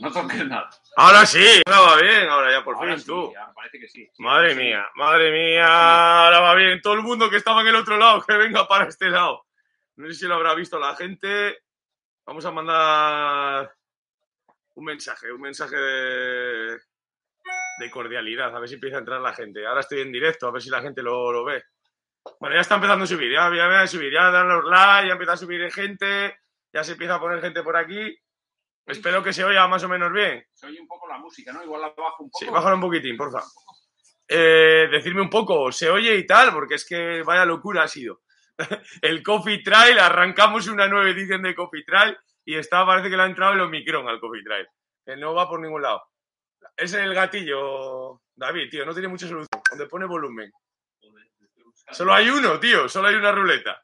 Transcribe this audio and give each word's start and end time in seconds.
no 0.00 0.12
toques 0.12 0.46
nada. 0.46 0.70
Ahora 0.96 1.26
sí, 1.26 1.44
ahora 1.66 1.80
va 1.80 2.00
bien, 2.00 2.28
ahora 2.28 2.52
ya 2.52 2.64
por 2.64 2.74
Ahora 2.76 2.92
fin 2.92 3.00
sí, 3.00 3.06
tú. 3.06 3.32
ya 3.32 3.52
parece 3.54 3.78
que 3.78 3.88
sí. 3.88 4.10
Madre 4.18 4.50
sí. 4.54 4.58
mía, 4.60 4.86
madre 4.94 5.30
mía, 5.30 6.24
ahora 6.24 6.40
va 6.40 6.54
bien. 6.54 6.80
Todo 6.80 6.94
el 6.94 7.02
mundo 7.02 7.28
que 7.30 7.36
estaba 7.36 7.60
en 7.62 7.68
el 7.68 7.76
otro 7.76 7.96
lado, 7.96 8.22
que 8.22 8.36
venga 8.36 8.66
para 8.66 8.86
este 8.86 9.10
lado. 9.10 9.44
No 9.96 10.06
sé 10.08 10.14
si 10.14 10.26
lo 10.26 10.34
habrá 10.34 10.54
visto 10.54 10.78
la 10.78 10.94
gente. 10.96 11.58
Vamos 12.24 12.44
a 12.44 12.50
mandar 12.50 13.72
un 14.74 14.84
mensaje, 14.84 15.32
un 15.32 15.40
mensaje 15.40 15.76
de, 15.76 16.78
de 17.78 17.90
cordialidad, 17.90 18.54
a 18.54 18.58
ver 18.58 18.68
si 18.68 18.74
empieza 18.74 18.96
a 18.96 19.00
entrar 19.00 19.20
la 19.20 19.32
gente. 19.32 19.66
Ahora 19.66 19.80
estoy 19.80 20.00
en 20.00 20.12
directo, 20.12 20.46
a 20.46 20.50
ver 20.50 20.62
si 20.62 20.70
la 20.70 20.82
gente 20.82 21.02
lo, 21.02 21.32
lo 21.32 21.44
ve. 21.44 21.62
Bueno, 22.40 22.56
ya 22.56 22.60
está 22.60 22.74
empezando 22.74 23.04
a 23.04 23.06
subir, 23.06 23.32
ya, 23.32 23.50
ya, 23.54 23.80
a 23.80 23.86
subir, 23.86 24.12
ya 24.12 24.30
dan 24.30 24.48
los 24.48 24.64
likes, 24.64 25.06
ya 25.06 25.12
empieza 25.12 25.32
a 25.34 25.36
subir 25.36 25.72
gente, 25.72 26.36
ya 26.72 26.82
se 26.82 26.92
empieza 26.92 27.14
a 27.14 27.20
poner 27.20 27.40
gente 27.40 27.62
por 27.62 27.76
aquí. 27.76 28.18
Espero 28.86 29.22
que 29.22 29.32
se 29.32 29.44
oiga 29.44 29.66
más 29.66 29.82
o 29.82 29.88
menos 29.88 30.12
bien. 30.12 30.46
Se 30.52 30.66
oye 30.66 30.80
un 30.80 30.86
poco 30.86 31.08
la 31.08 31.18
música, 31.18 31.52
¿no? 31.52 31.62
Igual 31.62 31.80
la 31.80 31.88
bajo 31.88 32.22
un 32.22 32.30
poco. 32.30 32.38
Sí, 32.38 32.46
bájalo 32.50 32.76
un 32.76 32.82
poquitín, 32.82 33.16
porfa. 33.16 33.42
Eh, 34.28 34.88
decirme 34.90 35.22
un 35.22 35.30
poco, 35.30 35.72
¿se 35.72 35.90
oye 35.90 36.14
y 36.16 36.26
tal? 36.26 36.52
Porque 36.52 36.74
es 36.74 36.86
que 36.86 37.22
vaya 37.22 37.44
locura 37.44 37.82
ha 37.82 37.88
sido. 37.88 38.22
El 39.02 39.22
Coffee 39.22 39.62
Trail, 39.62 39.98
arrancamos 39.98 40.68
una 40.68 40.86
nueva 40.86 41.10
edición 41.10 41.42
de 41.42 41.54
Coffee 41.54 41.84
Trail 41.84 42.16
y 42.44 42.56
está, 42.56 42.86
parece 42.86 43.10
que 43.10 43.16
le 43.16 43.24
ha 43.24 43.26
entrado 43.26 43.54
el 43.54 43.60
Omicron 43.60 44.08
al 44.08 44.20
Coffee 44.20 44.44
Trail. 44.44 44.66
Que 45.04 45.16
no 45.16 45.34
va 45.34 45.48
por 45.48 45.60
ningún 45.60 45.82
lado. 45.82 46.02
Es 46.76 46.92
el 46.94 47.12
gatillo, 47.12 48.22
David, 48.34 48.70
tío, 48.70 48.86
no 48.86 48.92
tiene 48.92 49.08
mucha 49.08 49.26
solución. 49.26 49.62
Donde 49.68 49.86
pone 49.86 50.06
volumen. 50.06 50.52
Solo 51.90 52.14
hay 52.14 52.28
uno, 52.30 52.58
tío, 52.60 52.88
solo 52.88 53.08
hay 53.08 53.16
una 53.16 53.32
ruleta. 53.32 53.82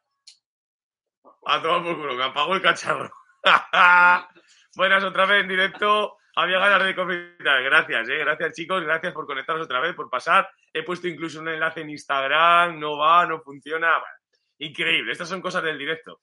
A 1.46 1.60
tomar 1.60 1.82
por 1.82 1.96
culo, 1.96 2.16
que 2.16 2.22
apagó 2.22 2.54
el 2.54 2.62
cacharro. 2.62 3.10
Buenas 4.74 5.04
otra 5.04 5.26
vez 5.26 5.42
en 5.42 5.48
directo. 5.48 6.16
Había 6.34 6.58
ganas 6.58 6.84
de 6.84 6.94
comentar. 6.94 7.62
Gracias, 7.62 8.08
eh. 8.08 8.18
Gracias, 8.18 8.54
chicos. 8.54 8.82
Gracias 8.82 9.12
por 9.12 9.26
conectaros 9.26 9.62
otra 9.62 9.80
vez, 9.80 9.94
por 9.94 10.08
pasar. 10.08 10.48
He 10.72 10.82
puesto 10.82 11.08
incluso 11.08 11.40
un 11.40 11.48
enlace 11.48 11.82
en 11.82 11.90
Instagram. 11.90 12.78
No 12.78 12.96
va, 12.96 13.26
no 13.26 13.40
funciona. 13.42 13.90
Bueno, 13.90 14.14
increíble. 14.58 15.12
Estas 15.12 15.28
son 15.28 15.42
cosas 15.42 15.62
del 15.62 15.76
directo. 15.76 16.20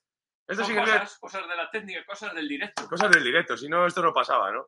Esto 0.48 0.64
sí 0.64 0.74
Son 0.74 0.84
que 0.84 0.92
cosas, 0.92 1.20
cosas 1.20 1.48
de 1.48 1.56
la 1.56 1.70
técnica, 1.70 2.04
cosas 2.06 2.34
del 2.34 2.48
directo. 2.48 2.88
cosas 2.88 3.12
del 3.12 3.24
directo. 3.24 3.56
Si 3.56 3.70
no, 3.70 3.86
esto 3.86 4.02
no 4.02 4.12
pasaba, 4.12 4.52
¿no? 4.52 4.66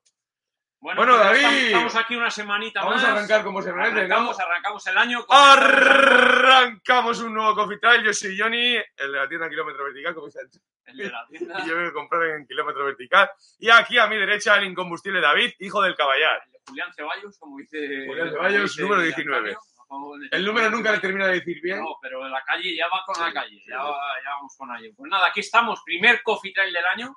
Bueno, 0.82 1.16
David. 1.16 1.38
Estamos, 1.38 1.62
estamos 1.62 1.96
aquí 1.96 2.16
una 2.16 2.32
semanita 2.32 2.80
Vamos 2.82 2.96
más. 2.96 3.06
a 3.06 3.12
arrancar 3.14 3.44
como 3.44 3.62
se 3.62 3.70
arrancamos, 3.70 4.40
arrancamos 4.40 4.88
el 4.88 4.98
año. 4.98 5.26
con- 5.26 5.38
Arrancamos 5.38 7.20
un 7.22 7.34
nuevo 7.36 7.54
Coffee 7.56 7.78
Trail. 7.78 8.04
Yo 8.04 8.12
soy 8.14 8.36
Johnny, 8.38 8.76
el 8.78 9.12
de 9.12 9.18
la 9.20 9.30
tienda 9.30 9.48
Kilómetro 9.48 9.84
Vertical, 9.86 10.16
como 10.16 10.26
dice 10.26 10.40
el 10.86 10.98
de 10.98 11.10
la 11.12 11.26
tienda. 11.30 11.60
y 11.66 11.70
yo 11.70 11.76
voy 11.78 11.86
a 11.88 11.94
comprar 11.94 12.24
en 12.32 12.48
kilómetro 12.48 12.84
vertical. 12.86 13.30
Y 13.60 13.70
aquí 13.70 14.00
a 14.00 14.08
mi 14.08 14.18
derecha 14.18 14.58
el 14.58 14.66
incombustible 14.66 15.22
David, 15.22 15.54
hijo 15.60 15.82
del 15.84 15.96
caballar. 15.96 16.42
El 16.46 16.52
de 16.52 16.60
Julián 16.68 16.94
Ceballos, 16.96 17.38
como 17.38 17.58
dice. 17.60 18.06
Julián 18.08 18.32
Ceballos, 18.32 18.64
dice 18.64 18.82
número 18.82 19.02
Antonio, 19.02 19.16
19. 19.16 19.56
como 19.88 20.18
de- 20.18 20.28
El 20.32 20.46
número 20.46 20.70
nunca 20.72 20.92
le 20.94 21.00
termina 21.00 21.28
de 21.28 21.34
decir 21.34 21.62
bien. 21.62 21.80
No, 21.80 21.96
pero 22.02 22.28
la 22.28 22.42
calle 22.44 22.76
ya 22.76 22.88
va 22.88 23.04
con 23.06 23.16
Sí, 23.16 23.22
la 23.22 23.34
calle. 23.34 23.50
sí, 23.60 23.66
ya, 23.70 23.78
sí. 23.78 23.84
va- 23.84 24.22
ya 24.24 24.30
vamos 24.32 24.56
con 24.58 24.76
ello. 24.76 24.90
Pues 24.98 25.12
nada, 25.12 25.28
aquí 25.28 25.42
estamos. 25.42 25.82
Primer 25.86 26.24
coffee 26.24 26.52
trail 26.54 26.74
del 26.74 26.86
año. 26.88 27.16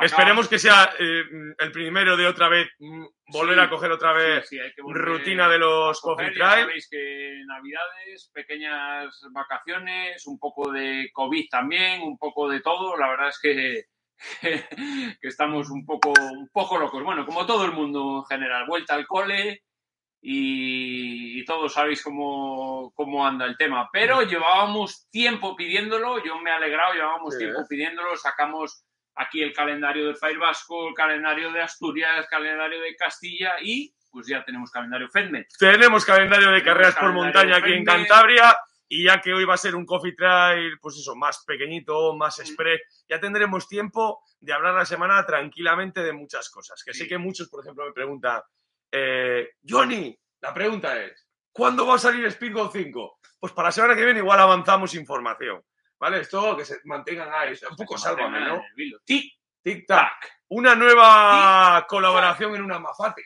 Esperemos 0.00 0.48
que 0.48 0.58
sea 0.58 0.90
eh, 0.98 1.24
el 1.58 1.72
primero 1.72 2.16
de 2.16 2.26
otra 2.26 2.48
vez, 2.48 2.68
mm, 2.78 3.04
volver 3.32 3.56
Sí, 3.56 3.60
a 3.60 3.70
coger 3.70 3.90
otra 3.92 4.12
vez. 4.12 4.48
Sí, 4.48 4.58
sí, 4.58 4.82
rutina 4.82 5.48
de 5.48 5.58
los 5.58 6.00
coffee 6.00 6.32
trail. 6.32 6.64
sabéis 6.66 6.88
que 6.90 7.42
navidades, 7.46 8.30
pequeñas 8.32 9.20
vacaciones, 9.32 10.26
un 10.26 10.38
poco 10.38 10.70
de 10.70 11.10
COVID 11.12 11.48
también, 11.50 12.02
un 12.02 12.16
poco 12.16 12.48
de 12.48 12.60
todo. 12.60 12.96
La 12.96 13.08
verdad 13.08 13.28
es 13.28 13.38
que, 13.40 13.84
que 15.20 15.28
estamos 15.28 15.70
un 15.70 15.84
poco, 15.84 16.12
un 16.32 16.48
poco 16.52 16.78
locos. 16.78 17.02
Bueno, 17.02 17.26
como 17.26 17.46
todo 17.46 17.64
el 17.64 17.72
mundo 17.72 18.18
en 18.18 18.24
general, 18.26 18.66
vuelta 18.66 18.94
al 18.94 19.06
cole 19.06 19.62
y, 20.20 21.40
y 21.40 21.44
todos 21.44 21.74
sabéis 21.74 22.02
cómo, 22.02 22.92
cómo 22.94 23.26
anda 23.26 23.46
el 23.46 23.56
tema. 23.56 23.88
Pero 23.92 24.22
llevábamos 24.22 25.08
tiempo 25.10 25.56
pidiéndolo, 25.56 26.22
yo 26.24 26.38
me 26.38 26.50
he 26.50 26.52
alegrado, 26.54 26.94
llevábamos 26.94 27.36
tiempo 27.36 27.60
¿eh? 27.60 27.66
pidiéndolo, 27.68 28.16
sacamos 28.16 28.84
aquí 29.18 29.42
el 29.42 29.52
calendario 29.52 30.06
del 30.06 30.16
País 30.16 30.38
Vasco, 30.38 30.88
el 30.88 30.94
calendario 30.94 31.52
de 31.52 31.60
Asturias, 31.60 32.16
el 32.18 32.26
calendario 32.26 32.80
de 32.80 32.96
Castilla 32.96 33.56
y 33.60 33.94
pues 34.10 34.26
ya 34.26 34.44
tenemos 34.44 34.70
calendario 34.70 35.08
FEDME. 35.08 35.46
Tenemos 35.58 36.04
calendario 36.04 36.50
de 36.50 36.62
carreras 36.62 36.96
por 36.96 37.12
montaña 37.12 37.56
aquí 37.58 37.72
en. 37.72 37.84
Cantabria. 37.84 38.56
Y 38.90 39.04
ya 39.04 39.20
que 39.20 39.34
hoy 39.34 39.44
va 39.44 39.52
a 39.52 39.58
ser 39.58 39.74
un 39.74 39.84
coffee 39.84 40.14
trail, 40.14 40.78
pues 40.80 40.96
eso, 40.96 41.14
más 41.14 41.44
pequeñito, 41.46 42.16
más 42.16 42.38
express, 42.38 42.80
ya 43.06 43.20
tendremos 43.20 43.68
tiempo 43.68 44.22
de 44.40 44.54
hablar 44.54 44.74
la 44.74 44.86
semana 44.86 45.26
tranquilamente 45.26 46.02
de 46.02 46.14
muchas 46.14 46.48
cosas. 46.48 46.82
Que 46.82 46.94
Sí. 46.94 47.00
sé 47.00 47.06
que 47.08 47.18
muchos, 47.18 47.50
por 47.50 47.62
ejemplo, 47.62 47.84
me 47.84 47.92
preguntan, 47.92 48.40
eh, 48.90 49.50
Johnny, 49.68 50.18
la 50.40 50.54
pregunta 50.54 50.98
es, 51.02 51.28
¿cuándo 51.52 51.86
va 51.86 51.96
a 51.96 51.98
salir 51.98 52.30
Speedgo 52.32 52.70
5? 52.72 53.18
Pues 53.38 53.52
para 53.52 53.68
la 53.68 53.72
semana 53.72 53.94
que 53.94 54.06
viene 54.06 54.20
igual 54.20 54.40
avanzamos 54.40 54.94
información. 54.94 55.62
¿Vale? 56.00 56.20
Esto 56.20 56.56
que 56.56 56.64
se 56.64 56.80
mantengan 56.84 57.28
ahí. 57.32 57.54
Un 57.70 57.76
poco 57.76 57.98
sálvame, 57.98 58.40
¿no? 58.40 58.62
Tic, 59.04 59.32
Tic-tac. 59.64 59.86
tac. 59.86 60.32
Una 60.50 60.74
nueva 60.74 61.84
colaboración 61.88 62.54
en 62.54 62.62
una 62.62 62.78
Mafate. 62.78 63.22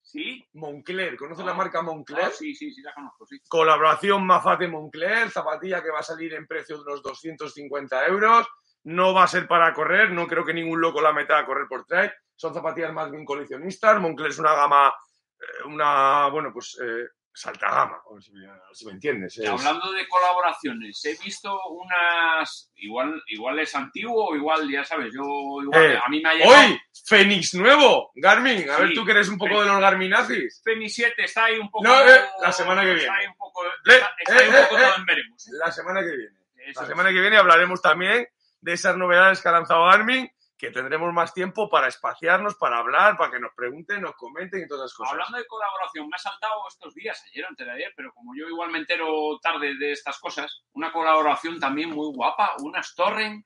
¿Sí? 0.00 0.46
Moncler. 0.54 1.16
¿Conoces 1.16 1.42
Ah. 1.44 1.48
la 1.48 1.54
marca 1.54 1.82
Moncler? 1.82 2.24
Ah, 2.26 2.30
sí, 2.30 2.54
sí, 2.54 2.72
sí, 2.72 2.80
la 2.82 2.94
conozco, 2.94 3.26
sí. 3.26 3.38
Colaboración 3.48 4.24
Mafate 4.26 4.68
Moncler, 4.68 5.30
zapatilla 5.30 5.82
que 5.82 5.90
va 5.90 5.98
a 6.00 6.04
salir 6.04 6.34
en 6.34 6.46
precio 6.46 6.76
de 6.76 6.82
unos 6.84 7.02
250 7.02 8.06
euros. 8.06 8.46
No 8.84 9.12
va 9.14 9.24
a 9.24 9.28
ser 9.28 9.48
para 9.48 9.72
correr, 9.72 10.10
no 10.10 10.26
creo 10.26 10.44
que 10.44 10.54
ningún 10.54 10.80
loco 10.80 11.00
la 11.00 11.12
meta 11.12 11.38
a 11.38 11.46
correr 11.46 11.66
por 11.68 11.84
trail. 11.86 12.12
Son 12.36 12.52
zapatillas 12.54 12.92
más 12.92 13.10
bien 13.10 13.24
coleccionistas. 13.24 14.00
Moncler 14.00 14.30
es 14.30 14.38
una 14.38 14.54
gama, 14.54 14.94
eh, 15.40 15.66
una, 15.66 16.28
bueno, 16.28 16.50
pues 16.52 16.78
eh, 16.82 17.06
salta 17.36 17.68
gama, 17.68 17.98
si, 18.20 18.32
me- 18.32 18.46
si 18.72 18.88
entiendes. 18.88 19.36
es- 19.38 19.48
Hablando 19.48 19.90
de 19.92 20.06
colaboraciones, 20.08 21.04
he 21.04 21.16
visto 21.22 21.58
unas. 21.68 22.70
Igual, 22.76 23.20
igual 23.26 23.58
es 23.58 23.74
antiguo, 23.74 24.36
igual, 24.36 24.70
ya 24.70 24.84
sabes, 24.84 25.12
yo. 25.12 25.22
Igual, 25.62 25.84
Eh, 25.84 25.98
a 26.04 26.08
mí 26.08 26.20
me 26.20 26.28
ha 26.30 26.34
llegado. 26.34 26.52
¡Hoy! 26.70 26.78
¡Fénix 27.06 27.54
nuevo! 27.54 28.12
Garmin, 28.14 28.68
a 28.70 28.78
ver 28.78 28.94
tú 28.94 29.04
que 29.04 29.12
eres 29.12 29.28
un 29.28 29.36
poco 29.38 29.60
de 29.62 29.66
los 29.68 29.80
Garminazis. 29.80 30.60
Femi 30.64 30.88
7 30.88 31.24
está 31.24 31.44
ahí 31.46 31.58
un 31.58 31.70
poco. 31.70 31.84
No, 31.84 32.00
eh, 32.08 32.20
la 32.40 32.52
semana 32.52 32.82
que 32.82 32.92
Está 32.94 33.02
viene. 33.12 33.18
ahí 33.18 33.26
un 33.26 33.36
poco. 33.36 33.62
Le- 33.84 33.94
está, 33.94 34.10
está 34.18 34.34
ahí 34.34 34.46
eh, 34.46 34.48
un 34.48 34.54
poco 34.68 34.76
todo 34.80 34.96
en 34.96 35.04
veremos. 35.06 35.48
La 35.58 35.72
semana 35.72 36.00
que 36.00 36.16
viene. 36.16 36.36
Eso 36.66 36.80
La 36.80 36.84
es. 36.84 36.88
semana 36.88 37.10
que 37.10 37.20
viene 37.20 37.36
hablaremos 37.36 37.82
también 37.82 38.26
de 38.60 38.72
esas 38.72 38.96
novedades 38.96 39.42
que 39.42 39.48
ha 39.48 39.52
lanzado 39.52 39.84
Garmin, 39.84 40.30
que 40.66 40.70
tendremos 40.72 41.12
más 41.12 41.32
tiempo 41.34 41.68
para 41.68 41.88
espaciarnos, 41.88 42.54
para 42.56 42.78
hablar, 42.78 43.16
para 43.16 43.30
que 43.30 43.40
nos 43.40 43.52
pregunten, 43.54 44.02
nos 44.02 44.14
comenten 44.16 44.62
y 44.62 44.66
todas 44.68 44.86
esas 44.86 44.96
cosas. 44.96 45.12
Hablando 45.12 45.38
de 45.38 45.46
colaboración, 45.46 46.06
me 46.08 46.16
ha 46.16 46.18
saltado 46.18 46.54
estos 46.68 46.94
días, 46.94 47.22
ayer 47.30 47.44
o 47.44 47.48
antes 47.48 47.66
de 47.66 47.72
ayer, 47.72 47.92
pero 47.96 48.12
como 48.12 48.32
yo 48.36 48.46
igual 48.48 48.70
me 48.70 48.78
entero 48.78 49.38
tarde 49.42 49.74
de 49.78 49.92
estas 49.92 50.18
cosas, 50.18 50.62
una 50.72 50.92
colaboración 50.92 51.60
también 51.60 51.90
muy 51.90 52.12
guapa, 52.14 52.52
unas 52.60 52.94
Torren 52.94 53.44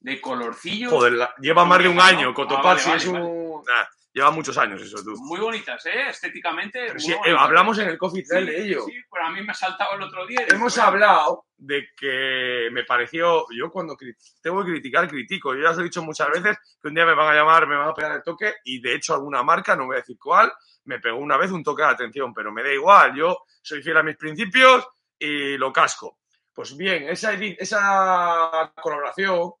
de 0.00 0.20
colorcillo. 0.20 0.90
Joder, 0.90 1.12
la- 1.12 1.34
lleva 1.40 1.64
más 1.64 1.78
de 1.82 1.88
un 1.88 2.00
año. 2.00 2.30
Ah, 2.30 2.34
Cotopaxi 2.34 2.88
vale, 2.88 3.02
es 3.02 3.12
vale, 3.12 3.24
un... 3.24 3.62
Nah, 3.64 3.84
lleva 4.12 4.30
muchos 4.30 4.56
años 4.58 4.82
eso, 4.82 5.02
tú. 5.02 5.14
Muy 5.18 5.40
bonitas, 5.40 5.84
¿eh? 5.86 6.08
Estéticamente. 6.08 6.80
Pero 6.80 6.94
muy 6.94 7.00
sí, 7.00 7.12
bonitas. 7.12 7.40
hablamos 7.42 7.78
en 7.78 7.88
el 7.88 7.98
Coffee 7.98 8.22
Trail 8.24 8.46
Sí, 8.46 8.52
de 8.52 8.62
ello. 8.62 8.84
Sí, 8.86 8.94
pero 9.10 9.26
a 9.26 9.30
mí 9.30 9.42
me 9.42 9.52
ha 9.52 9.54
saltado 9.54 9.94
el 9.96 10.02
otro 10.02 10.26
día. 10.26 10.40
Hemos 10.48 10.76
hablado 10.78 11.46
de 11.56 11.88
que 11.96 12.68
me 12.72 12.84
pareció, 12.84 13.46
yo 13.56 13.70
cuando 13.70 13.96
tengo 14.42 14.64
que 14.64 14.70
criticar, 14.72 15.08
critico. 15.08 15.54
Yo 15.54 15.62
ya 15.62 15.70
os 15.70 15.78
he 15.78 15.82
dicho 15.82 16.02
muchas 16.02 16.28
veces 16.30 16.58
que 16.80 16.88
un 16.88 16.94
día 16.94 17.06
me 17.06 17.14
van 17.14 17.28
a 17.28 17.34
llamar, 17.38 17.66
me 17.66 17.76
van 17.76 17.88
a 17.88 17.94
pegar 17.94 18.12
el 18.12 18.22
toque 18.22 18.54
y 18.64 18.80
de 18.80 18.94
hecho 18.94 19.14
alguna 19.14 19.42
marca, 19.42 19.76
no 19.76 19.86
voy 19.86 19.96
a 19.96 20.00
decir 20.00 20.16
cuál, 20.18 20.52
me 20.84 20.98
pegó 20.98 21.18
una 21.18 21.36
vez 21.36 21.50
un 21.50 21.62
toque 21.62 21.82
de 21.82 21.88
atención, 21.88 22.32
pero 22.32 22.50
me 22.50 22.62
da 22.62 22.72
igual, 22.72 23.14
yo 23.14 23.44
soy 23.62 23.82
fiel 23.82 23.98
a 23.98 24.02
mis 24.02 24.16
principios 24.16 24.88
y 25.18 25.56
lo 25.58 25.72
casco. 25.72 26.18
Pues 26.52 26.76
bien, 26.76 27.04
esa, 27.08 27.34
esa 27.34 28.72
colaboración, 28.82 29.52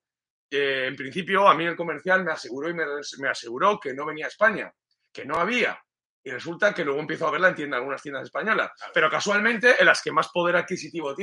eh, 0.50 0.86
en 0.88 0.96
principio 0.96 1.48
a 1.48 1.54
mí 1.54 1.64
el 1.64 1.76
comercial 1.76 2.24
me 2.24 2.32
aseguró 2.32 2.68
y 2.68 2.74
me, 2.74 2.84
me 3.18 3.28
aseguró 3.28 3.78
que 3.78 3.94
no 3.94 4.04
venía 4.06 4.26
a 4.26 4.28
España, 4.28 4.72
que 5.12 5.24
no 5.24 5.36
había. 5.36 5.80
Y 6.22 6.30
resulta 6.30 6.74
que 6.74 6.84
luego 6.84 7.00
empiezo 7.00 7.26
a 7.26 7.30
verla 7.30 7.48
en 7.48 7.54
tiendas, 7.54 7.78
algunas 7.78 8.02
tiendas 8.02 8.24
españolas. 8.24 8.70
Claro. 8.76 8.92
Pero 8.92 9.10
casualmente 9.10 9.76
en 9.78 9.86
las 9.86 10.02
que 10.02 10.12
más 10.12 10.28
poder 10.28 10.56
adquisitivo 10.56 11.14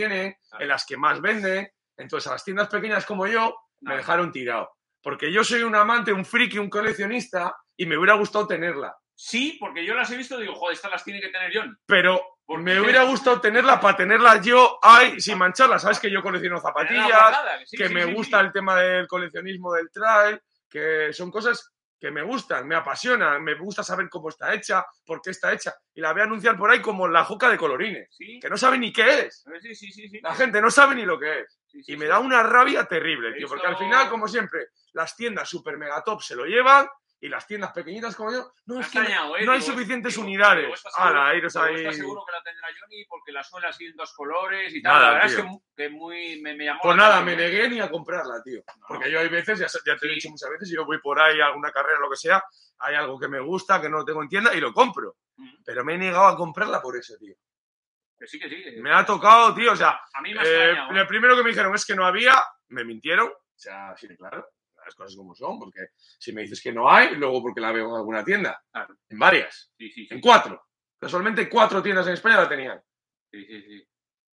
Claro. 0.50 0.64
en 0.64 0.68
las 0.70 0.86
que 0.86 0.98
más 0.98 1.22
venden. 1.22 1.70
Entonces 1.96 2.28
a 2.28 2.34
las 2.34 2.44
tiendas 2.44 2.68
pequeñas 2.70 3.06
como 3.06 3.28
yo 3.28 3.56
me 3.82 3.92
no. 3.92 3.98
dejaron 3.98 4.32
tirado. 4.32 4.72
Porque 5.04 5.32
yo 5.32 5.44
soy 5.44 5.62
un 5.62 5.76
amante, 5.76 6.12
un 6.12 6.26
friki, 6.26 6.58
un 6.58 6.70
coleccionista 6.70 7.56
y 7.76 7.86
me 7.86 7.98
hubiera 7.98 8.16
gustado 8.16 8.48
tenerla. 8.48 8.96
Sí, 9.14 9.58
porque 9.60 9.86
yo 9.86 9.94
las 9.94 10.12
he 10.12 10.18
visto 10.18 10.38
y 10.38 10.42
digo, 10.42 10.56
joder, 10.56 10.76
estas 10.76 10.92
las 10.92 11.04
tiene 11.04 11.22
que 11.22 11.30
tener 11.30 11.52
John. 11.54 11.78
Pero 11.86 12.22
¿Por 12.48 12.62
me 12.62 12.80
hubiera 12.80 13.04
gustado 13.04 13.42
tenerla 13.42 13.78
para 13.78 13.98
tenerla 13.98 14.42
yo 14.42 14.80
ahí 14.82 15.20
sin 15.20 15.38
mancharla. 15.38 15.78
Sabes 15.80 16.00
que 16.00 16.10
yo 16.10 16.24
colecciono 16.24 16.62
zapatillas, 16.62 17.38
que 17.70 17.90
me 17.90 18.06
gusta 18.06 18.40
el 18.40 18.54
tema 18.54 18.78
del 18.78 19.06
coleccionismo 19.06 19.74
del 19.74 19.92
trail, 19.92 20.42
que 20.70 21.12
son 21.12 21.30
cosas 21.30 21.74
que 22.00 22.10
me 22.10 22.22
gustan, 22.22 22.66
me 22.66 22.76
apasionan, 22.76 23.44
me 23.44 23.56
gusta 23.56 23.84
saber 23.84 24.08
cómo 24.10 24.30
está 24.30 24.54
hecha, 24.54 24.86
por 25.06 25.22
qué 25.22 25.32
está 25.32 25.52
hecha. 25.52 25.76
Y 25.94 26.00
la 26.00 26.14
voy 26.14 26.22
a 26.22 26.24
anunciar 26.24 26.58
por 26.58 26.72
ahí 26.72 26.80
como 26.80 27.06
la 27.10 27.26
joca 27.26 27.50
de 27.50 27.58
colorines, 27.58 28.08
Sí, 28.16 28.40
que 28.40 28.50
no 28.50 28.56
sabe 28.56 28.78
ni 28.78 28.94
qué 28.94 29.26
es. 29.26 29.44
sí, 29.62 29.92
sí. 29.92 30.20
La 30.22 30.34
gente 30.34 30.62
no 30.62 30.72
sabe 30.72 30.96
ni 30.96 31.04
lo 31.04 31.20
que 31.20 31.42
es. 31.42 31.60
Y 31.86 31.98
me 31.98 32.06
da 32.06 32.20
una 32.20 32.44
rabia 32.44 32.86
terrible, 32.86 33.34
tío, 33.34 33.50
porque 33.50 33.68
al 33.68 33.78
final, 33.78 34.10
como 34.10 34.26
siempre, 34.26 34.68
las 34.94 35.18
tiendas 35.18 35.50
super 35.50 35.78
mega 35.78 36.02
top 36.02 36.22
se 36.22 36.36
lo 36.36 36.46
llevan 36.46 36.88
Y 37.20 37.30
las 37.30 37.48
tiendas 37.48 37.72
pequeñitas 37.72 38.16
como 38.16 38.32
yo, 38.32 38.52
no, 38.68 38.76
Me 38.76 38.82
es 38.82 38.90
que 38.90 39.00
¿eh? 39.00 39.46
no 39.46 39.52
hay 39.52 39.62
suficientes 39.62 40.14
digo, 40.14 40.24
unidades. 40.24 40.64
digo, 40.66 40.76
¿estás 40.76 40.94
seguro- 40.94 41.20
Ala, 41.20 41.34
iros 41.36 41.56
ahí. 41.56 41.76
¿Estás 41.78 41.96
seguro 41.96 42.24
que 42.24 42.32
la 42.32 42.44
tendrá 42.44 42.68
Johnny? 42.80 43.06
Porque 43.10 43.32
la 43.32 43.44
suela 43.44 43.70
así 43.70 43.86
en 43.88 43.96
dos 43.96 44.14
colores 44.14 44.72
y 44.76 44.82
tal. 44.84 44.94
Nada, 44.94 45.08
la 45.08 45.14
verdad 45.16 45.28
tío. 45.28 45.36
es 45.38 45.42
que, 45.44 45.50
mu- 45.50 45.62
que 45.76 45.90
muy, 45.90 46.42
me, 46.42 46.56
me 46.56 46.66
llamó 46.66 46.80
Pues 46.84 46.96
nada, 46.96 47.22
me 47.22 47.34
atención. 47.34 47.52
negué 47.64 47.70
ni 47.70 47.80
a 47.80 47.90
comprarla, 47.90 48.44
tío. 48.44 48.62
No. 48.68 48.86
Porque 48.88 49.10
yo 49.12 49.20
hay 49.20 49.30
veces, 49.30 49.58
ya, 49.58 49.66
ya 49.84 49.98
te 49.98 50.06
he 50.06 50.12
dicho 50.12 50.30
muchas 50.30 50.50
veces, 50.52 50.70
yo 50.70 50.86
voy 50.86 51.00
por 51.00 51.20
ahí 51.20 51.42
a 51.42 51.48
alguna 51.48 51.72
carrera, 51.72 51.98
lo 52.00 52.10
que 52.12 52.18
sea, 52.18 52.44
hay 52.80 52.94
algo 52.94 53.20
que 53.20 53.28
me 53.28 53.40
gusta, 53.40 53.82
que 53.82 53.90
no 53.90 53.98
lo 53.98 54.06
tengo 54.06 54.22
en 54.22 54.30
tienda 54.30 54.54
y 54.54 54.60
lo 54.60 54.72
compro. 54.72 55.16
Pero 55.66 55.84
me 55.84 55.96
he 55.96 55.98
negado 55.98 56.28
a 56.28 56.38
comprarla 56.38 56.80
por 56.84 56.96
eso, 56.98 57.16
tío. 57.20 57.34
Que 58.20 58.28
sí, 58.28 58.40
que 58.40 58.48
sí. 58.48 58.64
que- 58.64 58.80
Me 58.80 58.94
ha 58.94 59.04
tocado, 59.04 59.56
tío, 59.56 59.72
o 59.72 59.76
sea, 59.76 60.00
A 60.14 60.22
mí 60.22 60.36
me 60.36 60.40
ha 60.40 60.44
eh, 60.44 60.48
extrañado. 60.48 60.92
¿eh? 60.92 60.96
lo 61.00 61.08
primero 61.08 61.36
que 61.36 61.42
me 61.44 61.50
dijeron 61.50 61.74
es 61.74 61.84
que 61.84 61.96
no 61.96 62.06
había, 62.06 62.36
me 62.70 62.84
mintieron, 62.84 63.28
o 63.28 63.60
sea, 63.60 63.96
sí, 63.98 64.08
claro, 64.16 64.48
las 64.88 64.96
cosas 64.96 65.16
como 65.16 65.36
son, 65.36 65.60
porque 65.60 65.90
si 66.18 66.32
me 66.34 66.42
dices 66.42 66.62
que 66.62 66.72
no 66.72 66.90
hay, 66.90 67.16
luego 67.16 67.42
porque 67.42 67.62
la 67.62 67.72
veo 67.72 67.90
en 67.90 67.96
alguna 67.96 68.24
tienda, 68.24 68.64
en 69.10 69.20
varias, 69.20 69.72
Sí, 69.78 69.90
sí, 69.92 70.08
sí. 70.08 70.14
en 70.14 70.22
cuatro. 70.22 70.64
Casualmente 71.00 71.48
cuatro 71.50 71.84
tiendas 71.84 72.08
en 72.08 72.14
España 72.14 72.38
la 72.38 72.50
tenían. 72.50 72.82
Sí, 73.32 73.46
sí, 73.46 73.62
sí. 73.62 73.88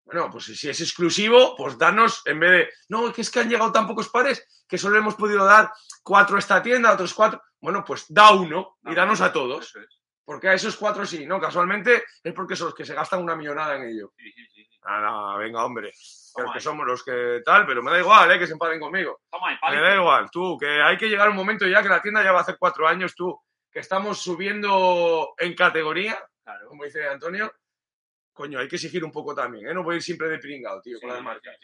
Bueno, 0.06 0.30
pues 0.30 0.44
si 0.44 0.68
es 0.68 0.80
exclusivo, 0.80 1.56
pues 1.56 1.78
danos, 1.78 2.22
en 2.26 2.38
vez 2.38 2.50
de, 2.50 2.68
no, 2.88 3.12
que 3.12 3.22
es 3.22 3.30
que 3.30 3.40
han 3.40 3.48
llegado 3.48 3.72
tan 3.72 3.86
pocos 3.86 4.08
pares 4.10 4.64
que 4.68 4.78
solo 4.78 4.98
hemos 4.98 5.14
podido 5.14 5.44
dar 5.44 5.72
cuatro 6.02 6.36
a 6.36 6.38
esta 6.38 6.62
tienda, 6.62 6.92
otros 6.92 7.14
cuatro. 7.14 7.42
Bueno, 7.60 7.82
pues 7.86 8.04
da 8.08 8.32
uno 8.32 8.76
y 8.84 8.94
danos 8.94 9.20
a 9.22 9.32
todos. 9.32 9.66
Eso 9.66 9.80
es. 9.80 10.03
Porque 10.24 10.48
a 10.48 10.54
esos 10.54 10.76
cuatro 10.76 11.04
sí, 11.04 11.26
¿no? 11.26 11.38
Casualmente 11.40 12.04
es 12.22 12.32
porque 12.32 12.56
son 12.56 12.68
los 12.68 12.74
que 12.74 12.84
se 12.86 12.94
gastan 12.94 13.22
una 13.22 13.36
millonada 13.36 13.76
en 13.76 13.82
ello. 13.84 14.12
Sí, 14.16 14.32
sí, 14.32 14.46
sí. 14.54 14.68
Nada, 14.84 15.36
venga, 15.36 15.64
hombre. 15.64 15.92
Toma 16.34 16.52
que 16.52 16.58
ahí. 16.58 16.62
somos 16.62 16.86
los 16.86 17.04
que 17.04 17.42
tal, 17.44 17.66
pero 17.66 17.82
me 17.82 17.90
da 17.90 17.98
igual, 18.00 18.30
¿eh? 18.32 18.38
Que 18.38 18.46
se 18.46 18.54
enfaden 18.54 18.80
conmigo. 18.80 19.20
Toma 19.30 19.48
ahí, 19.62 19.76
Me 19.76 19.82
da 19.82 19.94
igual, 19.96 20.30
tú, 20.30 20.56
que 20.58 20.82
hay 20.82 20.96
que 20.96 21.08
llegar 21.08 21.28
a 21.28 21.30
un 21.30 21.36
momento 21.36 21.66
ya 21.66 21.82
que 21.82 21.88
la 21.88 22.00
tienda 22.02 22.22
ya 22.24 22.32
va 22.32 22.38
a 22.38 22.42
hacer 22.42 22.56
cuatro 22.58 22.86
años, 22.88 23.14
tú, 23.14 23.38
que 23.70 23.80
estamos 23.80 24.20
subiendo 24.22 25.34
en 25.38 25.54
categoría, 25.54 26.18
Claro. 26.42 26.68
como 26.68 26.84
dice 26.84 27.06
Antonio. 27.08 27.52
Coño, 28.32 28.58
hay 28.58 28.66
que 28.66 28.76
exigir 28.76 29.04
un 29.04 29.12
poco 29.12 29.34
también, 29.34 29.68
¿eh? 29.68 29.74
No 29.74 29.84
voy 29.84 29.94
a 29.94 29.96
ir 29.96 30.02
siempre 30.02 30.28
de 30.28 30.38
pringado, 30.38 30.80
tío, 30.82 30.98
con 31.00 31.08
las 31.10 31.18
sí, 31.18 31.24
marcas. 31.24 31.56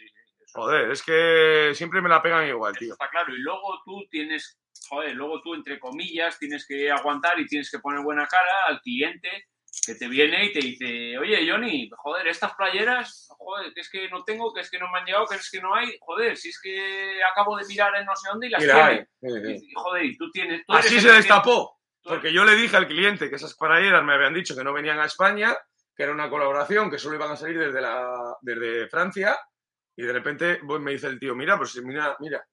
Eso- 0.50 0.61
Joder, 0.61 0.91
es 0.91 1.02
que 1.02 1.73
siempre 1.75 2.00
me 2.02 2.08
la 2.08 2.23
pegan 2.23 2.47
igual, 2.49 2.73
Eso 2.73 2.79
tío. 2.81 2.93
está 2.93 3.08
claro. 3.08 3.35
Y 3.35 3.38
luego 3.38 3.81
tú 3.85 4.06
tienes, 4.11 4.61
joder, 4.88 5.14
luego 5.14 5.41
tú, 5.43 5.55
entre 5.55 5.79
comillas, 5.79 6.38
tienes 6.38 6.67
que 6.67 6.91
aguantar 6.91 7.38
y 7.41 7.47
tienes 7.47 7.70
que 7.70 7.79
poner 7.79 8.02
buena 8.02 8.26
cara 8.26 8.64
al 8.67 8.81
cliente 8.81 9.47
que 9.87 9.94
te 9.94 10.08
viene 10.08 10.47
y 10.47 10.52
te 10.52 10.58
dice, 10.58 11.17
oye, 11.19 11.49
Johnny, 11.49 11.88
joder, 11.97 12.26
estas 12.26 12.55
playeras, 12.55 13.29
joder, 13.38 13.73
que 13.73 13.81
es 13.81 13.88
que 13.88 14.08
no 14.11 14.25
tengo, 14.25 14.52
que 14.52 14.62
es 14.62 14.70
que 14.70 14.81
no 14.81 14.91
me 14.91 14.99
han 14.99 15.05
llegado, 15.05 15.26
que 15.26 15.37
es 15.37 15.49
que 15.49 15.61
no 15.61 15.73
hay, 15.75 15.97
joder, 16.00 16.37
si 16.37 16.49
es 16.49 16.61
que 16.61 17.20
acabo 17.23 17.56
de 17.56 17.64
mirar 17.67 17.94
en 17.97 18.05
no 18.05 18.17
sé 18.17 18.29
dónde 18.31 18.49
y 18.49 18.50
las 18.50 18.64
la 18.64 18.75
tiene. 18.75 18.88
hay. 18.88 18.97
Eh, 18.99 19.52
eh. 19.55 19.61
Y, 19.62 19.73
joder, 19.75 20.05
y 20.05 20.17
tú 20.17 20.29
tienes... 20.32 20.67
tú 20.67 20.73
Así 20.75 21.00
se 21.00 21.12
destapó, 21.12 21.79
porque 22.02 22.32
yo 22.32 22.44
le 22.44 22.56
dije 22.56 22.76
al 22.76 22.88
cliente 22.88 23.31
que 23.31 23.37
esas 23.37 23.55
playeras 23.56 24.02
me 24.02 24.14
habían 24.14 24.35
dicho 24.35 24.56
que 24.56 24.64
no 24.64 24.73
venían 24.73 24.99
a 24.99 25.05
España, 25.05 25.56
que 25.94 26.02
era 26.02 26.12
una 26.12 26.29
colaboración, 26.29 26.91
que 26.91 26.99
solo 26.99 27.14
iban 27.14 27.31
a 27.31 27.37
salir 27.37 27.58
desde, 27.58 27.81
la, 27.81 28.37
desde 28.41 28.88
Francia, 28.88 29.38
y 30.00 30.06
de 30.06 30.12
repente 30.12 30.61
pues, 30.67 30.81
me 30.81 30.93
dice 30.93 31.06
el 31.08 31.19
tío, 31.19 31.35
mira, 31.35 31.56
pues 31.58 31.76
mira, 31.82 32.17
mira. 32.20 32.44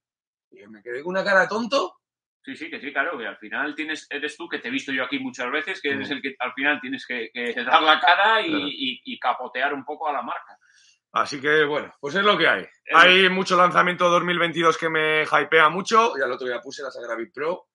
Y 0.51 0.65
me 0.67 0.81
quedé 0.81 1.01
con 1.03 1.11
una 1.11 1.23
cara 1.23 1.47
tonto. 1.47 1.95
Sí, 2.43 2.55
sí, 2.55 2.69
que 2.69 2.79
sí, 2.79 2.93
claro, 2.93 3.17
que 3.17 3.27
al 3.27 3.37
final 3.37 3.75
tienes, 3.75 4.07
eres 4.09 4.37
tú, 4.37 4.47
que 4.47 4.59
te 4.59 4.69
he 4.69 4.71
visto 4.71 4.91
yo 4.93 5.03
aquí 5.03 5.19
muchas 5.19 5.51
veces, 5.51 5.81
que 5.81 5.89
eres 5.91 6.09
el 6.11 6.21
que 6.21 6.33
al 6.39 6.53
final 6.53 6.79
tienes 6.79 7.05
que, 7.05 7.29
que 7.33 7.53
dar 7.63 7.81
la 7.83 7.99
cara 7.99 8.41
y, 8.41 8.49
Claro. 8.49 8.67
y- 8.69 9.01
y 9.03 9.19
capotear 9.19 9.73
un 9.73 9.83
poco 9.83 10.07
a 10.07 10.13
la 10.13 10.21
marca. 10.21 10.57
Así 11.11 11.41
que 11.41 11.65
bueno, 11.65 11.93
pues 11.99 12.15
es 12.15 12.23
lo 12.23 12.37
que 12.37 12.47
hay. 12.47 12.65
Hay 12.93 13.27
mucho 13.29 13.57
lanzamiento 13.57 14.07
2022 14.09 14.77
que 14.77 14.89
me 14.89 15.23
hypea 15.23 15.67
mucho. 15.69 16.13
Ya 16.17 16.25
el 16.25 16.31
otro 16.31 16.47
día 16.47 16.61
puse 16.61 16.83
la 16.83 16.91
Sagravit 16.91 17.33
Pro 17.33 17.67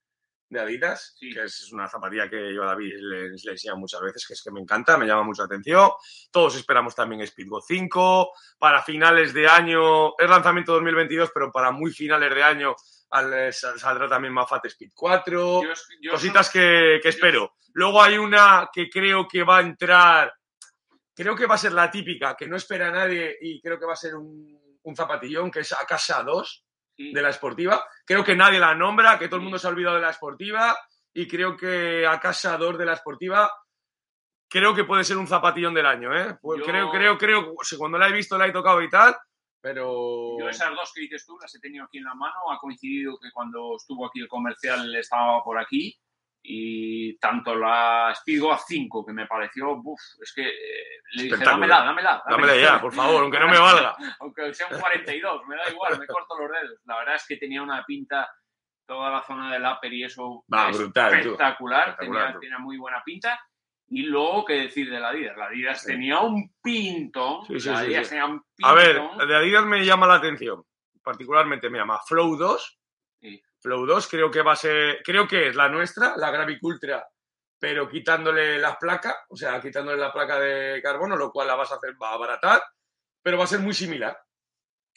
de 0.53 0.61
Adidas, 0.61 1.15
Sí. 1.19 1.33
que 1.33 1.43
es 1.45 1.73
una 1.73 1.89
zapatilla 1.89 2.29
que 2.29 2.55
yo 2.55 2.63
a 2.63 2.67
David 2.67 2.93
le, 2.99 3.23
le 3.31 3.53
enseñado 3.53 3.79
muchas 3.79 4.01
veces, 4.01 4.27
que 4.27 4.35
es 4.35 4.43
que 4.43 4.51
me 4.51 4.61
encanta, 4.61 4.97
me 4.99 5.07
llama 5.07 5.23
mucha 5.23 5.45
atención. 5.45 5.91
Todos 6.31 6.57
esperamos 6.57 6.95
también 6.95 7.27
Speedgo 7.27 7.61
5. 7.61 8.33
Para 8.59 8.83
finales 8.83 9.33
de 9.33 9.49
año, 9.49 10.17
es 10.19 10.29
lanzamiento 10.29 10.73
2022, 10.75 11.31
pero 11.35 11.51
para 11.51 11.71
muy 11.71 11.91
finales 11.93 12.35
de 12.35 12.43
año 12.43 12.75
al- 13.11 13.33
eh, 13.35 13.53
sal- 13.53 13.79
saldrá 13.79 14.09
también 14.09 14.33
Mafate 14.35 14.69
Speed 14.69 14.91
4 14.95 15.63
Yo 16.01 16.13
cositas 16.13 16.49
que, 16.51 17.01
que 17.03 17.09
espero. 17.09 17.55
Luego 17.75 18.03
hay 18.03 18.19
una 18.19 18.69
que 18.73 18.89
creo 18.91 19.27
que 19.27 19.43
va 19.45 19.59
a 19.59 19.63
entrar, 19.63 20.33
creo 21.15 21.35
que 21.35 21.47
va 21.47 21.55
a 21.55 21.59
ser 21.59 21.73
la 21.73 21.91
típica, 21.91 22.35
que 22.37 22.47
no 22.47 22.57
espera 22.57 22.89
a 22.89 22.93
nadie 22.93 23.37
y 23.41 23.61
creo 23.61 23.79
que 23.79 23.87
va 23.87 23.95
a 23.95 23.97
ser 23.97 24.15
un, 24.15 24.61
un 24.83 24.97
zapatillón, 24.97 25.51
que 25.51 25.61
es 25.61 25.73
Akasha 25.73 26.23
2 26.23 26.65
sí, 26.65 26.72
de 27.13 27.23
la 27.23 27.31
esportiva. 27.31 27.85
Creo 28.05 28.23
que 28.23 28.37
nadie 28.37 28.61
la 28.61 28.75
nombra, 28.75 29.19
que 29.19 29.27
todo 29.29 29.37
el 29.37 29.43
mundo 29.43 29.59
se 29.59 29.67
ha 29.67 29.71
olvidado 29.71 29.97
de 29.97 30.03
la 30.03 30.11
esportiva 30.11 30.77
y 31.15 31.27
creo 31.27 31.57
que 31.57 32.07
Akasha 32.07 32.57
2 32.57 32.79
de 32.79 32.85
la 32.87 32.93
esportiva 32.95 33.51
creo 34.49 34.75
que 34.75 34.85
puede 34.85 35.05
ser 35.05 35.17
un 35.17 35.27
zapatillón 35.27 35.73
del 35.75 35.87
año, 35.87 36.15
¿eh? 36.17 36.37
Pues 36.41 36.61
Yo- 36.61 36.67
Creo, 36.67 36.91
creo, 36.91 37.19
creo, 37.19 37.55
o 37.59 37.65
sea, 37.65 37.79
cuando 37.79 37.99
la 37.99 38.09
he 38.09 38.13
visto 38.13 38.37
la 38.37 38.47
he 38.47 38.53
tocado 38.53 38.83
y 38.83 38.91
tal, 38.91 39.17
pero... 39.61 40.39
Yo 40.39 40.49
esas 40.49 40.71
dos 40.75 40.93
que 40.95 41.03
dices 41.03 41.25
tú 41.25 41.39
las 41.41 41.55
he 41.55 41.61
tenido 41.61 41.85
aquí 41.85 41.99
en 41.99 42.05
la 42.05 42.15
mano. 42.15 42.35
Ha 42.53 42.59
coincidido 42.59 43.19
que 43.19 43.31
cuando 43.33 43.77
estuvo 43.77 44.07
aquí 44.07 44.21
el 44.21 44.29
comercial 44.29 44.95
estaba 44.97 45.43
por 45.43 45.59
aquí. 45.59 45.97
Y 46.45 47.17
tanto 47.19 47.55
la 47.55 48.13
Speedgo 48.17 48.53
A5, 48.53 49.07
que 49.07 49.13
me 49.13 49.27
pareció, 49.27 49.73
uff, 49.83 50.01
es 50.21 50.33
que 50.35 50.43
eh, 50.49 51.01
le 51.13 51.23
dije, 51.25 51.37
dámela, 51.37 51.85
dámela. 51.85 52.23
Dámela 52.29 52.57
ya, 52.57 52.81
por 52.81 52.93
favor, 52.93 53.23
aunque 53.23 53.39
no 53.39 53.47
me 53.49 53.59
valga. 53.59 53.95
Aunque 54.21 54.53
sea 54.53 54.67
un 54.69 54.81
42, 54.81 55.47
me 55.47 55.55
da 55.57 55.71
igual, 55.71 55.99
me 56.01 56.07
corto 56.07 56.37
los 56.39 56.51
dedos. 56.51 56.81
La 56.85 56.99
verdad 56.99 57.15
es 57.15 57.27
que 57.29 57.37
tenía 57.37 57.63
una 57.63 57.85
pinta, 57.85 58.29
toda 58.87 59.11
la 59.11 59.23
zona 59.23 59.53
del 59.53 59.65
upper 59.65 59.93
y 59.93 60.03
eso 60.05 60.45
Va, 60.53 60.71
brutal, 60.73 61.15
espectacular, 61.15 61.89
Espectacular, 61.91 62.27
tenía, 62.27 62.41
tenía 62.41 62.59
muy 62.59 62.77
buena 62.77 63.01
pinta. 63.05 63.39
Y 63.89 64.03
luego, 64.05 64.45
¿qué 64.45 64.55
decir 64.55 64.91
de 64.91 64.99
la 64.99 65.11
Adidas? 65.11 65.37
La 65.37 65.45
Adidas 65.47 65.83
Sí. 65.83 65.93
tenía 65.93 66.19
un 66.21 66.53
pintón. 66.61 67.47
Sí, 67.47 67.61
sí, 67.61 67.69
la 67.69 67.79
Adidas 67.79 68.09
tenía 68.09 68.27
un 68.27 68.43
A 68.65 68.73
ver, 68.75 68.99
pintón. 69.01 69.29
de 69.29 69.37
Adidas 69.37 69.65
me 69.65 69.85
llama 69.85 70.07
la 70.09 70.15
atención. 70.15 70.65
Particularmente 71.05 71.71
me 71.71 71.79
llama 71.79 72.01
Flow 72.07 72.37
2. 72.37 72.79
Flow 73.63 73.87
2 73.87 74.09
creo 74.09 74.31
que 74.31 74.43
va 74.43 74.53
a 74.53 74.57
ser, 74.57 75.01
creo 75.05 75.27
que 75.29 75.49
es 75.49 75.55
la 75.55 75.69
nuestra, 75.69 76.15
la 76.17 76.31
Gravic 76.31 76.63
Ultra, 76.63 77.07
pero 77.59 77.89
quitándole 77.89 78.59
la 78.59 78.77
placa, 78.77 79.25
o 79.29 79.37
sea, 79.37 79.61
quitándole 79.61 79.99
la 79.99 80.13
placa 80.13 80.39
de 80.41 80.83
carbono, 80.83 81.17
lo 81.17 81.31
cual 81.31 81.47
la 81.47 81.55
vas 81.55 81.71
a 81.71 81.77
hacer, 81.77 81.95
va 82.03 82.11
a 82.11 82.15
abaratar, 82.15 82.63
pero 83.23 83.39
va 83.39 83.45
a 83.45 83.47
ser 83.47 83.61
muy 83.61 83.73
similar. 83.73 84.19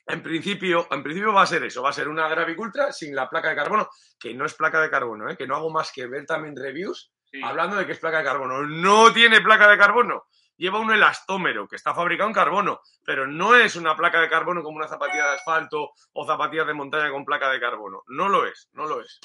En 0.08 0.22
principio, 0.22 0.88
en 0.92 1.04
principio 1.04 1.34
va 1.34 1.44
a 1.44 1.48
ser 1.48 1.64
eso, 1.64 1.84
va 1.84 1.90
a 1.90 1.94
ser 1.94 2.08
una 2.08 2.28
Gravic 2.28 2.60
Ultra 2.60 2.92
sin 2.92 3.16
la 3.16 3.30
placa 3.30 3.50
de 3.50 3.56
carbono, 3.56 3.88
que 4.20 4.34
no 4.34 4.46
es 4.46 4.56
placa 4.56 4.82
de 4.82 4.90
carbono, 4.90 5.30
¿eh? 5.30 5.38
que 5.38 5.48
no 5.48 5.56
hago 5.56 5.70
más 5.70 5.92
que 5.92 6.08
ver 6.08 6.26
también 6.26 6.56
reviews 6.56 7.12
Sí. 7.32 7.42
hablando 7.44 7.76
de 7.76 7.86
que 7.86 7.92
es 7.94 8.00
placa 8.00 8.20
de 8.20 8.24
carbono. 8.24 8.62
No 8.64 9.12
tiene 9.12 9.42
placa 9.42 9.68
de 9.68 9.78
carbono. 9.78 10.26
Lleva 10.58 10.80
un 10.80 10.92
elastómero 10.92 11.68
que 11.68 11.76
está 11.76 11.94
fabricado 11.94 12.30
en 12.30 12.34
carbono, 12.34 12.82
pero 13.04 13.28
no 13.28 13.56
es 13.56 13.76
una 13.76 13.96
placa 13.96 14.22
de 14.22 14.30
carbono 14.30 14.64
como 14.64 14.78
una 14.78 14.88
zapatilla 14.88 15.28
de 15.28 15.36
asfalto 15.36 15.92
o 16.14 16.26
zapatillas 16.26 16.68
de 16.68 16.74
montaña 16.74 17.12
con 17.12 17.26
placa 17.26 17.50
de 17.52 17.60
carbono. 17.60 18.04
No 18.08 18.30
lo 18.30 18.46
es, 18.46 18.70
no 18.74 18.86
lo 18.86 19.02
es. 19.02 19.20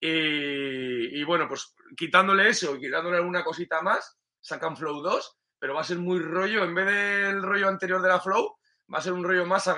Y, 0.00 1.24
bueno, 1.24 1.48
pues 1.48 1.74
quitándole 1.96 2.48
eso 2.48 2.76
y 2.76 2.80
quitándole 2.80 3.16
alguna 3.16 3.44
cosita 3.44 3.82
más, 3.82 4.18
sacan 4.40 4.76
Flow 4.76 5.02
2, 5.02 5.38
pero 5.58 5.74
va 5.74 5.80
a 5.80 5.84
ser 5.84 5.98
muy 5.98 6.20
rollo, 6.20 6.64
en 6.64 6.74
vez 6.74 6.86
del 6.86 7.42
rollo 7.42 7.68
anterior 7.68 8.00
de 8.02 8.08
la 8.08 8.20
Flow, 8.20 8.56
va 8.92 8.98
a 8.98 9.02
ser 9.02 9.12
un 9.12 9.24
rollo 9.24 9.46
más 9.46 9.68
a 9.68 9.74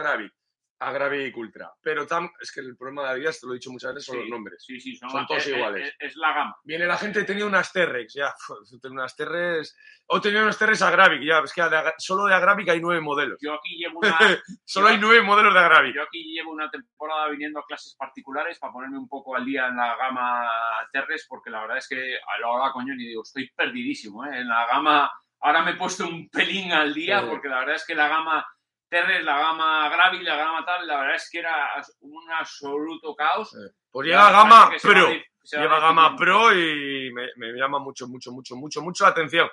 Gravic, 0.78 0.80
a 0.80 0.92
Gravic 0.92 1.36
Ultra. 1.36 1.72
Pero 1.82 2.06
tam- 2.06 2.30
es 2.40 2.52
que 2.52 2.60
el 2.60 2.76
problema 2.76 3.02
de 3.04 3.08
Adidas, 3.10 3.40
te 3.40 3.46
lo 3.46 3.52
he 3.52 3.56
dicho 3.56 3.70
muchas 3.70 3.94
veces, 3.94 4.06
son 4.06 4.16
Sí, 4.16 4.20
los 4.22 4.30
nombres. 4.30 4.64
Sí, 4.66 4.80
sí, 4.80 4.96
son, 4.96 5.10
Son 5.10 5.26
todos 5.26 5.40
es- 5.42 5.48
es- 5.48 5.56
iguales. 5.56 5.88
Es, 5.88 6.10
es 6.10 6.16
la 6.16 6.32
gama. 6.32 6.56
Viene 6.64 6.86
la 6.86 6.96
gente, 6.96 7.24
tenía 7.24 7.46
unas 7.46 7.72
Terrex, 7.72 8.14
ya, 8.14 8.34
tenía 8.82 9.00
unas 9.00 9.16
Terrex, 9.16 9.76
o 10.06 10.20
tenía 10.20 10.42
unas 10.42 10.58
Terrex 10.58 10.82
Agravic, 10.82 11.22
ya, 11.22 11.38
es 11.40 11.52
que 11.52 11.62
de 11.62 11.92
solo 11.98 12.26
de 12.26 12.34
Agravic 12.34 12.68
hay 12.68 12.80
nueve 12.80 13.00
modelos. 13.00 13.38
Yo 13.40 13.54
aquí 13.54 13.76
llevo 13.76 13.98
una, 14.00 14.18
Solo 14.64 14.88
hay 14.88 14.98
nueve 14.98 15.22
modelos 15.22 15.52
de 15.54 15.60
Agravic. 15.60 15.94
yo 15.94 16.02
aquí 16.02 16.24
llevo 16.32 16.52
una 16.52 16.70
temporada 16.70 17.28
viniendo 17.28 17.60
a 17.60 17.64
clases 17.66 17.94
particulares 17.96 18.58
para 18.58 18.72
ponerme 18.72 18.98
un 18.98 19.08
poco 19.08 19.36
al 19.36 19.44
día 19.44 19.66
en 19.68 19.76
la 19.76 19.96
gama 19.96 20.48
Terres, 20.92 21.26
porque 21.28 21.50
la 21.50 21.60
verdad 21.62 21.78
es 21.78 21.88
que 21.88 22.16
a 22.16 22.40
la 22.40 22.48
hora 22.48 22.72
coño 22.72 22.94
ni 22.94 23.06
digo, 23.06 23.22
estoy 23.22 23.50
perdidísimo, 23.50 24.24
¿eh? 24.26 24.40
En 24.40 24.48
la 24.48 24.66
gama, 24.66 25.10
ahora 25.40 25.62
me 25.62 25.72
he 25.72 25.76
puesto 25.76 26.06
un 26.06 26.28
pelín 26.30 26.72
al 26.72 26.94
día, 26.94 27.26
porque 27.28 27.48
la 27.48 27.60
verdad 27.60 27.74
es 27.76 27.84
que 27.86 27.94
la 27.94 28.08
gama 28.08 28.46
Terres, 28.88 29.24
la 29.24 29.38
gama 29.38 29.88
Gravity, 29.88 30.24
la 30.24 30.36
gama 30.36 30.64
tal, 30.64 30.86
la 30.86 31.00
verdad 31.00 31.16
es 31.16 31.28
que 31.30 31.38
era 31.40 31.82
un 32.00 32.30
absoluto 32.32 33.14
caos. 33.14 33.54
Pues 33.90 34.08
Ya 34.08 34.16
llega 34.16 34.30
gama 34.30 34.70
Pro. 34.80 35.08
Lleva 35.50 35.80
gama. 35.80 36.16
Pro 36.16 36.52
y 36.54 37.12
me, 37.12 37.28
me 37.36 37.52
llama 37.52 37.78
mucho, 37.78 38.06
mucho, 38.08 38.32
mucho, 38.32 38.56
mucho, 38.56 38.80
mucho 38.82 39.04
la 39.04 39.10
atención. 39.10 39.48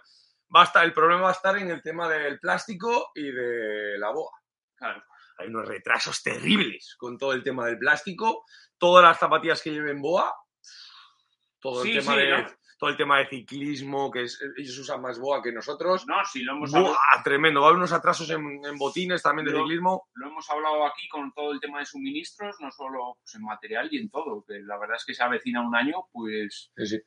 Va 0.56 0.62
a 0.62 0.66
estar, 0.66 0.86
el 0.86 0.94
problema 0.94 1.24
va 1.24 1.30
a 1.30 1.34
estar 1.34 1.58
en 1.58 1.70
el 1.70 1.82
tema 1.82 2.08
del 2.08 2.40
plástico 2.40 3.12
y 3.16 3.32
de 3.32 3.98
la 3.98 4.12
boa. 4.12 4.32
Claro. 4.76 5.04
Hay 5.38 5.48
unos 5.48 5.68
retrasos 5.68 6.22
terribles 6.24 6.96
con 6.98 7.18
todo 7.18 7.34
el 7.34 7.44
tema 7.44 7.66
del 7.66 7.78
plástico. 7.78 8.46
Todas 8.78 9.04
las 9.04 9.18
zapatillas 9.20 9.62
que 9.62 9.72
lleven 9.72 10.02
boa, 10.02 10.34
todo 11.60 11.82
Sí, 11.82 11.94
el 11.94 12.00
tema 12.00 12.14
sí, 12.14 12.20
de 12.20 12.38
¿no? 12.42 12.48
Todo 12.78 12.90
el 12.90 12.98
tema 12.98 13.20
de 13.20 13.28
ciclismo, 13.28 14.12
que 14.12 14.24
es- 14.24 14.40
ellos 14.58 14.78
usan 14.78 15.02
más 15.02 15.18
boa 15.20 15.42
que 15.42 15.52
nosotros. 15.52 16.06
No, 16.08 16.16
sí, 16.26 16.44
lo 16.44 16.54
hemos, 16.54 16.72
Buah, 16.72 16.80
hablado, 16.82 16.98
tremendo. 17.24 17.62
Va 17.62 17.68
a 17.68 17.70
haber 17.70 17.78
unos 17.78 17.94
atrasos 17.94 18.30
en, 18.30 18.42
en 18.66 18.78
botines 18.78 19.22
también 19.24 19.46
de 19.46 19.52
Lo- 19.54 19.60
ciclismo. 19.60 20.08
lo 20.14 20.28
hemos 20.28 20.50
hablado 20.50 20.86
aquí 20.86 21.08
con 21.08 21.32
todo 21.34 21.52
el 21.54 21.60
tema 21.60 21.80
de 21.80 21.86
suministros, 21.86 22.58
no 22.60 22.70
solo 22.72 23.18
pues, 23.22 23.34
en 23.36 23.44
material 23.44 23.88
y 23.92 23.98
en 24.00 24.10
todo, 24.10 24.44
que 24.48 24.60
la 24.62 24.78
verdad 24.78 24.98
es 24.98 25.06
que 25.06 25.14
se 25.14 25.24
avecina 25.24 25.66
un 25.66 25.74
año, 25.76 26.06
pues 26.12 26.72
Sí, 26.76 26.86
sí. 26.86 27.00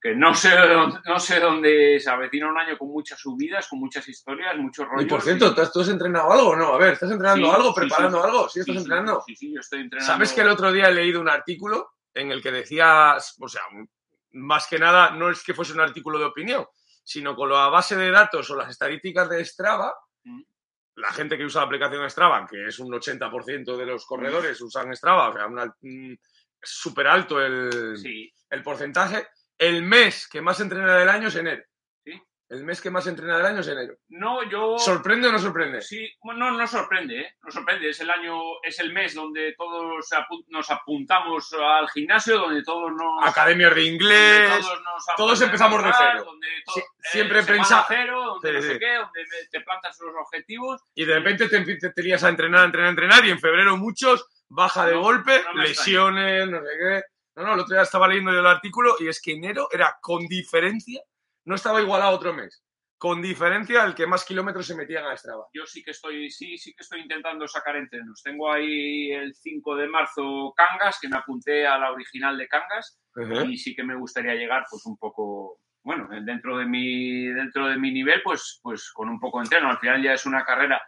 que 0.00 0.14
no 0.14 0.34
sé, 0.34 0.50
dónde- 0.56 0.98
no 1.06 1.18
sé 1.20 1.40
dónde 1.40 1.98
se 2.00 2.10
avecina 2.10 2.50
un 2.50 2.58
año 2.58 2.76
con 2.76 2.88
muchas 2.88 3.18
subidas, 3.20 3.66
con 3.68 3.78
muchas 3.78 4.06
historias, 4.08 4.56
muchos 4.56 4.86
rollos. 4.88 5.04
Y 5.04 5.08
por 5.08 5.22
cierto, 5.22 5.54
¿tú 5.54 5.60
has, 5.62 5.72
tú 5.72 5.80
has 5.80 5.88
entrenado 5.88 6.32
algo 6.32 6.48
o 6.50 6.56
no? 6.56 6.74
A 6.74 6.78
ver, 6.78 6.94
¿estás 6.94 7.10
entrenando 7.12 7.46
Sí, 7.48 7.54
algo? 7.54 7.74
¿Preparando 7.74 8.22
algo? 8.24 8.48
¿Sí 8.48 8.60
estás 8.60 8.76
entrenando? 8.76 9.22
Sí, 9.26 9.36
sí, 9.36 9.54
yo 9.54 9.60
estoy 9.60 9.80
entrenando. 9.82 10.12
¿Sabes 10.12 10.32
que 10.32 10.40
el 10.42 10.48
otro 10.48 10.72
día 10.72 10.88
he 10.88 10.94
leído 10.94 11.20
un 11.20 11.28
artículo 11.28 11.92
en 12.12 12.30
el 12.32 12.42
que 12.42 12.50
decía, 12.52 13.16
o 13.40 13.48
sea, 13.48 13.62
más 14.36 14.66
que 14.66 14.78
nada, 14.78 15.10
no 15.10 15.30
es 15.30 15.42
que 15.42 15.54
fuese 15.54 15.72
un 15.72 15.80
artículo 15.80 16.18
de 16.18 16.26
opinión, 16.26 16.66
sino 17.02 17.34
con 17.34 17.50
la 17.50 17.68
base 17.68 17.96
de 17.96 18.10
datos 18.10 18.50
o 18.50 18.56
las 18.56 18.70
estadísticas 18.70 19.28
de 19.28 19.44
Strava, 19.44 19.94
Mm. 20.24 20.42
la 20.96 21.12
gente 21.12 21.38
que 21.38 21.44
usa 21.44 21.60
la 21.60 21.66
aplicación 21.66 22.10
Strava, 22.10 22.46
que 22.46 22.66
es 22.66 22.78
un 22.80 22.92
80% 22.92 23.76
de 23.76 23.86
los 23.86 24.04
corredores 24.04 24.60
usan 24.60 24.94
Strava, 24.96 25.28
o 25.28 25.32
sea, 25.32 25.46
mm, 25.48 26.12
es 26.12 26.70
súper 26.70 27.06
alto 27.06 27.40
el, 27.40 27.96
Sí, 27.96 28.32
el 28.50 28.62
porcentaje, 28.62 29.28
el 29.56 29.82
mes 29.82 30.26
que 30.28 30.40
más 30.40 30.58
entrena 30.60 30.96
del 30.96 31.08
año 31.08 31.28
es 31.28 31.36
enero. 31.36 31.62
El 32.48 32.62
mes 32.64 32.80
que 32.80 32.90
más 32.90 33.04
entrena 33.08 33.38
del 33.38 33.46
año 33.46 33.60
es 33.60 33.66
enero. 33.68 33.94
no, 34.08 34.48
yo... 34.48 34.78
¿Sorprende 34.78 35.26
o 35.26 35.32
no 35.32 35.38
sorprende? 35.40 35.82
Sí, 35.82 36.08
bueno, 36.22 36.50
no, 36.52 36.58
no 36.58 36.66
sorprende, 36.68 37.20
¿eh? 37.20 37.34
No 37.42 37.50
sorprende. 37.50 37.90
Es 37.90 38.00
el 38.00 38.08
año, 38.08 38.34
es 38.62 38.78
el 38.78 38.92
mes 38.92 39.14
donde 39.16 39.52
todos 39.58 40.06
apu- 40.12 40.44
nos 40.48 40.70
apuntamos 40.70 41.52
al 41.52 41.88
gimnasio, 41.88 42.38
donde 42.38 42.62
todos 42.62 42.92
nos... 42.92 43.26
Academias 43.28 43.74
de 43.74 43.82
inglés. 43.82 44.64
todos, 45.16 45.40
empezamos 45.42 45.82
de 45.82 45.90
cero. 45.96 46.24
Donde 46.24 46.46
eh, 46.46 46.82
siempre 47.10 47.42
semana 47.42 47.62
pensa- 47.64 47.84
cero, 47.88 48.24
donde 48.40 48.48
Sí, 48.50 48.54
no 48.54 48.62
sí. 48.62 48.68
sé 48.68 48.78
qué, 48.78 48.94
donde 48.94 49.22
te 49.50 49.60
plantas 49.62 49.98
los 50.00 50.14
objetivos. 50.14 50.82
Y 50.94 51.04
de 51.04 51.14
repente 51.14 51.48
te, 51.48 51.60
te, 51.76 51.90
te 51.90 52.02
lías 52.02 52.22
a 52.22 52.28
entrenar, 52.28 52.60
a 52.60 52.64
entrenar, 52.66 52.86
a 52.86 52.90
entrenar, 52.90 53.24
y 53.26 53.30
en 53.30 53.40
febrero 53.40 53.76
muchos 53.76 54.24
baja 54.48 54.86
de 54.86 54.94
No, 54.94 55.00
golpe, 55.00 55.42
no 55.52 55.62
lesiones, 55.62 56.48
no 56.48 56.60
sé 56.60 56.68
qué. 56.78 57.02
No, 57.34 57.42
no, 57.48 57.54
el 57.54 57.60
otro 57.60 57.74
día 57.74 57.82
estaba 57.82 58.06
leyendo 58.06 58.32
yo 58.32 58.38
el 58.38 58.46
artículo 58.46 58.94
y 59.00 59.08
es 59.08 59.20
que 59.20 59.32
enero 59.32 59.68
era 59.72 59.98
con 60.00 60.26
diferencia, 60.28 61.02
no 61.46 61.54
estaba 61.54 61.80
igualado 61.80 62.10
a 62.10 62.14
otro 62.14 62.34
mes, 62.34 62.62
con 62.98 63.22
diferencia 63.22 63.84
el 63.84 63.94
que 63.94 64.06
más 64.06 64.24
kilómetros 64.24 64.66
se 64.66 64.74
metían 64.74 65.06
a 65.06 65.16
Strava. 65.16 65.46
Yo 65.52 65.64
sí 65.66 65.82
que 65.82 65.92
estoy, 65.92 66.30
sí, 66.30 66.58
sí 66.58 66.74
que 66.74 66.82
estoy 66.82 67.00
intentando 67.00 67.46
sacar 67.46 67.76
entrenos. 67.76 68.22
Tengo 68.22 68.52
ahí 68.52 69.12
el 69.12 69.34
5 69.34 69.76
de 69.76 69.88
marzo 69.88 70.52
Cangas, 70.56 70.98
que 71.00 71.08
me 71.08 71.16
apunté 71.16 71.66
a 71.66 71.78
la 71.78 71.92
original 71.92 72.36
de 72.36 72.48
Cangas. 72.48 73.00
y 73.48 73.56
sí 73.56 73.74
que 73.74 73.84
me 73.84 73.94
gustaría 73.96 74.34
llegar 74.34 74.64
pues 74.68 74.84
un 74.86 74.96
poco 74.98 75.60
bueno 75.82 76.08
dentro 76.22 76.58
de 76.58 76.66
mi 76.66 77.26
dentro 77.26 77.68
de 77.68 77.78
mi 77.78 77.92
nivel 77.92 78.20
pues 78.22 78.58
pues 78.60 78.90
con 78.92 79.08
un 79.08 79.20
poco 79.20 79.38
de 79.38 79.44
entreno 79.44 79.70
al 79.70 79.78
final 79.78 80.02
ya 80.02 80.14
es 80.14 80.26
una 80.26 80.44
carrera 80.44 80.82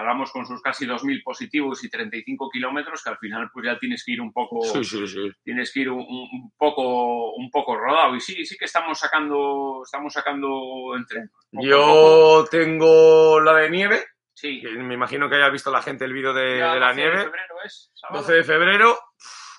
hablamos 0.00 0.30
con 0.32 0.46
sus 0.46 0.62
casi 0.62 0.86
2.000 0.86 1.22
positivos 1.24 1.82
y 1.84 1.90
35 1.90 2.48
kilómetros 2.50 3.02
que 3.02 3.10
al 3.10 3.18
final 3.18 3.50
pues 3.52 3.66
ya 3.66 3.78
tienes 3.78 4.04
que 4.04 4.12
ir 4.12 4.20
un 4.20 4.32
poco 4.32 4.62
Sí, 4.62 4.84
sí, 4.84 5.06
sí. 5.06 5.30
tienes 5.42 5.72
que 5.72 5.80
ir 5.80 5.90
un, 5.90 6.00
un- 6.00 6.52
poco 6.56 7.32
un 7.34 7.50
poco 7.50 7.76
rodado 7.76 8.14
y 8.16 8.20
sí 8.20 8.44
sí 8.46 8.56
que 8.56 8.64
estamos 8.66 8.98
sacando 8.98 9.82
estamos 9.84 10.12
sacando 10.12 10.94
entrenos. 10.96 11.30
Yo 11.52 12.44
tengo 12.50 13.40
la 13.40 13.54
de 13.54 13.70
nieve, 13.70 14.04
sí 14.34 14.62
me 14.78 14.94
imagino 14.94 15.28
que 15.28 15.36
haya 15.36 15.50
visto 15.50 15.70
la 15.70 15.82
gente 15.82 16.04
el 16.04 16.12
vídeo 16.12 16.32
de, 16.32 16.42
de 16.54 16.58
la 16.80 16.88
12 16.88 16.94
nieve. 16.96 17.16
febrero 17.24 17.54
es 17.64 17.90
sábado. 17.94 18.20
12 18.22 18.32
de 18.34 18.44
febrero, 18.44 18.98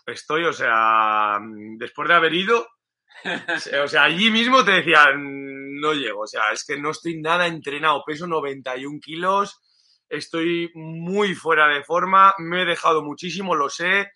estoy, 0.05 0.45
o 0.45 0.53
sea, 0.53 1.37
después 1.77 2.07
de 2.07 2.15
haber 2.15 2.33
ido, 2.33 2.67
o 3.83 3.87
sea, 3.87 4.03
allí 4.03 4.31
mismo 4.31 4.63
te 4.63 4.71
decían, 4.71 5.75
no 5.79 5.93
llego, 5.93 6.21
o 6.21 6.27
sea, 6.27 6.51
es 6.51 6.65
que 6.65 6.77
no 6.79 6.91
estoy 6.91 7.19
nada 7.21 7.47
entrenado, 7.47 8.03
peso 8.05 8.25
91 8.27 8.99
kilos, 9.01 9.59
estoy 10.09 10.71
muy 10.73 11.35
fuera 11.35 11.67
de 11.67 11.83
forma, 11.83 12.33
me 12.39 12.63
he 12.63 12.65
dejado 12.65 13.03
muchísimo, 13.03 13.55
lo 13.55 13.69
sé, 13.69 14.11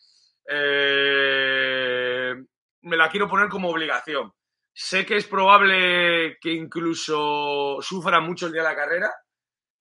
eh, 0.49 2.33
me 2.81 2.97
la 2.97 3.09
quiero 3.09 3.29
poner 3.29 3.49
como 3.49 3.69
obligación. 3.69 4.31
Sé 4.73 5.05
que 5.05 5.17
es 5.17 5.27
probable 5.27 6.37
que 6.41 6.51
incluso 6.51 7.77
sufra 7.81 8.19
mucho 8.19 8.47
el 8.47 8.53
día 8.53 8.63
de 8.63 8.69
la 8.69 8.75
carrera, 8.75 9.11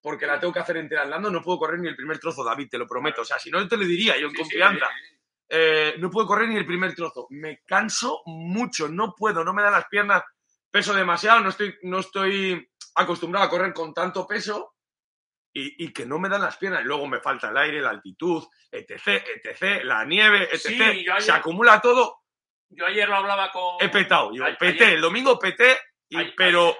porque 0.01 0.27
la 0.27 0.39
tengo 0.39 0.53
que 0.53 0.59
hacer 0.59 0.77
entera 0.77 1.03
andando, 1.03 1.31
no 1.31 1.41
puedo 1.41 1.57
correr 1.59 1.79
ni 1.79 1.87
el 1.87 1.95
primer 1.95 2.19
trozo, 2.19 2.43
David, 2.43 2.67
te 2.69 2.77
lo 2.77 2.87
prometo. 2.87 3.21
O 3.21 3.25
sea, 3.25 3.39
si 3.39 3.49
no 3.49 3.67
te 3.67 3.77
lo 3.77 3.85
diría 3.85 4.17
yo 4.19 4.27
en 4.27 4.33
Sí, 4.33 4.37
confianza. 4.41 4.85
sí, 4.87 5.07
sí. 5.09 5.19
Eh, 5.49 5.95
no 5.99 6.09
puedo 6.09 6.27
correr 6.27 6.49
ni 6.49 6.57
el 6.57 6.65
primer 6.65 6.93
trozo. 6.93 7.27
Me 7.29 7.61
canso 7.65 8.21
mucho, 8.25 8.87
no 8.89 9.13
puedo, 9.15 9.43
no 9.43 9.53
me 9.53 9.63
dan 9.63 9.71
las 9.73 9.85
piernas, 9.87 10.23
peso 10.69 10.93
demasiado, 10.93 11.39
no 11.41 11.49
estoy, 11.49 11.75
no 11.83 11.99
estoy 11.99 12.67
acostumbrado 12.95 13.45
a 13.45 13.49
correr 13.49 13.73
con 13.73 13.93
tanto 13.93 14.27
peso 14.27 14.72
y, 15.53 15.85
y 15.85 15.93
que 15.93 16.05
no 16.05 16.17
me 16.19 16.29
dan 16.29 16.41
las 16.41 16.57
piernas. 16.57 16.81
Y 16.81 16.85
luego 16.85 17.07
me 17.07 17.19
falta 17.19 17.49
el 17.49 17.57
aire, 17.57 17.81
la 17.81 17.91
altitud, 17.91 18.43
etc, 18.71 19.23
etc, 19.43 19.83
la 19.83 20.03
nieve, 20.05 20.43
etc. 20.51 20.57
Sí, 20.57 20.81
ayer- 20.81 21.21
Se 21.21 21.31
acumula 21.31 21.79
todo. 21.79 22.21
yo 22.69 22.85
ayer 22.87 23.07
lo 23.07 23.15
hablaba 23.17 23.51
con 23.51 23.75
He 23.79 23.89
petado. 23.89 24.33
Yo 24.33 24.45
A- 24.45 24.57
peté, 24.57 24.85
ayer- 24.85 24.95
el 24.95 25.01
domingo 25.01 25.37
peté, 25.37 25.77
y- 26.09 26.17
Ayer- 26.17 26.33
pero 26.35 26.75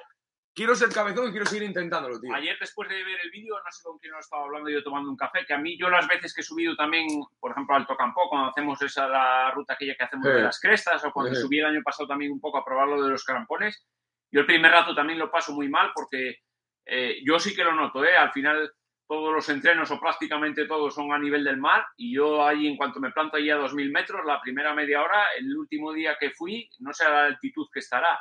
quiero 0.55 0.75
ser 0.75 0.89
cabezón 0.89 1.27
y 1.27 1.31
quiero 1.31 1.45
seguir 1.45 1.63
intentándolo, 1.63 2.19
tío. 2.19 2.33
Ayer, 2.33 2.57
después 2.59 2.87
de 2.89 3.03
ver 3.03 3.19
el 3.23 3.29
vídeo, 3.31 3.55
no 3.55 3.71
sé 3.71 3.81
con 3.83 3.97
quién 3.99 4.11
lo 4.11 4.19
estaba 4.19 4.43
hablando 4.43 4.69
yo 4.69 4.83
tomando 4.83 5.09
un 5.09 5.17
café, 5.17 5.45
que 5.47 5.53
a 5.53 5.57
mí, 5.57 5.77
yo 5.79 5.89
las 5.89 6.07
veces 6.07 6.33
que 6.33 6.41
he 6.41 6.43
subido 6.43 6.75
también, 6.75 7.07
por 7.39 7.51
ejemplo, 7.51 7.75
al 7.75 7.85
Tocampo, 7.87 8.27
cuando 8.29 8.49
hacemos 8.49 8.81
esa 8.81 9.07
la 9.07 9.51
ruta 9.51 9.73
aquella 9.73 9.95
que 9.95 10.03
hacemos 10.03 10.27
Sí. 10.27 10.33
de 10.33 10.41
las 10.41 10.59
crestas, 10.59 11.03
o 11.05 11.11
cuando 11.11 11.33
Sí. 11.35 11.41
subí 11.41 11.59
el 11.59 11.65
año 11.65 11.81
pasado 11.83 12.07
también 12.07 12.31
un 12.31 12.39
poco 12.39 12.57
a 12.59 12.65
probar 12.65 12.87
lo 12.87 13.03
de 13.03 13.09
los 13.11 13.23
crampones, 13.23 13.85
yo 14.31 14.39
el 14.41 14.45
primer 14.47 14.71
rato 14.71 14.93
también 14.95 15.17
lo 15.19 15.29
paso 15.31 15.53
muy 15.53 15.69
mal 15.69 15.91
porque 15.93 16.39
eh, 16.85 17.21
yo 17.25 17.39
sí 17.39 17.55
que 17.55 17.63
lo 17.63 17.73
noto, 17.73 18.03
¿eh? 18.03 18.15
Al 18.15 18.31
final 18.31 18.71
todos 19.07 19.33
los 19.33 19.47
entrenos 19.49 19.91
o 19.91 19.99
prácticamente 19.99 20.65
todos 20.65 20.95
son 20.95 21.13
a 21.13 21.19
nivel 21.19 21.43
del 21.43 21.57
mar 21.57 21.85
y 21.97 22.15
yo 22.15 22.45
ahí 22.45 22.67
en 22.67 22.77
cuanto 22.77 22.99
me 22.99 23.11
planto 23.11 23.37
ahí 23.37 23.49
a 23.49 23.57
2.000 23.57 23.91
metros, 23.91 24.25
la 24.25 24.41
primera 24.41 24.73
media 24.73 25.01
hora, 25.01 25.25
el 25.37 25.55
último 25.55 25.91
día 25.93 26.17
que 26.19 26.31
fui, 26.31 26.69
no 26.79 26.93
sé 26.93 27.05
a 27.05 27.09
la 27.09 27.25
altitud 27.25 27.67
que 27.71 27.79
estará, 27.79 28.19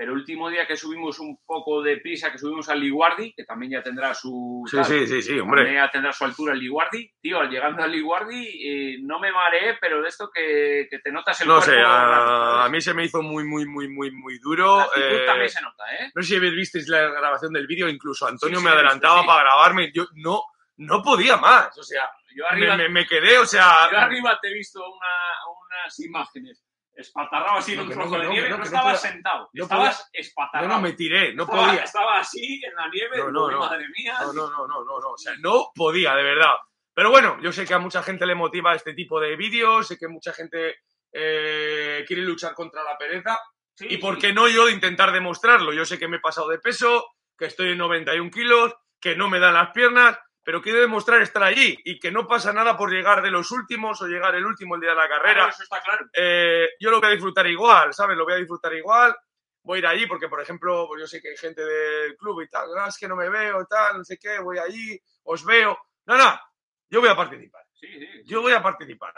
pero 0.00 0.12
el 0.12 0.18
último 0.20 0.48
día 0.48 0.66
que 0.66 0.78
subimos 0.78 1.18
un 1.18 1.38
poco 1.44 1.82
de 1.82 1.98
prisa, 1.98 2.32
que 2.32 2.38
subimos 2.38 2.70
al 2.70 2.80
Liguardi, 2.80 3.34
que 3.34 3.44
también 3.44 3.72
ya 3.72 3.82
tendrá 3.82 4.14
su... 4.14 4.62
Sí, 4.66 4.82
sí, 4.82 5.06
sí, 5.06 5.20
sí, 5.20 5.38
hombre. 5.38 5.74
ya 5.74 5.90
tendrá 5.90 6.10
su 6.10 6.24
altura 6.24 6.54
el 6.54 6.58
Liguardi. 6.58 7.12
Tío, 7.20 7.42
llegando 7.44 7.82
al 7.82 7.92
Liguardi 7.92 8.46
eh, 8.66 8.96
no 9.02 9.20
me 9.20 9.30
mareé, 9.30 9.76
pero 9.78 10.00
de 10.00 10.08
esto 10.08 10.30
que, 10.34 10.86
que 10.90 11.00
te 11.00 11.12
notas 11.12 11.38
el 11.42 11.48
No 11.48 11.56
cuerpo... 11.56 11.70
sé, 11.70 11.80
a, 11.82 11.84
¿sabes? 11.84 12.66
a 12.66 12.68
mí 12.70 12.80
se 12.80 12.94
me 12.94 13.04
hizo 13.04 13.20
muy, 13.20 13.44
muy, 13.44 13.66
muy, 13.66 13.88
muy, 13.90 14.10
muy 14.10 14.38
duro. 14.38 14.78
La 14.78 14.84
actitud 14.84 15.02
eh, 15.04 15.26
también 15.26 15.48
se 15.50 15.60
nota, 15.60 15.84
¿eh? 15.94 16.10
No 16.14 16.22
sé 16.22 16.28
si 16.28 16.38
visteis 16.38 16.88
la 16.88 17.00
grabación 17.10 17.52
del 17.52 17.66
vídeo, 17.66 17.86
incluso 17.86 18.26
Antonio 18.26 18.56
Sí, 18.58 18.64
me 18.64 18.70
sí, 18.70 18.76
adelantaba 18.76 19.20
sí. 19.20 19.26
para 19.26 19.42
grabarme. 19.42 19.92
Yo 19.92 20.06
no, 20.14 20.44
no 20.78 21.02
podía 21.02 21.36
más. 21.36 21.76
O 21.76 21.82
sea, 21.82 22.08
Yo 22.34 22.44
me, 22.44 22.48
arriba, 22.56 22.76
me- 22.78 22.88
me 22.88 23.06
quedé, 23.06 23.36
o 23.36 23.44
sea. 23.44 23.90
yo 23.92 23.98
arriba 23.98 24.38
te 24.40 24.48
he 24.48 24.54
visto 24.54 24.80
una- 24.80 25.84
unas 25.84 26.00
imágenes. 26.00 26.64
Espatarrado 26.94 27.58
así 27.58 27.72
en 27.72 27.78
No, 27.78 27.82
un 27.84 27.88
que 27.88 27.94
trozo 27.94 28.10
no, 28.10 28.18
de 28.18 28.24
no, 28.26 28.30
nieve. 28.32 28.48
no, 28.48 28.54
no 28.56 28.58
no 28.58 28.64
estabas 28.64 28.98
podía- 29.00 29.12
sentado. 29.12 29.50
no 29.52 29.62
estabas 29.62 29.98
No, 30.00 30.04
espatarrado. 30.20 30.68
no, 30.68 30.80
me 30.80 30.92
tiré, 30.92 31.34
no 31.34 31.44
estaba, 31.44 31.66
podía. 31.66 31.82
Estaba 31.84 32.18
así 32.18 32.62
en 32.64 32.74
la 32.74 32.88
nieve. 32.88 33.18
No, 33.18 33.30
no, 33.30 33.50
no. 33.50 33.58
Madre 33.60 33.86
mía. 33.96 34.16
No, 34.20 34.32
no, 34.32 34.50
no, 34.50 34.66
no, 34.66 34.84
no, 34.84 35.00
no. 35.00 35.08
O 35.10 35.16
sea, 35.18 35.32
no 35.40 35.70
podía, 35.74 36.14
de 36.14 36.22
verdad. 36.22 36.54
Pero 36.92 37.10
bueno, 37.10 37.38
yo 37.40 37.52
sé 37.52 37.64
que 37.64 37.72
a 37.74 37.78
mucha 37.78 38.02
gente 38.02 38.26
le 38.26 38.34
motiva 38.34 38.74
este 38.74 38.92
tipo 38.94 39.20
de 39.20 39.36
vídeos, 39.36 39.86
sé 39.86 39.96
que 39.96 40.08
mucha 40.08 40.32
gente 40.32 40.76
eh, 41.12 42.04
quiere 42.06 42.22
luchar 42.22 42.54
contra 42.54 42.82
la 42.84 42.96
pereza. 42.98 43.38
Sí, 43.74 43.86
¿Y 43.90 43.96
por 43.98 44.16
sí. 44.16 44.20
qué 44.20 44.32
no 44.32 44.48
yo 44.48 44.66
de 44.66 44.72
intentar 44.72 45.12
demostrarlo? 45.12 45.72
Yo 45.72 45.84
sé 45.84 45.98
que 45.98 46.08
me 46.08 46.18
he 46.18 46.20
pasado 46.20 46.48
de 46.48 46.58
peso, 46.58 47.06
que 47.38 47.46
estoy 47.46 47.70
en 47.70 47.78
91 47.78 48.30
kilos, 48.30 48.74
que 49.00 49.16
no 49.16 49.28
me 49.30 49.40
dan 49.40 49.54
las 49.54 49.70
piernas, 49.70 50.18
pero 50.42 50.60
quiero 50.62 50.80
demostrar 50.80 51.20
estar 51.22 51.42
allí 51.42 51.76
y 51.84 51.98
que 51.98 52.10
no 52.10 52.26
pasa 52.26 52.52
nada 52.52 52.76
por 52.76 52.90
llegar 52.90 53.22
de 53.22 53.30
los 53.30 53.50
últimos 53.50 54.00
o 54.02 54.06
llegar 54.06 54.34
el 54.34 54.44
último 54.46 54.74
el 54.74 54.80
día 54.80 54.90
de 54.90 54.96
la 54.96 55.06
Claro, 55.06 55.22
carrera. 55.22 55.48
eso 55.48 55.62
está 55.62 55.80
claro. 55.82 56.06
Eh, 56.12 56.68
yo 56.80 56.90
lo 56.90 57.00
voy 57.00 57.08
a 57.08 57.12
disfrutar 57.12 57.46
igual, 57.46 57.92
¿sabes? 57.94 58.16
Lo 58.16 58.24
voy 58.24 58.34
a 58.34 58.36
disfrutar 58.36 58.72
igual. 58.74 59.14
Voy 59.62 59.76
a 59.76 59.78
ir 59.80 59.86
allí 59.86 60.06
porque, 60.06 60.28
por 60.28 60.40
ejemplo, 60.40 60.86
pues 60.88 61.00
yo 61.02 61.06
sé 61.06 61.20
que 61.20 61.28
hay 61.30 61.36
gente 61.36 61.62
del 61.64 62.16
club 62.16 62.40
y 62.42 62.48
tal, 62.48 62.68
"Ah, 62.78 62.86
es 62.88 62.96
que 62.96 63.06
no 63.08 63.16
me 63.16 63.28
veo, 63.28 63.66
tal, 63.66 63.98
no 63.98 64.04
sé 64.04 64.18
qué, 64.18 64.38
voy 64.38 64.58
allí, 64.58 64.98
os 65.24 65.44
veo. 65.44 65.78
No, 66.06 66.16
no, 66.16 66.40
yo 66.88 67.00
voy 67.00 67.10
a 67.10 67.16
participar. 67.16 67.62
Sí, 67.72 67.86
sí. 67.86 68.22
Yo 68.24 68.40
voy 68.42 68.52
a 68.52 68.62
participar. 68.62 69.12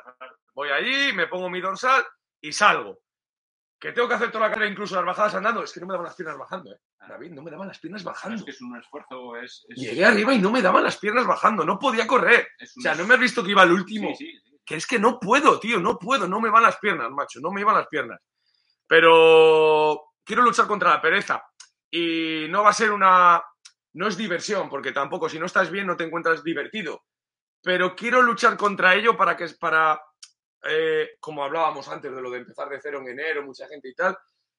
Voy 0.55 0.71
allí, 0.71 1.13
me 1.13 1.27
pongo 1.29 1.49
mi 1.49 1.61
dorsal 1.61 2.05
y 2.41 2.53
salgo. 2.53 2.99
Que 3.83 3.91
tengo 3.91 4.07
que 4.07 4.15
hacer 4.15 4.31
toda 4.31 4.47
la 4.47 4.55
carrera, 4.55 4.71
incluso 4.71 4.95
las 4.95 5.05
bajadas 5.05 5.35
andando. 5.35 5.65
Es 5.65 5.73
que 5.73 5.81
no 5.81 5.87
me 5.87 5.93
daban 5.95 6.07
las 6.07 6.15
piernas 6.15 6.39
bajando, 6.39 6.71
¿eh? 6.73 6.79
David, 7.09 7.33
no 7.33 7.43
me 7.43 7.51
daban 7.51 7.67
las 7.67 7.81
piernas 7.81 8.03
Es 8.03 8.07
bajando. 8.07 8.45
que 8.45 8.53
es 8.53 8.61
un 8.63 8.77
esfuerzo. 8.79 9.37
Es, 9.37 9.67
es- 9.69 9.77
Llegué 9.77 10.05
arriba 10.05 10.33
y 10.33 10.39
no 10.39 10.53
me 10.53 10.63
daban 10.63 10.85
las 10.85 10.99
piernas 10.99 11.27
bajando. 11.27 11.65
No 11.65 11.81
podía 11.81 12.07
correr. 12.07 12.47
es 12.61 12.77
O 12.77 12.81
sea, 12.81 12.93
es- 12.93 12.99
no 12.99 13.07
me 13.09 13.15
has 13.15 13.21
visto 13.21 13.43
que 13.43 13.51
iba 13.51 13.63
al 13.63 13.73
último. 13.73 14.11
Sí, 14.17 14.25
sí, 14.31 14.41
sí. 14.45 14.61
Que 14.65 14.77
es 14.77 14.87
que 14.87 15.01
no 15.01 15.19
puedo, 15.19 15.59
tío, 15.59 15.81
no 15.81 15.99
puedo. 15.99 16.29
No 16.29 16.41
me 16.41 16.49
van 16.49 16.63
las 16.63 16.77
piernas, 16.79 17.11
macho. 17.11 17.41
No 17.41 17.51
me 17.51 17.61
iban 17.63 17.75
las 17.75 17.89
piernas. 17.89 18.21
Pero 18.87 20.11
quiero 20.25 20.43
luchar 20.43 20.67
contra 20.69 20.91
la 20.91 21.01
pereza. 21.03 21.43
Y 21.91 22.47
no 22.51 22.63
va 22.63 22.71
a 22.71 22.75
ser 22.75 22.93
una... 22.93 23.43
No 23.95 24.07
es 24.07 24.17
diversión, 24.17 24.69
porque 24.71 24.93
tampoco 24.93 25.29
si 25.29 25.39
no 25.41 25.47
estás 25.47 25.71
bien 25.71 25.87
no 25.87 25.97
te 25.97 26.05
encuentras 26.05 26.45
divertido. 26.45 27.03
Pero 27.63 27.97
quiero 27.97 28.23
luchar 28.23 28.57
contra 28.57 28.95
ello 28.95 29.17
para 29.17 29.37
que 29.37 29.47
para 29.61 30.01
eh, 30.65 31.11
como 31.21 31.45
hablábamos 31.45 31.89
antes 31.89 32.15
de 32.15 32.21
lo 32.21 32.31
de 32.31 32.39
empezar 32.39 32.69
de 32.69 32.81
cero 32.81 33.01
en 33.01 33.09
enero, 33.09 33.43
mucha 33.45 33.67
gente 33.69 33.89
y 33.89 33.95
tal, 33.95 34.17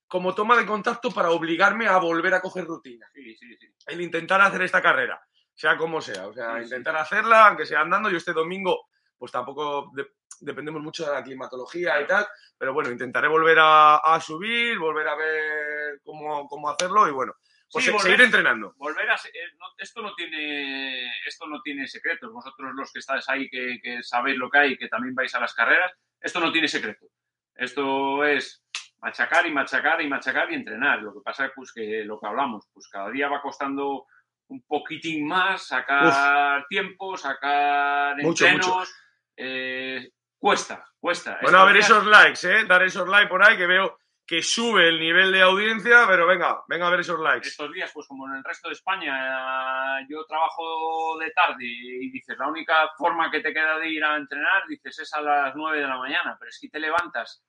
como 0.07 0.35
toma 0.35 0.57
de 0.57 0.65
contacto 0.65 1.11
para 1.11 1.31
obligarme 1.31 1.87
a 1.87 1.97
volver 1.97 2.33
a 2.33 2.41
coger 2.41 2.65
rutina. 2.65 3.07
Sí, 3.13 3.35
sí, 3.35 3.55
sí. 3.57 3.67
El 3.87 4.01
intentar 4.01 4.41
hacer 4.41 4.61
esta 4.61 4.81
carrera, 4.81 5.19
sea 5.53 5.77
como 5.77 6.01
sea. 6.01 6.27
O 6.27 6.33
sea, 6.33 6.61
intentar 6.61 6.95
hacerla, 6.97 7.47
aunque 7.47 7.65
sea 7.65 7.81
andando. 7.81 8.09
Yo 8.09 8.17
este 8.17 8.33
domingo, 8.33 8.87
pues 9.17 9.31
tampoco 9.31 9.91
de- 9.93 10.11
dependemos 10.39 10.81
mucho 10.81 11.05
de 11.05 11.13
la 11.13 11.23
climatología 11.23 12.01
y 12.01 12.05
tal, 12.07 12.27
pero 12.57 12.73
bueno, 12.73 12.91
intentaré 12.91 13.27
volver 13.27 13.57
a, 13.59 13.95
a 13.97 14.19
subir, 14.19 14.77
volver 14.77 15.07
a 15.07 15.15
ver 15.15 16.01
cómo, 16.03 16.47
cómo 16.47 16.69
hacerlo 16.69 17.07
y 17.07 17.11
bueno, 17.11 17.33
pues 17.73 17.83
Sí, 17.85 17.89
se- 17.91 17.97
volver- 17.97 18.01
seguir 18.03 18.21
entrenando. 18.21 18.73
volver 18.77 19.09
a 19.09 19.15
eh, 19.15 19.51
no- 19.59 19.73
esto 19.77 20.01
no 20.01 20.13
tiene 20.15 21.07
esto 21.25 21.47
no 21.47 21.61
tiene 21.61 21.87
secretos. 21.87 22.31
Vosotros 22.31 22.71
los 22.75 22.91
que 22.93 22.99
estáis 22.99 23.27
ahí 23.29 23.49
que, 23.49 23.79
que 23.81 24.01
sabéis 24.03 24.37
lo 24.37 24.49
que 24.49 24.59
hay 24.59 24.77
que 24.77 24.87
también 24.87 25.15
vais 25.15 25.33
a 25.35 25.39
las 25.39 25.53
carreras 25.53 25.91
esto 26.21 26.39
no 26.39 26.51
tiene 26.51 26.67
secreto. 26.69 27.07
Esto 27.55 28.23
es 28.23 28.63
machacar 28.99 29.45
y 29.45 29.51
machacar 29.51 30.01
y 30.01 30.07
machacar 30.07 30.49
y 30.51 30.55
entrenar. 30.55 31.01
Lo 31.01 31.13
que 31.13 31.19
pasa 31.21 31.47
es 31.47 31.51
pues, 31.55 31.73
que 31.73 32.03
lo 32.05 32.19
que 32.19 32.27
hablamos 32.27 32.65
pues 32.73 32.87
cada 32.87 33.09
día 33.09 33.27
va 33.27 33.41
costando 33.41 34.05
un 34.47 34.61
poquitín 34.63 35.27
más 35.27 35.67
sacar 35.67 36.65
tiempo 36.69 37.17
sacar 37.17 38.15
Mucho, 38.21 38.45
entrenos 38.45 38.93
eh, 39.37 40.09
cuesta 40.37 40.85
cuesta. 40.99 41.39
Bueno, 41.41 41.59
a 41.59 41.65
ver 41.65 41.77
esos 41.77 42.05
likes, 42.05 42.39
¿eh? 42.49 42.65
Dar 42.65 42.83
esos 42.83 43.07
likes 43.09 43.27
por 43.29 43.43
ahí 43.43 43.57
que 43.57 43.65
veo 43.65 43.99
que 44.25 44.41
sube 44.41 44.87
el 44.87 44.99
nivel 44.99 45.31
de 45.31 45.41
audiencia, 45.41 46.05
pero 46.07 46.25
venga, 46.25 46.63
venga 46.67 46.87
a 46.87 46.89
ver 46.89 47.01
esos 47.01 47.19
likes. 47.19 47.49
estos 47.49 47.71
días, 47.73 47.91
pues 47.93 48.07
como 48.07 48.27
en 48.27 48.37
el 48.37 48.43
resto 48.43 48.69
de 48.69 48.73
España, 48.73 49.99
yo 50.09 50.25
trabajo 50.25 51.17
de 51.19 51.29
tarde 51.31 51.65
y 51.65 52.09
dices, 52.09 52.37
la 52.37 52.47
única 52.47 52.89
forma 52.97 53.29
que 53.29 53.41
te 53.41 53.53
queda 53.53 53.77
de 53.77 53.89
ir 53.89 54.03
a 54.03 54.15
entrenar, 54.15 54.63
dices, 54.67 54.99
es 54.99 55.13
a 55.13 55.21
las 55.21 55.55
9 55.55 55.81
de 55.81 55.87
la 55.87 55.97
mañana, 55.97 56.37
pero 56.39 56.49
es 56.49 56.57
que 56.59 56.69
te 56.69 56.79
levantas 56.79 57.43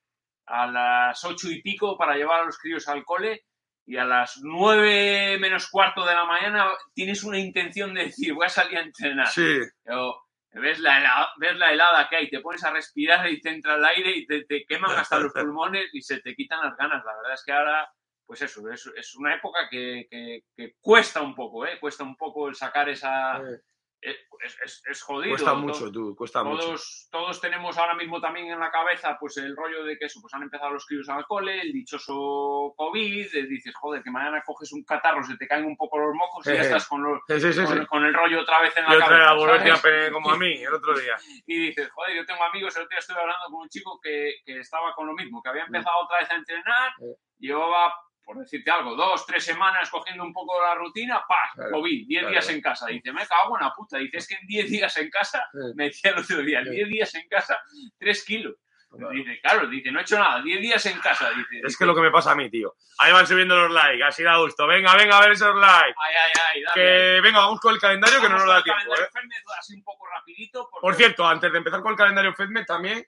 a 0.47 0.67
las 0.67 1.23
ocho 1.23 1.49
y 1.49 1.61
pico 1.61 1.97
para 1.97 2.15
llevar 2.15 2.41
a 2.41 2.45
los 2.45 2.57
críos 2.57 2.87
al 2.87 3.03
cole 3.03 3.45
y 3.87 3.97
a 3.97 4.03
las 4.03 4.39
9 4.43 5.37
menos 5.39 5.69
cuarto 5.69 6.05
de 6.05 6.13
la 6.13 6.25
mañana 6.25 6.71
tienes 6.93 7.23
una 7.23 7.39
intención 7.39 7.93
de 7.93 8.05
decir, 8.05 8.33
voy 8.33 8.45
a 8.45 8.49
salir 8.49 8.77
a 8.77 8.81
entrenar. 8.81 9.27
Sí, 9.27 9.59
Pero 9.83 10.24
ves 10.59 10.79
la, 10.79 10.99
helada, 10.99 11.29
ves 11.37 11.55
la 11.57 11.71
helada 11.73 12.07
que 12.09 12.15
hay, 12.17 12.29
te 12.29 12.39
pones 12.39 12.63
a 12.63 12.71
respirar 12.71 13.29
y 13.29 13.41
te 13.41 13.49
entra 13.49 13.75
el 13.75 13.85
aire 13.85 14.11
y 14.15 14.25
te, 14.25 14.45
te 14.45 14.65
queman 14.65 14.91
hasta 14.97 15.19
los 15.19 15.33
pulmones 15.33 15.89
y 15.93 16.01
se 16.01 16.19
te 16.21 16.35
quitan 16.35 16.61
las 16.61 16.75
ganas. 16.77 17.03
La 17.05 17.15
verdad 17.17 17.33
es 17.33 17.43
que 17.45 17.51
ahora, 17.51 17.89
pues 18.25 18.41
eso, 18.41 18.67
es, 18.69 18.85
es 18.95 19.15
una 19.15 19.35
época 19.35 19.67
que, 19.69 20.07
que- 20.09 20.41
que 20.55 20.73
cuesta 20.81 21.21
un 21.21 21.35
poco, 21.35 21.65
¿eh? 21.65 21.79
Cuesta 21.79 22.03
un 22.03 22.15
poco 22.15 22.47
el 22.49 22.55
sacar 22.55 22.89
esa... 22.89 23.39
Es, 24.01 24.57
es- 24.63 24.83
es 24.85 25.01
jodido. 25.01 25.31
cuesta 25.31 25.53
mucho, 25.55 25.91
tú, 25.91 26.15
cuesta 26.15 26.43
mucho. 26.43 26.61
Todos, 26.63 27.07
todos 27.09 27.41
tenemos 27.41 27.75
ahora 27.79 27.95
mismo 27.95 28.21
también 28.21 28.51
en 28.51 28.59
la 28.59 28.69
cabeza 28.69 29.17
pues 29.19 29.37
el 29.37 29.55
rollo 29.55 29.83
de 29.83 29.97
que 29.97 30.05
eso, 30.05 30.19
pues 30.21 30.31
han 30.35 30.43
empezado 30.43 30.69
los 30.71 30.85
críos 30.85 31.09
al 31.09 31.25
cole, 31.25 31.59
el 31.61 31.71
dichoso 31.71 32.73
COVID, 32.77 33.35
eh, 33.35 33.47
dices, 33.47 33.73
joder, 33.75 34.03
que 34.03 34.11
mañana 34.11 34.43
coges 34.45 34.71
un 34.73 34.83
catarro, 34.83 35.23
se 35.23 35.35
te 35.37 35.47
caen 35.47 35.65
un 35.65 35.75
poco 35.75 35.97
los 35.97 36.13
mocos 36.13 36.45
y 36.45 36.49
ya 36.53 36.55
Eh, 36.57 36.61
estás 36.61 36.87
con, 36.87 37.01
los- 37.01 37.21
Sí, 37.27 37.39
sí, 37.39 37.53
sí. 37.53 37.85
con, 37.87 38.05
el 38.05 38.13
rollo 38.13 38.41
otra 38.41 38.61
vez 38.61 38.75
en 38.77 38.83
la 38.85 38.93
Y 38.93 38.95
otra 38.97 39.07
cabeza. 39.07 40.11
como 40.11 40.29
a 40.31 40.37
mí 40.37 40.53
el 40.61 40.73
otro 40.73 40.93
día. 40.99 41.15
y 41.47 41.67
dices, 41.67 41.89
joder, 41.91 42.15
yo 42.17 42.25
tengo 42.25 42.43
amigos, 42.43 42.75
el 42.75 42.83
otro 42.83 42.89
día 42.89 42.99
estuve 42.99 43.19
hablando 43.19 43.45
con 43.49 43.61
un 43.61 43.69
chico 43.69 43.99
que, 44.03 44.35
que 44.45 44.59
estaba 44.59 44.93
con 44.93 45.07
lo 45.07 45.13
mismo, 45.13 45.41
que 45.41 45.49
había 45.49 45.63
Mm. 45.63 45.73
empezado 45.75 45.97
otra 46.03 46.19
vez 46.19 46.29
a 46.29 46.35
entrenar, 46.35 46.91
Eh. 47.01 47.15
llevaba, 47.39 47.91
por 48.25 48.37
decirte 48.39 48.71
algo, 48.71 48.95
dos, 48.95 49.25
tres 49.25 49.43
semanas 49.45 49.89
cogiendo 49.89 50.23
un 50.23 50.33
poco 50.33 50.59
la 50.61 50.75
rutina, 50.75 51.23
¡pah! 51.27 51.51
Claro, 51.53 51.71
COVID, 51.71 52.07
10 52.07 52.19
claro. 52.21 52.31
días 52.31 52.49
en 52.49 52.61
casa. 52.61 52.87
Dice, 52.87 53.13
me 53.13 53.25
cago 53.27 53.57
en 53.57 53.63
la 53.65 53.71
puta. 53.73 53.97
Dice, 53.99 54.17
es 54.17 54.27
que 54.27 54.35
en 54.35 54.47
10 54.47 54.69
días 54.69 54.97
en 54.97 55.09
casa, 55.09 55.47
me 55.75 55.85
decía 55.85 56.11
el 56.11 56.17
otro 56.19 56.37
día. 56.41 56.61
10 56.63 56.89
días 56.89 57.13
en 57.15 57.27
casa, 57.29 57.59
3 57.99 58.25
kilos. 58.25 58.55
Claro. 58.89 59.11
Dice, 59.11 59.39
claro, 59.41 59.67
dice, 59.67 59.91
no 59.91 59.99
he 59.99 60.03
hecho 60.03 60.17
nada, 60.17 60.41
10 60.41 60.61
días 60.61 60.85
en 60.85 60.97
casa. 60.99 61.29
Dice, 61.31 61.61
Es 61.67 61.77
que 61.77 61.85
lo 61.85 61.93
que 61.93 62.01
me 62.01 62.11
pasa 62.11 62.31
a 62.31 62.35
mí, 62.35 62.49
tío. 62.49 62.75
Ahí 62.97 63.11
van 63.11 63.27
subiendo 63.27 63.55
los 63.55 63.71
likes, 63.71 64.03
así 64.03 64.23
da 64.23 64.37
gusto. 64.37 64.65
Venga, 64.67 64.95
venga 64.95 65.17
a 65.17 65.21
ver 65.21 65.31
esos 65.31 65.53
likes. 65.53 65.95
Ay, 65.97 66.15
ay, 66.15 66.31
ay, 66.53 66.61
dale. 66.63 66.73
Que 66.75 67.21
venga, 67.21 67.39
vamos 67.39 67.59
con 67.59 67.73
el 67.73 67.79
calendario 67.81 68.21
que 68.21 68.29
no 68.29 68.37
nos 68.37 68.47
da 68.47 68.63
tiempo. 68.63 68.93
¿eh? 68.95 69.07
Así 69.59 69.75
un 69.75 69.83
poco 69.83 70.05
rapidito. 70.07 70.69
porque- 70.71 70.81
Por 70.81 70.95
cierto, 70.95 71.27
antes 71.27 71.51
de 71.51 71.57
empezar 71.57 71.81
con 71.81 71.91
el 71.91 71.97
calendario 71.97 72.33
FEDME, 72.33 72.63
también 72.63 73.05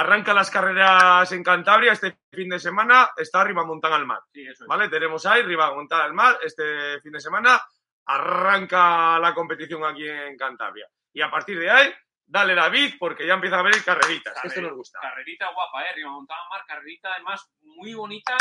arranca 0.00 0.34
las 0.34 0.50
carreras 0.50 1.30
en 1.32 1.42
Cantabria 1.42 1.92
este 1.92 2.16
fin 2.32 2.48
de 2.48 2.58
semana. 2.58 3.10
Está 3.16 3.44
Ribamontana 3.44 3.96
al 3.96 4.06
mar. 4.06 4.20
Sí, 4.32 4.42
eso 4.46 4.64
es. 4.64 4.68
¿Vale? 4.68 4.88
Tenemos 4.88 5.24
ahí 5.26 5.42
Ribamontana 5.42 6.04
al 6.04 6.12
mar 6.14 6.38
este 6.42 7.00
fin 7.00 7.12
de 7.12 7.20
semana. 7.20 7.60
Arranca 8.06 9.18
la 9.18 9.34
competición 9.34 9.84
aquí 9.84 10.08
en 10.08 10.36
Cantabria. 10.36 10.86
Y 11.12 11.20
a 11.22 11.30
partir 11.30 11.58
de 11.58 11.70
ahí, 11.70 11.92
dale 12.26 12.54
David, 12.54 12.94
porque 12.98 13.26
ya 13.26 13.34
empieza 13.34 13.56
a 13.56 13.60
haber 13.60 13.82
carreritas. 13.84 14.34
que 14.40 14.48
Esto 14.48 14.60
nos 14.62 14.72
gusta. 14.74 14.98
Carrerita 15.00 15.46
guapa, 15.52 15.82
¿eh? 15.84 15.92
Riva 15.94 16.10
Montada 16.10 16.40
Mar, 16.50 16.62
carrerita 16.66 17.12
además 17.14 17.50
muy 17.62 17.94
bonita. 17.94 18.36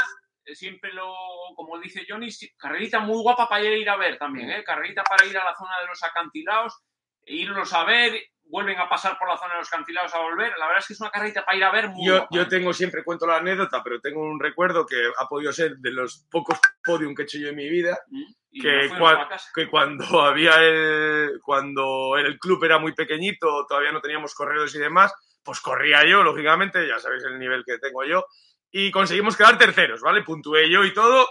eh, 0.46 0.56
Siempre 0.56 0.92
lo, 0.94 1.14
como 1.56 1.80
dice 1.80 2.06
Johnny, 2.08 2.30
carrerita 2.58 3.00
muy 3.00 3.22
guapa 3.22 3.48
para 3.48 3.64
ir 3.64 3.90
a 3.90 3.96
ver 3.96 4.18
también, 4.18 4.50
¿eh? 4.52 4.64
Carrerita 4.64 5.04
para 5.04 5.26
ir 5.26 5.38
a 5.38 5.44
la 5.46 5.56
zona 5.56 5.80
de 5.80 5.88
los 5.88 6.02
acantilados, 6.04 6.82
e 7.26 7.36
irlos 7.36 7.74
a 7.74 7.84
ver, 7.86 8.22
vuelven 8.54 8.78
a 8.80 8.88
pasar 8.88 9.18
por 9.18 9.28
la 9.28 9.36
zona 9.36 9.54
de 9.56 9.60
los 9.62 9.68
acantilados 9.68 10.14
a 10.14 10.20
volver. 10.20 10.54
La 10.60 10.68
verdad 10.68 10.82
es 10.82 10.86
que 10.88 10.94
es 10.94 11.02
una 11.02 11.10
carrerita 11.10 11.44
para 11.44 11.58
ir 11.58 11.64
a 11.64 11.72
ver 11.72 11.90
muy 11.90 12.06
Yo, 12.06 12.28
yo 12.30 12.44
¿eh? 12.44 12.46
tengo 12.46 12.72
siempre, 12.72 13.04
cuento 13.04 13.26
la 13.26 13.38
anécdota, 13.38 13.82
pero 13.84 14.00
tengo 14.00 14.22
un 14.22 14.40
recuerdo 14.40 14.86
que 14.86 14.96
ha 15.18 15.28
podido 15.28 15.52
ser 15.52 15.78
de 15.78 15.92
los 15.92 16.28
pocos 16.30 16.60
podium 16.86 17.16
que 17.16 17.24
he 17.24 17.26
hecho 17.26 17.40
yo 17.40 17.50
en 17.50 17.56
mi 17.56 17.68
vida, 17.68 17.98
¿Mm? 18.08 18.62
Que 18.62 18.90
casa. 18.90 19.50
que 19.56 19.68
cuando 19.68 20.06
había 20.22 20.62
el, 20.62 21.40
cuando 21.42 22.16
el 22.16 22.38
club 22.38 22.64
era 22.64 22.78
muy 22.78 22.94
pequeñito, 22.94 23.66
todavía 23.68 23.92
no 23.92 24.02
teníamos 24.02 24.36
corredores 24.36 24.76
y 24.76 24.80
demás, 24.80 25.12
pues 25.44 25.60
corría 25.60 26.06
yo, 26.06 26.22
lógicamente, 26.22 26.88
ya 26.88 27.00
sabéis 27.00 27.24
el 27.24 27.40
nivel 27.40 27.64
que 27.66 27.80
tengo 27.80 28.04
yo, 28.04 28.24
y 28.72 28.92
conseguimos 28.92 29.36
quedar 29.36 29.58
terceros, 29.58 30.02
¿vale? 30.02 30.22
Puntué 30.22 30.70
yo 30.70 30.86
y 30.86 30.94
todo, 30.94 31.28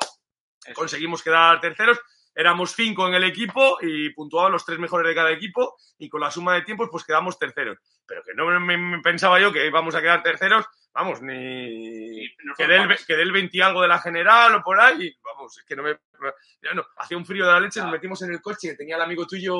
Eso. 0.66 0.74
conseguimos 0.74 1.22
quedar 1.22 1.60
terceros, 1.60 2.00
éramos 2.34 2.74
cinco 2.74 3.06
en 3.08 3.14
el 3.14 3.24
equipo 3.24 3.78
y 3.80 4.10
puntuaban 4.10 4.52
los 4.52 4.64
tres 4.64 4.78
mejores 4.78 5.08
de 5.08 5.14
cada 5.14 5.30
equipo 5.30 5.76
y 5.98 6.08
con 6.08 6.20
la 6.20 6.30
suma 6.30 6.54
de 6.54 6.62
tiempos 6.62 6.88
pues 6.90 7.04
quedamos 7.04 7.38
terceros. 7.38 7.78
Pero 8.06 8.22
que 8.22 8.34
no 8.34 8.46
me, 8.60 8.76
me 8.76 9.00
pensaba 9.00 9.40
yo 9.40 9.52
que 9.52 9.66
íbamos 9.66 9.94
a 9.94 10.00
quedar 10.00 10.22
terceros, 10.22 10.66
vamos, 10.92 11.22
ni... 11.22 12.24
Y 12.24 12.36
nos 12.44 12.56
Quedé 12.56 12.66
fuimos 12.66 12.82
el, 12.82 12.88
para 12.88 12.96
casa. 12.96 13.06
quedé 13.06 13.22
el 13.22 13.32
20 13.32 13.56
y 13.56 13.60
algo 13.60 13.82
de 13.82 13.88
la 13.88 13.98
general 13.98 14.54
o 14.54 14.62
por 14.62 14.80
ahí, 14.80 15.14
vamos, 15.34 15.58
es 15.58 15.64
que 15.64 15.76
no 15.76 15.82
me... 15.82 15.98
no, 16.74 16.84
hacía 16.96 17.16
un 17.16 17.26
frío 17.26 17.46
de 17.46 17.52
la 17.52 17.60
leche, 17.60 17.80
nos 17.80 17.90
metimos 17.92 18.20
en 18.22 18.32
el 18.32 18.40
coche, 18.40 18.70
que 18.70 18.76
tenía 18.76 18.96
el 18.96 19.02
amigo 19.02 19.26
tuyo 19.26 19.54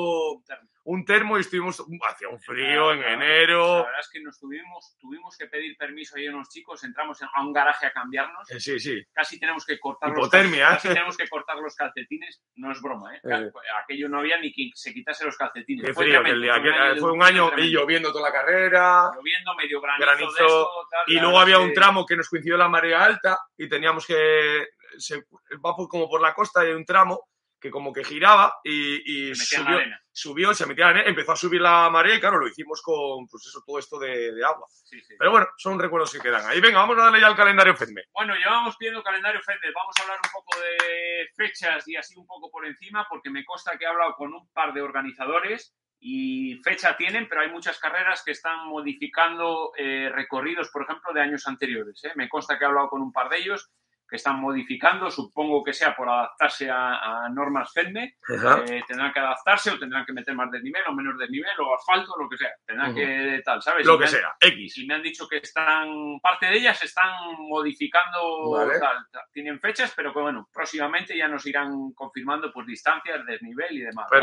un 0.85 1.05
termo 1.05 1.37
y 1.37 1.41
estuvimos... 1.41 1.81
Hacía 2.09 2.27
un 2.29 2.39
frío 2.39 2.65
Claro, 2.65 2.91
en 2.93 2.99
claro. 2.99 3.17
La 3.19 3.25
enero... 3.25 3.75
verdad 3.85 3.99
es 4.01 4.09
que 4.11 4.21
nos 4.21 4.39
tuvimos, 4.39 4.97
tuvimos 4.99 5.37
que 5.37 5.47
pedir 5.47 5.77
permiso 5.77 6.15
ahí 6.17 6.27
unos 6.27 6.49
chicos, 6.49 6.83
entramos 6.83 7.21
en- 7.21 7.29
a 7.33 7.41
un 7.41 7.53
garaje 7.53 7.85
a 7.85 7.91
cambiarnos. 7.91 8.49
Eh, 8.51 8.59
Sí, 8.59 8.79
sí. 8.79 9.01
casi 9.13 9.39
tenemos 9.39 9.65
que 9.65 9.79
cortar 9.79 10.09
Hipotermia, 10.09 10.65
los 10.71 10.73
casi 10.75 10.87
tenemos 10.89 11.17
que 11.17 11.27
cortar 11.27 11.57
los 11.57 11.75
calcetines 11.75 12.41
no 12.55 12.71
es 12.71 12.81
broma 12.81 13.15
¿eh? 13.15 13.19
Eh. 13.23 13.51
aquello 13.83 14.09
no 14.09 14.19
había 14.19 14.39
ni 14.39 14.53
quien 14.53 14.69
se 14.73 14.93
quitase 14.93 15.25
los 15.25 15.37
calcetines 15.37 15.85
Qué 15.85 15.93
Fue 15.93 16.05
frío, 16.05 16.19
que 16.19 16.29
tremendo, 16.29 16.53
el 16.53 16.61
día, 16.61 16.61
fue 16.61 16.61
un 16.61 16.73
que- 16.73 16.79
año 16.79 16.93
de 16.93 16.99
fue 16.99 17.11
un 17.11 17.21
frío 17.21 17.27
año 17.27 17.45
y 17.45 17.51
tremendo. 17.51 17.79
lloviendo 17.79 18.11
toda 18.11 18.29
la 18.29 18.33
carrera. 18.33 19.11
lloviendo 19.15 19.55
medio 19.55 19.81
granizo, 19.81 20.05
Granizo, 20.05 20.31
de 20.33 20.45
esto, 20.45 20.69
tal, 20.91 21.03
Y 21.15 21.19
luego 21.19 21.39
había 21.39 21.59
un 21.59 21.69
que- 21.69 21.73
tramo 21.75 22.05
que 22.05 22.15
nos 22.17 22.29
coincidió 22.29 22.57
la 22.57 22.67
marea 22.69 23.03
alta 23.03 23.39
y 23.57 23.67
teníamos 23.69 24.05
que. 24.05 24.67
Se, 24.97 25.17
va 25.63 25.75
por- 25.75 25.87
como 25.87 26.09
por 26.09 26.21
la 26.21 26.33
costa 26.33 26.61
hay 26.61 26.71
un 26.71 26.85
tramo 26.85 27.27
que 27.59 27.71
como 27.71 27.93
que 27.93 28.03
giraba 28.03 28.55
y, 28.61 29.29
y 29.29 29.35
se 29.35 29.57
metía 29.61 29.83
en 29.83 29.89
la 29.91 29.97
subió, 30.11 30.49
subió, 30.49 30.53
se 30.53 30.65
metía 30.65 30.91
en 30.91 30.97
empezó 31.07 31.31
a 31.31 31.35
subir 31.37 31.61
la 31.61 31.89
marea 31.89 32.15
y 32.15 32.19
claro, 32.19 32.37
lo 32.37 32.45
hicimos 32.47 32.81
con 32.81 33.25
pues 33.27 33.45
eso, 33.45 33.63
todo 33.65 33.79
esto 33.79 33.97
de, 33.99 34.33
de 34.33 34.43
agua. 34.43 34.67
Sí, 34.69 34.99
sí. 34.99 35.15
Pero 35.17 35.31
bueno, 35.31 35.47
son 35.57 35.79
recuerdos 35.79 36.11
que 36.11 36.19
quedan 36.19 36.45
ahí. 36.45 36.59
Venga, 36.59 36.79
vamos 36.79 36.97
a 36.97 37.03
darle 37.05 37.21
ya 37.21 37.27
al 37.27 37.37
calendario 37.37 37.73
FEDME. 37.73 38.03
Bueno, 38.11 38.35
llevamos 38.35 38.75
pidiendo 38.75 39.01
calendario 39.01 39.41
Fender. 39.41 39.71
Vamos 39.73 39.95
a 39.97 40.01
hablar 40.01 40.19
un 40.21 40.29
poco 40.33 40.59
de 40.59 41.29
fechas 41.37 41.87
y 41.87 41.95
así 41.95 42.17
un 42.17 42.27
poco 42.27 42.51
por 42.51 42.65
encima, 42.65 43.07
porque 43.09 43.29
me 43.29 43.45
consta 43.45 43.77
que 43.77 43.85
he 43.85 43.87
hablado 43.87 44.13
con 44.15 44.33
un 44.33 44.51
par 44.51 44.73
de 44.73 44.81
organizadores 44.81 45.73
y 46.01 46.59
fecha 46.65 46.97
tienen, 46.97 47.29
pero 47.29 47.41
hay 47.43 47.49
muchas 47.49 47.79
carreras 47.79 48.23
que 48.25 48.31
están 48.31 48.67
modificando 48.67 49.71
eh, 49.77 50.09
recorridos, 50.13 50.69
por 50.69 50.83
ejemplo, 50.83 51.13
de 51.13 51.21
años 51.21 51.47
anteriores. 51.47 52.03
¿eh? 52.03 52.11
Me 52.15 52.27
consta 52.27 52.57
que 52.57 52.65
he 52.65 52.67
hablado 52.67 52.89
con 52.89 53.01
un 53.01 53.13
par 53.13 53.29
de 53.29 53.37
ellos 53.37 53.71
que 54.13 54.17
están 54.17 54.39
modificando, 54.39 55.09
supongo 55.09 55.63
que 55.63 55.73
sea 55.73 55.95
por 55.95 56.07
adaptarse 56.07 56.69
a, 56.69 57.23
a 57.25 57.29
normas 57.29 57.73
FEDME, 57.73 58.17
eh, 58.29 58.83
tendrán 58.87 59.11
que 59.11 59.19
adaptarse 59.19 59.71
o 59.71 59.79
tendrán 59.79 60.05
que 60.05 60.13
meter 60.13 60.35
más 60.35 60.51
desnivel 60.51 60.83
o 60.87 60.93
menos 60.93 61.17
desnivel 61.17 61.59
o 61.61 61.73
asfalto, 61.73 62.15
lo 62.19 62.29
que 62.29 62.37
sea, 62.37 62.51
tendrán 62.63 62.93
que 62.93 63.41
tal, 63.43 63.59
¿sabes? 63.63 63.87
Lo 63.87 63.95
Y 63.95 63.97
que 63.97 64.03
han- 64.03 64.09
sea, 64.11 64.35
X. 64.39 64.77
y 64.77 64.85
me 64.85 64.93
han 64.93 65.01
dicho 65.01 65.27
que 65.27 65.37
están, 65.37 66.19
parte 66.21 66.45
de 66.45 66.57
ellas 66.57 66.83
están 66.83 67.09
modificando, 67.39 68.51
Vale. 68.51 68.79
tal, 68.79 68.97
tal. 69.11 69.23
tienen 69.31 69.59
fechas, 69.59 69.91
pero 69.95 70.13
que 70.13 70.19
bueno, 70.19 70.47
próximamente 70.53 71.17
ya 71.17 71.27
nos 71.27 71.43
irán 71.47 71.91
confirmando 71.95 72.53
pues 72.53 72.67
distancias, 72.67 73.25
desnivel 73.25 73.71
y 73.75 73.79
demás. 73.81 74.05
¿vale? 74.11 74.21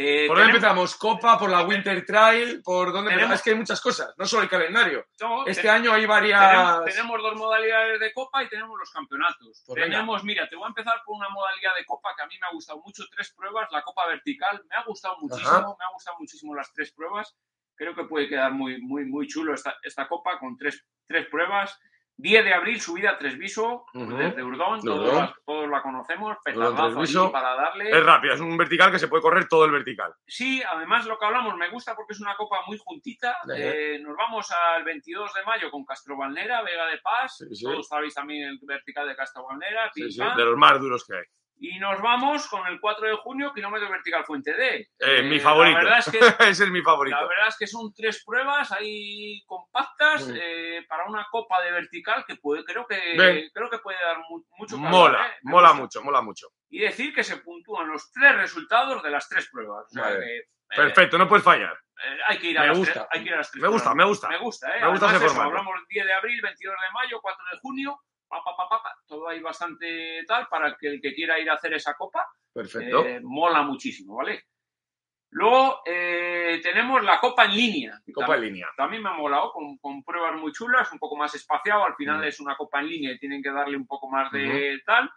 Eh, 0.00 0.28
¿Por 0.28 0.36
dónde 0.38 0.52
tenemos- 0.52 0.92
empezamos? 0.92 0.96
¿Copa? 0.96 1.38
¿Por 1.38 1.50
la 1.50 1.62
Winter 1.62 2.04
Trail? 2.06 2.62
¿Por 2.62 2.92
dónde 2.92 3.10
Tenemos-? 3.10 3.34
Es 3.34 3.42
que 3.42 3.50
hay 3.50 3.56
muchas 3.56 3.80
cosas, 3.80 4.14
no 4.16 4.26
solo 4.26 4.44
el 4.44 4.48
calendario. 4.48 5.06
no, 5.20 5.44
Este 5.46 5.62
te- 5.62 5.70
año 5.70 5.92
hay 5.92 6.06
varias. 6.06 6.40
tenemos, 6.50 6.84
tenemos 6.84 7.22
dos 7.22 7.34
modalidades 7.34 7.98
de 7.98 8.12
copa 8.12 8.44
y 8.44 8.48
tenemos 8.48 8.78
los 8.78 8.90
campeonatos. 8.92 9.64
Pues 9.66 9.74
venga. 9.80 9.96
tenemos, 9.96 10.22
mira, 10.22 10.48
te 10.48 10.54
voy 10.54 10.66
a 10.66 10.68
empezar 10.68 10.94
por 11.04 11.16
una 11.16 11.28
modalidad 11.30 11.74
de 11.76 11.84
copa 11.84 12.14
que 12.16 12.22
a 12.22 12.26
mí 12.26 12.36
me 12.40 12.46
ha 12.46 12.52
gustado 12.52 12.80
mucho, 12.84 13.02
tres 13.10 13.32
pruebas, 13.34 13.68
la 13.72 13.82
copa 13.82 14.06
vertical, 14.06 14.62
me 14.70 14.76
ha 14.76 14.84
gustado 14.84 15.16
muchísimo, 15.20 15.50
Ajá. 15.50 15.60
me 15.78 15.84
ha 15.84 15.92
gustado 15.92 16.16
muchísimo 16.20 16.54
las 16.54 16.72
tres 16.72 16.92
pruebas. 16.92 17.34
creo 17.74 17.94
que 17.94 18.04
puede 18.04 18.28
quedar 18.28 18.50
muy, 18.52 18.80
muy, 18.80 19.04
muy 19.04 19.26
chulo 19.28 19.54
esta, 19.54 19.76
esta 19.84 20.08
copa 20.08 20.36
con 20.40 20.56
tres, 20.56 20.84
tres 21.06 21.26
pruebas. 21.28 21.78
10 22.20 22.44
de 22.44 22.52
abril, 22.52 22.80
subida 22.80 23.10
a 23.10 23.18
Tresviso, 23.18 23.86
Ujú. 23.94 24.16
desde 24.16 24.42
Urdón, 24.42 24.80
todos, 24.82 25.14
la, 25.14 25.34
todos 25.46 25.68
la 25.68 25.80
conocemos, 25.82 26.36
petardazo 26.44 27.30
para 27.30 27.54
darle. 27.54 27.90
Es 27.90 28.04
rápida, 28.04 28.34
es 28.34 28.40
un 28.40 28.56
vertical 28.56 28.90
que 28.90 28.98
se 28.98 29.06
puede 29.06 29.22
correr 29.22 29.46
todo 29.48 29.64
el 29.64 29.70
vertical. 29.70 30.12
Sí, 30.26 30.60
además 30.62 31.06
lo 31.06 31.16
que 31.16 31.26
hablamos 31.26 31.56
me 31.56 31.68
gusta 31.70 31.94
porque 31.94 32.14
es 32.14 32.20
una 32.20 32.34
copa 32.34 32.58
muy 32.66 32.76
juntita. 32.76 33.36
Eh, 33.56 34.00
nos 34.02 34.16
vamos 34.16 34.50
al 34.50 34.82
22 34.82 35.32
de 35.32 35.44
mayo 35.44 35.70
con 35.70 35.84
Castrobalnera, 35.84 36.62
Vega 36.62 36.86
de 36.86 36.98
Paz. 36.98 37.36
Sí, 37.38 37.54
sí. 37.54 37.64
Todos 37.64 37.86
sabéis 37.86 38.14
también 38.14 38.48
el 38.48 38.58
vertical 38.62 39.06
de 39.06 39.14
Castrobalnera, 39.14 39.90
Sí, 39.94 40.02
de 40.18 40.44
los 40.44 40.56
más 40.56 40.80
duros 40.80 41.04
que 41.06 41.16
hay. 41.18 41.24
Y 41.60 41.78
nos 41.80 42.00
vamos 42.00 42.46
con 42.48 42.64
el 42.68 42.78
4 42.80 43.08
de 43.08 43.16
junio, 43.16 43.52
kilómetro 43.52 43.90
vertical 43.90 44.24
Fuente 44.24 44.54
D. 44.54 44.88
Eh, 45.00 45.22
mi 45.24 45.36
Eh, 45.36 45.40
favorito. 45.40 45.78
La 45.78 45.84
verdad, 45.84 45.98
es 45.98 46.10
que, 46.10 46.18
Ese 46.52 46.64
es 46.64 46.70
mi 46.70 46.82
favorito. 46.82 47.16
la 47.20 47.26
verdad 47.26 47.48
es 47.48 47.56
que 47.58 47.66
son 47.66 47.92
tres 47.92 48.22
pruebas 48.24 48.70
ahí 48.70 49.42
compactas 49.46 50.28
Mm. 50.28 50.34
eh, 50.40 50.86
para 50.88 51.06
una 51.06 51.26
copa 51.30 51.60
de 51.62 51.72
vertical 51.72 52.24
que 52.26 52.36
puede, 52.36 52.64
creo 52.64 52.86
que 52.86 52.96
Ven. 53.16 53.50
creo 53.52 53.68
que 53.70 53.78
puede 53.78 53.98
dar 54.04 54.18
mu- 54.28 54.44
mucho 54.56 54.76
que 54.76 54.82
Mola, 54.82 55.26
¿eh? 55.26 55.32
Mola 55.42 55.68
gusta. 55.70 55.82
mucho, 55.82 56.02
mola 56.02 56.22
mucho. 56.22 56.46
Y 56.70 56.78
decir 56.80 57.12
que 57.14 57.24
se 57.24 57.38
puntúan 57.38 57.88
los 57.88 58.10
tres 58.12 58.36
resultados 58.36 59.02
de 59.02 59.10
las 59.10 59.28
tres 59.28 59.48
pruebas. 59.50 59.86
O 59.86 59.88
sea 59.90 60.16
que, 60.16 60.36
eh, 60.38 60.42
Perfecto, 60.76 61.18
no 61.18 61.26
puedes 61.28 61.44
fallar. 61.44 61.72
eh, 62.04 62.18
hay, 62.28 62.38
que 62.38 62.50
ir 62.50 62.58
a 62.58 62.62
Me 62.62 62.66
las 62.68 62.78
gusta. 62.78 62.92
tres, 62.92 63.06
hay 63.10 63.22
que 63.22 63.28
ir 63.30 63.34
a 63.34 63.38
las 63.38 63.50
tres 63.50 63.62
Me 63.62 63.68
gusta, 63.68 63.90
pruebas. 63.90 63.96
me 63.96 64.08
gusta. 64.08 64.28
Me 64.28 64.38
gusta, 64.38 64.66
¿eh? 64.76 64.80
Me 64.82 64.88
gusta 64.90 65.06
Además, 65.06 65.16
ese 65.22 65.24
eso, 65.26 65.34
formato. 65.34 65.58
hablamos 65.58 65.88
10 65.88 66.06
de 66.06 66.12
abril, 66.12 66.40
22 66.42 66.76
de 66.80 66.92
mayo, 66.92 67.18
4 67.20 67.44
de 67.52 67.58
junio, 67.58 68.00
pa, 68.28 68.42
pa, 68.44 68.68
pa, 68.68 68.94
todo 69.06 69.28
ahí 69.28 69.40
bastante 69.40 70.24
tal 70.26 70.46
para 70.48 70.76
que 70.76 70.88
el 70.88 71.00
que 71.00 71.14
quiera 71.14 71.38
ir 71.38 71.48
a 71.50 71.54
hacer 71.54 71.72
esa 71.74 71.94
copa 71.94 72.26
Perfecto. 72.52 73.04
eh, 73.06 73.20
mola 73.22 73.62
muchísimo, 73.62 74.16
¿vale? 74.16 74.44
Luego 75.30 75.82
eh, 75.84 76.58
tenemos 76.62 77.02
la 77.04 77.20
copa 77.20 77.44
en 77.44 77.50
línea. 77.54 78.00
Copa 78.14 78.28
tam- 78.28 78.34
en 78.36 78.42
línea. 78.44 78.66
También 78.76 79.02
me 79.02 79.10
ha 79.10 79.12
molado, 79.12 79.52
con, 79.52 79.76
con 79.76 80.02
pruebas 80.02 80.34
muy 80.36 80.52
chulas, 80.52 80.90
un 80.90 80.98
poco 80.98 81.16
más 81.16 81.34
espaciado. 81.34 81.84
Al 81.84 81.94
final 81.96 82.24
es 82.24 82.40
una 82.40 82.56
copa 82.56 82.80
en 82.80 82.88
línea 82.88 83.12
y 83.12 83.18
tienen 83.18 83.42
que 83.42 83.50
darle 83.50 83.76
un 83.76 83.86
poco 83.86 84.08
más 84.08 84.32
de 84.32 84.80
tal. 84.86 85.10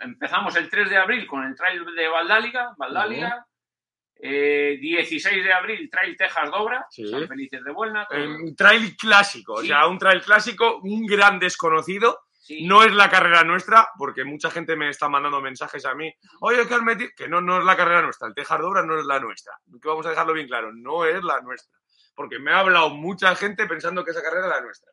Empezamos 0.00 0.54
el 0.56 0.68
3 0.68 0.90
de 0.90 0.98
abril 0.98 1.26
con 1.26 1.42
el 1.44 1.54
trail 1.54 1.84
de 1.94 2.08
Valdáliga. 2.08 2.74
Valdáliga. 2.76 3.46
Eh, 4.20 4.78
16 4.80 5.44
de 5.44 5.52
abril, 5.52 5.88
Trail 5.90 6.16
Texas 6.16 6.50
Dobra, 6.50 6.86
Sí. 6.90 7.06
San 7.08 7.28
Felices 7.28 7.62
de 7.62 7.70
Buena. 7.72 8.06
Un 8.10 8.54
trail 8.56 8.96
clásico, 8.96 9.54
o 9.54 9.62
sea, 9.62 9.86
un 9.86 9.98
trail 9.98 10.20
clásico, 10.22 10.78
un 10.82 11.06
gran 11.06 11.38
desconocido. 11.38 12.20
sí. 12.32 12.64
No 12.66 12.82
es 12.82 12.92
la 12.94 13.08
carrera 13.10 13.44
nuestra, 13.44 13.88
porque 13.98 14.24
mucha 14.24 14.50
gente 14.50 14.74
me 14.74 14.88
está 14.88 15.08
mandando 15.08 15.40
mensajes 15.40 15.84
a 15.84 15.94
mí. 15.94 16.12
Oye, 16.40 16.66
que 16.66 16.80
metido. 16.80 17.10
Que 17.16 17.28
no, 17.28 17.40
no 17.40 17.58
es 17.58 17.64
la 17.64 17.76
carrera 17.76 18.02
nuestra. 18.02 18.26
El 18.26 18.34
Tejar 18.34 18.60
Dobra 18.62 18.82
no 18.82 18.98
es 18.98 19.04
la 19.06 19.20
nuestra. 19.20 19.52
Que 19.80 19.88
vamos 19.88 20.06
a 20.06 20.10
dejarlo 20.10 20.32
bien 20.32 20.46
claro. 20.48 20.72
No 20.72 21.04
es 21.04 21.22
la 21.22 21.40
nuestra. 21.42 21.78
Porque 22.14 22.38
me 22.38 22.50
ha 22.52 22.60
hablado 22.60 22.90
mucha 22.90 23.34
gente 23.36 23.66
pensando 23.66 24.02
que 24.04 24.10
esa 24.12 24.22
carrera 24.22 24.46
es 24.46 24.50
la 24.52 24.60
nuestra. 24.62 24.90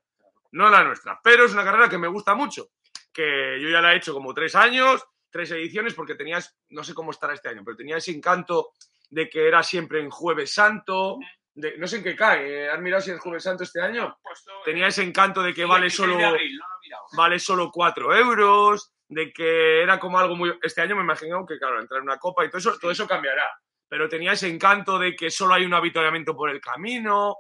No 0.52 0.70
la 0.70 0.84
nuestra. 0.84 1.20
Pero 1.24 1.46
es 1.46 1.54
una 1.54 1.64
carrera 1.64 1.90
que 1.90 1.98
me 1.98 2.08
gusta 2.10 2.36
mucho. 2.36 2.68
Que 3.14 3.58
yo 3.62 3.70
ya 3.70 3.82
la 3.82 3.94
he 3.94 3.98
hecho 3.98 4.14
como 4.14 4.34
tres 4.34 4.54
años, 4.56 5.04
tres 5.32 5.50
ediciones, 5.52 5.94
porque 5.94 6.16
tenías. 6.16 6.58
No 6.70 6.84
sé 6.84 6.94
cómo 6.94 7.12
estará 7.12 7.34
este 7.34 7.50
año, 7.50 7.62
pero 7.64 7.78
tenía 7.78 7.98
ese 7.98 8.12
encanto 8.12 8.72
de 9.10 9.30
que 9.30 9.48
era 9.48 9.64
siempre 9.64 10.00
en 10.00 10.10
Jueves 10.10 10.54
Santo. 10.54 11.18
de- 11.58 11.78
no 11.78 11.88
sé 11.88 11.98
en 11.98 12.04
qué 12.04 12.16
cae. 12.18 12.66
¿eh? 12.66 12.70
¿Has 12.70 12.82
mirado 12.82 13.02
si 13.02 13.12
es 13.12 13.20
Jueves 13.22 13.44
Santo 13.44 13.64
este 13.64 13.82
año? 13.82 14.18
Puesto, 14.22 14.52
Tenía 14.66 14.88
ese 14.88 15.04
encanto 15.04 15.42
de 15.42 15.54
que 15.54 15.64
vale 15.64 15.86
16 15.86 16.12
solo 16.12 16.28
abril, 16.28 16.58
no 16.58 16.98
vale 17.18 17.40
solo 17.40 17.72
4 17.72 18.14
euros, 18.14 18.92
de 19.08 19.32
que 19.32 19.82
era 19.82 19.98
como 20.00 20.20
algo 20.20 20.36
muy... 20.36 20.54
Este 20.62 20.82
año 20.82 20.96
me 20.98 21.04
imagino 21.04 21.46
que, 21.46 21.58
claro, 21.58 21.80
entrar 21.80 22.00
en 22.00 22.04
una 22.10 22.18
copa 22.18 22.44
y 22.44 22.50
todo 22.50 22.58
eso, 22.58 22.78
todo 22.78 22.92
eso 22.92 23.08
cambiará. 23.08 23.50
Pero 23.88 24.10
tenía 24.10 24.34
ese 24.34 24.50
encanto 24.50 25.00
de 25.00 25.16
que 25.16 25.30
solo 25.32 25.54
hay 25.54 25.64
un 25.64 25.74
avituallamiento 25.74 26.36
por 26.36 26.50
el 26.50 26.60
camino. 26.60 27.38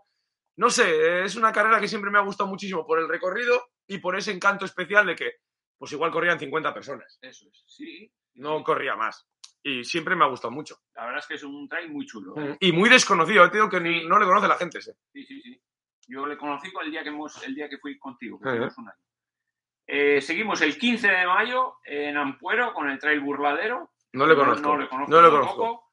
No 0.57 0.69
sé, 0.69 1.23
es 1.25 1.35
una 1.35 1.51
carrera 1.51 1.81
que 1.81 1.87
siempre 1.89 2.09
me 2.09 2.17
ha 2.17 2.21
gustado 2.21 2.49
muchísimo 2.49 2.85
por 2.87 2.99
el 2.99 3.09
recorrido 3.09 3.65
y 3.85 3.97
por 3.97 4.15
ese 4.15 4.31
encanto 4.31 4.63
especial 4.63 5.05
de 5.07 5.15
que, 5.15 5.31
pues 5.77 5.91
igual 5.91 6.11
corrían 6.11 6.39
50 6.39 6.73
personas, 6.73 7.17
Eso 7.21 7.47
es, 7.51 7.63
sí. 7.67 8.09
no 8.35 8.63
corría 8.63 8.95
más. 8.95 9.27
Y 9.67 9.83
siempre 9.83 10.15
me 10.15 10.23
ha 10.23 10.27
gustado 10.27 10.51
mucho. 10.51 10.77
La 10.95 11.05
verdad 11.05 11.19
es 11.21 11.25
que 11.27 11.33
es 11.33 11.43
un 11.43 11.67
trail 11.67 11.89
muy 11.91 12.05
chulo. 12.05 12.35
¿eh? 12.37 12.55
Y 12.59 12.71
muy 12.71 12.87
desconocido, 12.87 13.49
te 13.49 13.57
digo 13.57 13.67
que 13.67 13.79
ni- 13.81 14.01
Sí. 14.01 14.05
no 14.07 14.19
le 14.19 14.25
conoce 14.27 14.47
la 14.47 14.57
gente 14.57 14.77
ese. 14.77 14.93
Sí, 15.11 15.25
sí, 15.25 15.41
sí. 15.41 15.59
Yo 16.07 16.27
le 16.27 16.37
conocí 16.37 16.71
con 16.71 16.85
el 16.85 16.91
día 16.91 17.01
que, 17.01 17.09
hemos, 17.09 17.43
el 17.43 17.55
día 17.55 17.67
que 17.67 17.79
fui 17.79 17.97
contigo, 17.97 18.39
que 18.39 18.47
fuimos 18.51 18.77
un 18.77 18.87
año. 18.89 18.97
Eh, 19.87 20.21
seguimos 20.21 20.61
el 20.61 20.77
15 20.77 21.07
de 21.07 21.25
mayo 21.25 21.77
en 21.83 22.15
Ampuero 22.15 22.73
con 22.75 22.89
el 22.91 22.99
trail 22.99 23.21
burladero. 23.21 23.89
No 24.13 24.27
le 24.27 24.35
conozco. 24.35 24.67
No, 24.67 24.77
le 24.77 24.87
conozco. 24.87 25.11
No 25.11 25.21
le 25.23 25.29
conozco. 25.31 25.84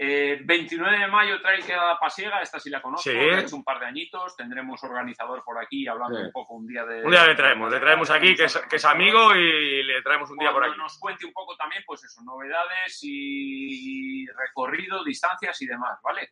Eh, 0.00 0.38
29 0.44 0.96
de 0.96 1.06
mayo 1.08 1.40
trail 1.42 1.64
queda 1.64 1.98
pasiega, 1.98 2.40
esta 2.40 2.60
sí 2.60 2.70
la 2.70 2.80
conozco, 2.80 3.10
Sí. 3.10 3.16
he 3.16 3.40
hecho 3.40 3.56
un 3.56 3.64
par 3.64 3.80
de 3.80 3.86
añitos, 3.86 4.36
tendremos 4.36 4.80
organizador 4.84 5.42
por 5.42 5.58
aquí 5.58 5.88
hablando 5.88 6.18
Sí. 6.18 6.24
un 6.26 6.30
poco 6.30 6.54
un 6.54 6.68
día 6.68 6.84
de... 6.84 7.02
Un 7.04 7.10
día 7.10 7.26
le 7.26 7.34
traemos, 7.34 7.68
le 7.72 7.80
traemos 7.80 8.08
aquí, 8.10 8.36
que 8.36 8.44
es, 8.44 8.56
que 8.70 8.76
es 8.76 8.84
amigo, 8.84 9.34
y 9.34 9.82
le 9.82 10.00
traemos 10.02 10.30
un 10.30 10.38
día 10.38 10.52
por 10.52 10.62
aquí. 10.64 10.78
nos 10.78 10.96
cuente 11.00 11.26
un 11.26 11.32
poco 11.32 11.56
también, 11.56 11.82
pues 11.84 12.04
eso, 12.04 12.22
novedades 12.22 13.00
y 13.02 14.24
recorrido, 14.28 15.02
distancias 15.02 15.60
y 15.62 15.66
demás, 15.66 15.98
¿vale? 16.04 16.30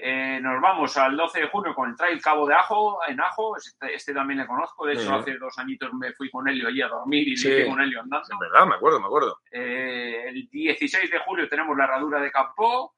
Eh, 0.00 0.38
nos 0.40 0.60
vamos 0.60 0.96
al 0.96 1.16
12 1.16 1.40
de 1.40 1.48
junio 1.48 1.74
con 1.74 1.90
el 1.90 1.96
Trail 1.96 2.22
Cabo 2.22 2.46
de 2.46 2.54
Ajo, 2.54 3.00
en 3.08 3.20
Ajo, 3.20 3.56
este, 3.56 3.94
este 3.94 4.14
también 4.14 4.38
le 4.38 4.46
conozco, 4.46 4.86
de 4.86 4.92
hecho 4.92 5.02
Sí. 5.02 5.12
hace 5.12 5.38
dos 5.38 5.58
añitos 5.58 5.92
me 5.92 6.12
fui 6.12 6.30
con 6.30 6.46
Helio 6.48 6.68
allí 6.68 6.80
a 6.82 6.88
dormir 6.88 7.26
y 7.26 7.36
Sí. 7.36 7.64
con 7.66 7.80
Helio 7.80 8.00
andando. 8.00 8.22
Es 8.30 8.38
verdad, 8.38 8.66
me 8.66 8.76
acuerdo, 8.76 9.00
me 9.00 9.06
acuerdo. 9.06 9.40
Eh, 9.50 10.24
el 10.28 10.48
16 10.48 11.10
de 11.10 11.18
julio 11.18 11.48
tenemos 11.48 11.76
la 11.76 11.84
herradura 11.84 12.20
de 12.20 12.30
Campó. 12.30 12.94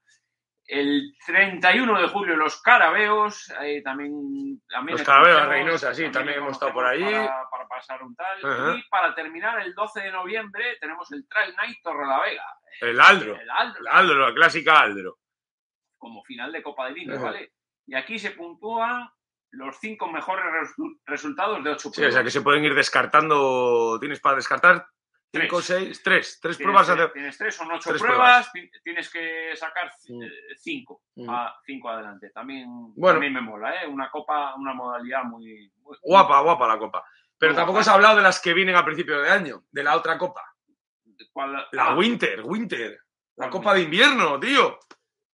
El 0.66 1.16
31 1.26 2.00
de 2.00 2.06
julio 2.08 2.36
los 2.36 2.60
carabeos, 2.62 3.50
ahí 3.58 3.82
también, 3.82 4.60
también 4.68 4.98
Los 4.98 5.06
carabeos, 5.06 5.48
Reynosa, 5.48 5.92
sí, 5.94 6.08
también 6.12 6.38
hemos 6.38 6.52
estado 6.52 6.72
por 6.72 6.84
allí. 6.86 7.02
Para, 7.02 7.48
para 7.50 7.66
pasar 7.66 8.02
un 8.04 8.14
tal. 8.14 8.44
Ajá. 8.44 8.76
Y 8.76 8.82
para 8.88 9.12
terminar, 9.14 9.60
el 9.62 9.74
12 9.74 10.00
de 10.00 10.12
noviembre 10.12 10.76
tenemos 10.80 11.10
el 11.10 11.26
Trail 11.26 11.56
Night 11.56 11.78
Torrelavega. 11.82 12.44
El 12.82 13.00
Aldro. 13.00 13.34
El 13.34 13.50
Aldro, 13.50 13.80
El 13.80 13.88
Aldro, 13.88 14.28
la 14.28 14.34
clásica 14.34 14.80
Aldro. 14.80 15.16
Como 16.00 16.24
final 16.24 16.50
de 16.50 16.62
Copa 16.64 16.86
de 16.88 16.94
Línea, 16.94 17.14
Ajá. 17.16 17.26
¿vale? 17.26 17.52
Y 17.86 17.94
aquí 17.94 18.18
se 18.18 18.32
puntúan 18.32 19.08
los 19.52 19.76
cinco 19.78 20.10
mejores 20.10 20.44
resu- 20.46 20.98
resultados 21.06 21.62
de 21.62 21.70
ocho 21.70 21.90
Sí, 21.90 22.04
o 22.04 22.10
sea 22.10 22.24
que 22.24 22.30
se 22.30 22.40
pueden 22.40 22.64
ir 22.64 22.74
descartando. 22.74 23.98
¿Tienes 24.00 24.18
para 24.20 24.36
descartar? 24.36 24.86
Tres. 25.32 25.44
Cinco, 25.44 25.62
seis, 25.62 26.02
tres. 26.02 26.38
Tres 26.42 26.56
pruebas. 26.56 26.86
tres- 26.88 27.12
tienes 27.12 27.38
tres, 27.38 27.54
son 27.54 27.70
ocho 27.70 27.90
tres 27.90 28.02
pruebas, 28.02 28.50
ti- 28.52 28.68
tienes 28.82 29.08
que 29.10 29.52
sacar 29.54 29.86
eh, 30.08 30.30
cinco, 30.58 31.02
Mm. 31.16 31.30
a- 31.30 31.54
cinco 31.64 31.88
adelante. 31.88 32.30
También, 32.30 32.66
Bueno. 32.96 33.14
también 33.14 33.32
me 33.34 33.40
mola, 33.40 33.82
¿eh? 33.82 33.86
Una 33.86 34.10
copa, 34.10 34.54
una 34.56 34.72
modalidad 34.74 35.22
muy... 35.24 35.72
muy- 35.82 35.96
Guapa, 36.02 36.40
guapa 36.40 36.66
la 36.66 36.78
copa. 36.78 37.04
Pero 37.38 37.54
tampoco 37.54 37.78
has 37.78 37.88
hablado 37.88 38.16
de 38.16 38.22
las 38.22 38.40
que 38.40 38.52
vienen 38.54 38.74
a 38.76 38.84
principio 38.84 39.20
de 39.20 39.30
año, 39.30 39.62
de 39.70 39.82
la 39.84 39.96
otra 39.96 40.18
copa. 40.18 40.42
¿Cuál- 41.32 41.66
La 41.72 41.86
ah, 41.90 41.94
Winter, 41.94 42.42
Winter. 42.44 42.92
La 43.36 43.48
¿Cuál 43.48 43.50
copa 43.50 43.74
de 43.74 43.82
invierno, 43.82 44.38
tío. 44.40 44.78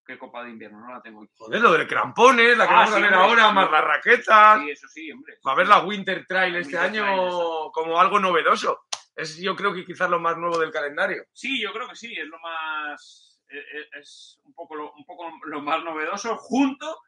¿Qué 0.07 0.19
copa 0.19 0.45
de 0.45 0.51
invierno? 0.51 0.79
No 0.81 0.93
la 0.93 1.03
tengo 1.03 1.23
aquí. 1.25 1.33
Joder, 1.37 1.61
lo 1.61 1.73
del 1.73 1.87
crampones, 1.89 2.57
la 2.57 2.67
que 2.69 2.75
Ah, 2.75 2.77
vamos 2.79 2.95
a 2.95 2.99
ver 3.01 3.13
hombre, 3.13 3.21
ahora, 3.21 3.49
sí. 3.49 3.55
más 3.55 3.71
las 3.73 3.85
raquetas. 3.85 4.61
Sí, 4.61 4.71
eso 4.71 4.89
sí, 4.89 5.11
hombre. 5.13 5.39
Va 5.47 5.53
a 5.53 5.57
ver 5.57 5.67
la 5.69 5.81
Winter 5.81 6.25
Trail 6.27 6.53
La 6.53 6.59
este 6.61 6.77
Winter 6.77 7.03
año 7.03 7.05
Trail, 7.05 7.71
como 7.73 8.01
algo 8.01 8.21
novedoso. 8.21 8.81
Es 9.17 9.37
yo 9.39 9.57
creo 9.57 9.73
que 9.75 9.85
quizás 9.85 10.09
lo 10.11 10.21
más 10.21 10.37
nuevo 10.37 10.59
del 10.59 10.71
calendario. 10.71 11.25
Sí, 11.33 11.61
yo 11.61 11.73
creo 11.73 11.89
que 11.89 11.97
sí, 11.97 12.13
es 12.17 12.27
lo 12.27 12.39
más... 12.39 13.41
eh, 13.49 13.59
eh, 13.59 13.87
Es 14.01 14.39
un 14.45 14.55
poco 14.55 14.75
lo, 14.77 14.93
un 14.93 15.05
poco 15.07 15.31
lo 15.45 15.61
más 15.63 15.83
novedoso 15.83 16.37
junto 16.37 17.01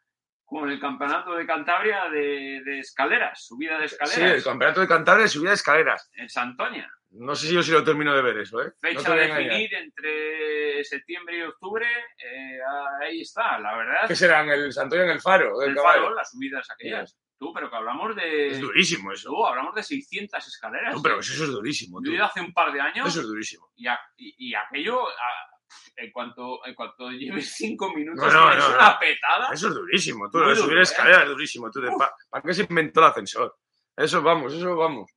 con 0.49 0.71
el 0.71 0.81
campeonato 0.81 1.35
de 1.35 1.45
Cantabria 1.47 2.09
de, 2.09 2.63
de 2.65 2.79
escaleras, 2.79 3.45
subida 3.45 3.79
de 3.79 3.87
Sí, 3.87 3.97
escaleras 4.01 4.37
el 4.39 4.43
campeonato 4.45 4.81
de 4.81 4.89
Cantabria 4.89 5.25
de 5.25 5.29
subida 5.29 5.51
de 5.51 5.57
escaleras. 5.57 6.11
en 6.15 6.29
Santoña. 6.31 6.91
No 7.11 7.35
sé 7.35 7.49
si 7.49 7.55
yo 7.55 7.63
sí 7.63 7.71
lo 7.71 7.85
termino 7.85 8.15
de 8.15 8.23
ver 8.23 8.39
eso, 8.39 8.63
¿eh? 8.63 8.67
No 8.67 8.89
Fecha 8.89 9.13
a 9.13 9.25
engañar. 9.25 9.43
definir 9.45 9.75
entre 9.75 10.85
septiembre 10.85 11.39
y 11.39 11.43
octubre. 11.43 11.87
eh, 12.25 12.59
ahí 13.03 13.21
está, 13.21 13.59
la 13.59 13.77
verdad. 13.77 14.09
¿Qué 14.09 14.17
serán? 14.17 14.49
El 14.49 14.73
Santoña 14.73 15.05
en 15.05 15.11
el 15.11 15.21
Faro, 15.21 15.61
el 15.63 15.71
el 15.71 15.77
caballo. 15.77 16.01
farol, 16.03 16.17
las 16.17 16.31
subidas 16.31 16.67
aquellas. 16.71 17.17
Tú, 17.39 17.53
pero 17.53 17.71
que 17.71 17.77
hablamos 17.77 18.17
de. 18.17 18.49
Es 18.49 18.61
durísimo 18.61 19.13
eso. 19.13 19.29
Tú, 19.31 19.47
hablamos 19.47 19.75
de 19.75 19.83
600 19.83 20.47
escaleras. 20.49 20.95
No, 20.95 21.03
pero 21.03 21.21
eso 21.21 21.45
es 21.45 21.51
durísimo, 21.51 22.01
Yo 22.05 22.11
he 22.11 22.15
ido 22.17 22.25
hace 22.25 22.41
un 22.41 22.53
par 22.53 22.73
de 22.73 22.81
años 22.81 23.07
Eso 23.07 23.21
es 23.21 23.27
durísimo. 23.27 23.71
y, 23.77 23.87
a- 23.87 24.01
y- 24.17 24.49
y 24.51 24.55
aquello, 24.55 25.07
a- 25.09 25.48
en, 25.97 26.11
cuanto, 26.13 26.65
en 26.67 26.75
cuanto 26.75 27.11
lleves 27.11 27.55
cinco 27.57 27.93
minutos, 27.95 28.33
No, 28.33 28.41
no, 28.47 28.53
es 28.53 28.59
no, 28.59 28.75
una 28.75 28.99
petada. 28.99 29.49
Eso 29.53 29.69
es 29.69 29.75
durísimo, 29.75 30.31
tú. 30.31 30.39
Duro, 30.39 30.55
subir 30.57 30.79
¿eh? 30.79 30.83
escaleras 30.83 31.23
es 31.25 31.29
durísimo. 31.29 31.71
Tú, 31.71 31.81
pa- 31.99 32.15
¿Para 32.31 32.43
qué 32.43 32.55
se 32.55 32.63
inventó 32.63 33.01
el 33.01 33.07
ascensor? 33.07 33.57
Eso 33.97 34.23
vamos, 34.23 34.53
eso 34.55 34.77
vamos. 34.77 35.11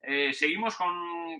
Eh, 0.00 0.32
seguimos 0.32 0.74
con, 0.76 0.88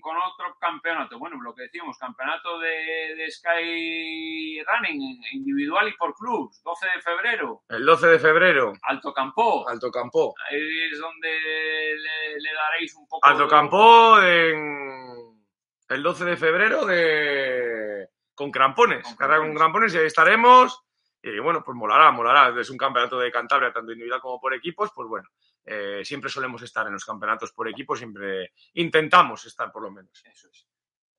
con 0.01 0.15
otro 0.17 0.55
campeonato. 0.59 1.17
Bueno, 1.17 1.41
lo 1.41 1.55
que 1.55 1.63
decíamos, 1.63 1.97
campeonato 1.97 2.59
de, 2.59 3.15
de 3.15 3.31
Sky 3.31 4.61
Running 4.63 5.21
individual 5.31 5.87
y 5.87 5.93
por 5.93 6.13
clubs, 6.13 6.61
12 6.63 6.85
de 6.95 7.01
febrero, 7.01 7.63
El 7.69 7.85
12 7.85 8.07
de 8.07 8.19
febrero, 8.19 8.73
Alto 8.83 9.13
Campo. 9.13 9.67
Alto 9.67 9.89
Campo. 9.89 10.35
Ahí 10.51 10.59
es 10.91 10.99
donde 10.99 11.29
le, 11.31 12.39
le 12.41 12.53
daréis 12.53 12.93
un 12.95 13.07
poco. 13.07 13.25
Alto 13.25 13.47
Campo 13.47 14.21
en... 14.21 15.41
el 15.87 16.03
12 16.03 16.25
de 16.25 16.37
febrero 16.37 16.85
de... 16.85 18.07
con 18.39 18.51
crampones. 18.51 19.03
Con 19.03 19.15
Carrera 19.17 19.39
con 19.39 19.53
crampones. 19.53 19.93
y 19.93 19.97
ahí 19.97 20.05
estaremos. 20.05 20.81
Y 21.21 21.37
bueno, 21.39 21.61
pues 21.61 21.75
molará, 21.75 22.09
molará. 22.11 22.57
Es 22.59 22.69
un 22.69 22.77
campeonato 22.77 23.19
de 23.19 23.29
Cantabria, 23.29 23.73
tanto 23.73 23.91
individual 23.91 24.21
como 24.21 24.39
por 24.39 24.53
equipos, 24.53 24.89
pues 24.95 25.09
bueno, 25.09 25.27
eh, 25.65 26.01
siempre 26.05 26.29
solemos 26.29 26.61
estar 26.61 26.87
en 26.87 26.93
los 26.93 27.03
campeonatos 27.03 27.51
por 27.51 27.67
equipos, 27.67 27.99
siempre 27.99 28.53
intentamos 28.75 29.45
estar 29.45 29.69
por 29.69 29.83
lo 29.83 29.91
menos. 29.91 30.23
Eso 30.25 30.47
es. 30.49 30.65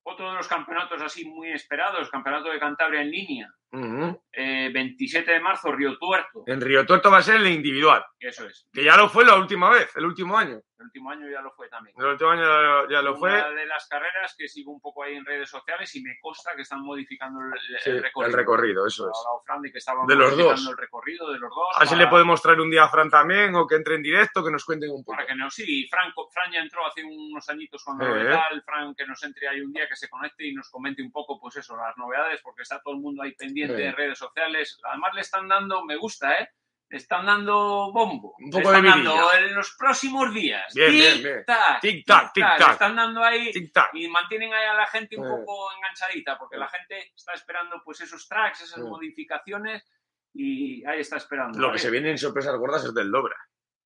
Otro 0.03 0.27
de 0.31 0.35
los 0.37 0.47
campeonatos 0.47 0.99
así 1.03 1.25
muy 1.25 1.51
esperados, 1.51 2.09
Campeonato 2.09 2.49
de 2.49 2.59
Cantabria 2.59 3.01
en 3.01 3.11
línea. 3.11 3.53
Ujú. 3.71 4.23
Eh, 4.33 4.71
27 4.73 5.31
de 5.31 5.39
marzo, 5.39 5.71
Río 5.71 5.95
Tuerto. 5.99 6.43
En 6.47 6.59
Río 6.59 6.83
Tuerto 6.87 7.11
va 7.11 7.19
a 7.19 7.21
ser 7.21 7.35
el 7.35 7.45
individual, 7.47 8.03
Eso 8.19 8.47
es. 8.47 8.67
que 8.73 8.83
ya 8.83 8.97
lo 8.97 9.07
fue 9.07 9.23
la 9.23 9.35
última 9.35 9.69
vez, 9.69 9.95
el 9.95 10.05
último 10.05 10.35
año. 10.35 10.59
El 10.81 10.85
último 10.87 11.11
año 11.11 11.29
ya 11.29 11.41
lo 11.41 11.51
fue 11.51 11.69
también. 11.69 11.95
El 11.99 12.05
último 12.05 12.31
año 12.31 12.41
ya, 12.41 12.95
ya 12.95 13.01
lo 13.03 13.15
fue. 13.15 13.29
Una 13.29 13.49
de 13.51 13.65
las 13.67 13.87
carreras 13.87 14.35
que 14.35 14.47
sigo 14.47 14.71
un 14.71 14.81
poco 14.81 15.03
ahí 15.03 15.15
en 15.15 15.23
redes 15.25 15.47
sociales 15.49 15.95
y 15.95 16.01
me 16.01 16.19
consta 16.19 16.55
que 16.55 16.63
están 16.63 16.81
modificando 16.81 17.39
el, 17.39 17.53
el 17.53 17.79
Sí, 17.79 17.91
recorrido. 17.99 18.27
el 18.27 18.33
recorrido, 18.33 18.87
eso 18.87 19.07
es. 19.09 19.17
Fran 19.45 19.61
de 19.61 19.71
que 19.71 19.77
estaban 19.77 20.07
De 20.07 20.15
los 20.15 20.31
modificando 20.31 20.61
dos. 20.61 20.71
el 20.71 20.77
recorrido 20.77 21.31
de 21.31 21.37
los 21.39 21.49
dos. 21.49 21.67
Así 21.77 21.91
para- 21.93 22.01
le 22.03 22.07
podemos 22.09 22.41
traer 22.41 22.59
un 22.61 22.71
día 22.71 22.83
a 22.85 22.89
Fran 22.89 23.09
también 23.11 23.53
o 23.55 23.67
que 23.67 23.75
entre 23.75 23.95
en 23.95 24.01
directo, 24.01 24.43
que 24.43 24.51
nos 24.51 24.65
cuenten 24.65 24.89
un 24.89 25.03
poco. 25.03 25.15
Para 25.15 25.27
que 25.27 25.35
nos, 25.35 25.53
sí, 25.53 25.87
Fran, 25.87 26.11
Fran 26.31 26.51
ya 26.51 26.59
entró 26.61 26.85
hace 26.87 27.03
unos 27.03 27.47
añitos 27.49 27.83
con 27.83 28.01
Eh. 28.01 28.05
novedad, 28.07 28.41
Fran 28.65 28.95
que 28.95 29.05
nos 29.05 29.21
entre 29.23 29.47
ahí 29.47 29.61
un 29.61 29.71
día, 29.71 29.87
que 29.87 29.95
se 29.95 30.09
conecte 30.09 30.47
y 30.47 30.53
nos 30.55 30.69
comente 30.71 31.03
un 31.03 31.11
poco, 31.11 31.39
pues 31.39 31.57
eso, 31.57 31.75
las 31.75 31.95
novedades, 31.97 32.41
porque 32.41 32.63
está 32.63 32.81
todo 32.81 32.95
el 32.95 33.01
mundo 33.01 33.21
ahí 33.21 33.33
pendiente 33.35 33.75
Eh. 33.75 33.85
de 33.85 33.91
redes 33.91 34.17
sociales. 34.17 34.79
Además 34.83 35.13
le 35.13 35.21
están 35.21 35.47
dando, 35.47 35.85
me 35.85 35.95
gusta, 35.97 36.33
¿eh? 36.39 36.49
Están 36.91 37.25
dando 37.25 37.91
bombo. 37.93 38.35
Un 38.37 38.49
de 38.49 38.59
están 38.59 38.83
dando 38.83 39.33
en 39.33 39.55
los 39.55 39.71
próximos 39.77 40.33
días. 40.33 40.73
Bien, 40.75 40.91
bien, 40.91 41.13
Tic, 41.13 41.23
bien. 41.23 41.43
tac, 41.45 41.79
Tic, 41.81 42.05
tac, 42.05 42.33
tic, 42.33 42.43
Le 42.43 42.57
tac. 42.57 42.71
están 42.73 42.95
dando 42.95 43.23
ahí 43.23 43.51
Tic 43.51 43.71
tac. 43.71 43.91
y 43.93 44.07
mantienen 44.09 44.53
ahí 44.53 44.65
a 44.65 44.73
la 44.73 44.85
gente 44.87 45.17
un 45.17 45.25
Eh. 45.25 45.29
poco 45.29 45.71
enganchadita, 45.73 46.37
porque 46.37 46.57
la 46.57 46.67
gente 46.67 47.11
está 47.15 47.33
esperando 47.33 47.81
pues 47.85 48.01
esos 48.01 48.27
tracks, 48.27 48.61
esas 48.61 48.79
Eh. 48.79 48.83
modificaciones 48.83 49.89
y 50.33 50.85
ahí 50.85 50.99
está 50.99 51.17
esperando. 51.17 51.57
Lo 51.59 51.67
¿vale? 51.67 51.77
que 51.77 51.81
se 51.81 51.91
viene 51.91 52.11
en 52.11 52.17
sorpresas 52.17 52.55
gordas 52.57 52.83
es 52.83 52.93
del 52.93 53.09
Dobra. 53.11 53.35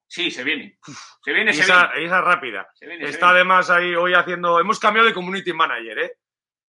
Sí, 0.08 0.30
se 0.32 0.44
viene. 0.44 0.78
Se 1.24 1.32
viene, 1.34 1.54
se 1.54 1.62
esa, 1.62 1.88
viene. 1.88 2.06
esa 2.06 2.22
rápida. 2.22 2.68
Se 2.74 2.86
viene, 2.88 3.06
se 3.06 3.12
Está 3.12 3.28
viene. 3.28 3.40
además 3.40 3.70
ahí 3.70 3.96
hoy 3.96 4.14
haciendo. 4.14 4.60
Hemos 4.60 4.80
cambiado 4.80 5.08
de 5.08 5.14
community 5.16 5.52
manager, 5.54 6.00
¿eh? 6.00 6.12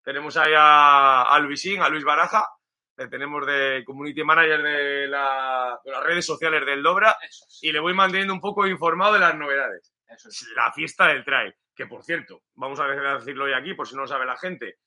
Tenemos 0.04 0.38
ahí 0.38 0.54
a, 0.56 1.24
a 1.24 1.40
Luisín, 1.40 1.82
a 1.82 1.90
Luis 1.90 2.04
Baraja. 2.04 2.46
Le 2.98 3.08
tenemos 3.10 3.46
de 3.46 3.84
community 3.86 4.24
manager 4.24 4.62
de, 4.64 5.08
la- 5.08 5.80
de 5.84 5.92
las 5.92 6.04
redes 6.04 6.26
sociales 6.26 6.66
del 6.66 6.82
Dobra. 6.82 7.18
Es, 7.22 7.60
Y 7.62 7.72
le 7.72 7.80
voy 7.80 7.94
manteniendo 7.94 8.34
un 8.34 8.40
poco 8.42 8.66
informado 8.68 9.14
de 9.14 9.20
las 9.20 9.36
novedades. 9.36 9.94
es. 10.08 10.48
La 10.56 10.72
fiesta 10.72 11.08
del 11.08 11.24
trail. 11.26 11.54
Que 11.76 11.88
por 11.88 12.04
cierto, 12.04 12.44
vamos 12.54 12.80
a 12.80 12.88
decirlo 12.88 13.46
hoy 13.46 13.54
aquí, 13.54 13.74
por 13.74 13.86
si 13.88 13.96
no 13.96 14.02
lo 14.04 14.08
sabe 14.08 14.26
la 14.26 14.38
gente. 14.38 14.78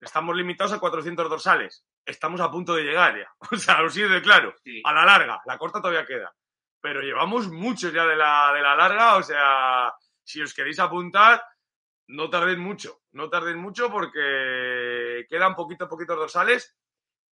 Estamos 0.00 0.34
limitados 0.36 0.72
a 0.72 0.80
400 0.80 1.30
dorsales. 1.30 1.84
Estamos 2.04 2.40
a 2.40 2.50
punto 2.50 2.74
de 2.74 2.82
llegar 2.82 3.16
ya. 3.16 3.32
O 3.52 3.56
sea, 3.56 3.82
os 3.82 3.94
de 3.94 4.20
claro. 4.20 4.52
Sí. 4.64 4.82
A 4.84 4.92
la 4.92 5.04
larga, 5.04 5.40
la 5.46 5.56
corta 5.56 5.80
todavía 5.80 6.04
queda. 6.04 6.34
Pero 6.80 7.00
llevamos 7.02 7.48
muchos 7.48 7.92
ya 7.92 8.04
de 8.04 8.16
la, 8.16 8.52
de 8.52 8.60
la 8.60 8.74
larga, 8.76 9.16
o 9.16 9.22
sea, 9.22 9.94
si 10.22 10.42
os 10.42 10.52
queréis 10.52 10.78
apuntar, 10.80 11.42
no 12.08 12.28
tardéis 12.28 12.58
mucho, 12.58 13.00
no 13.12 13.30
tardéis 13.30 13.56
mucho 13.56 13.90
porque 13.90 15.24
quedan 15.30 15.54
poquito 15.54 15.88
poquitos 15.88 16.18
dorsales 16.18 16.76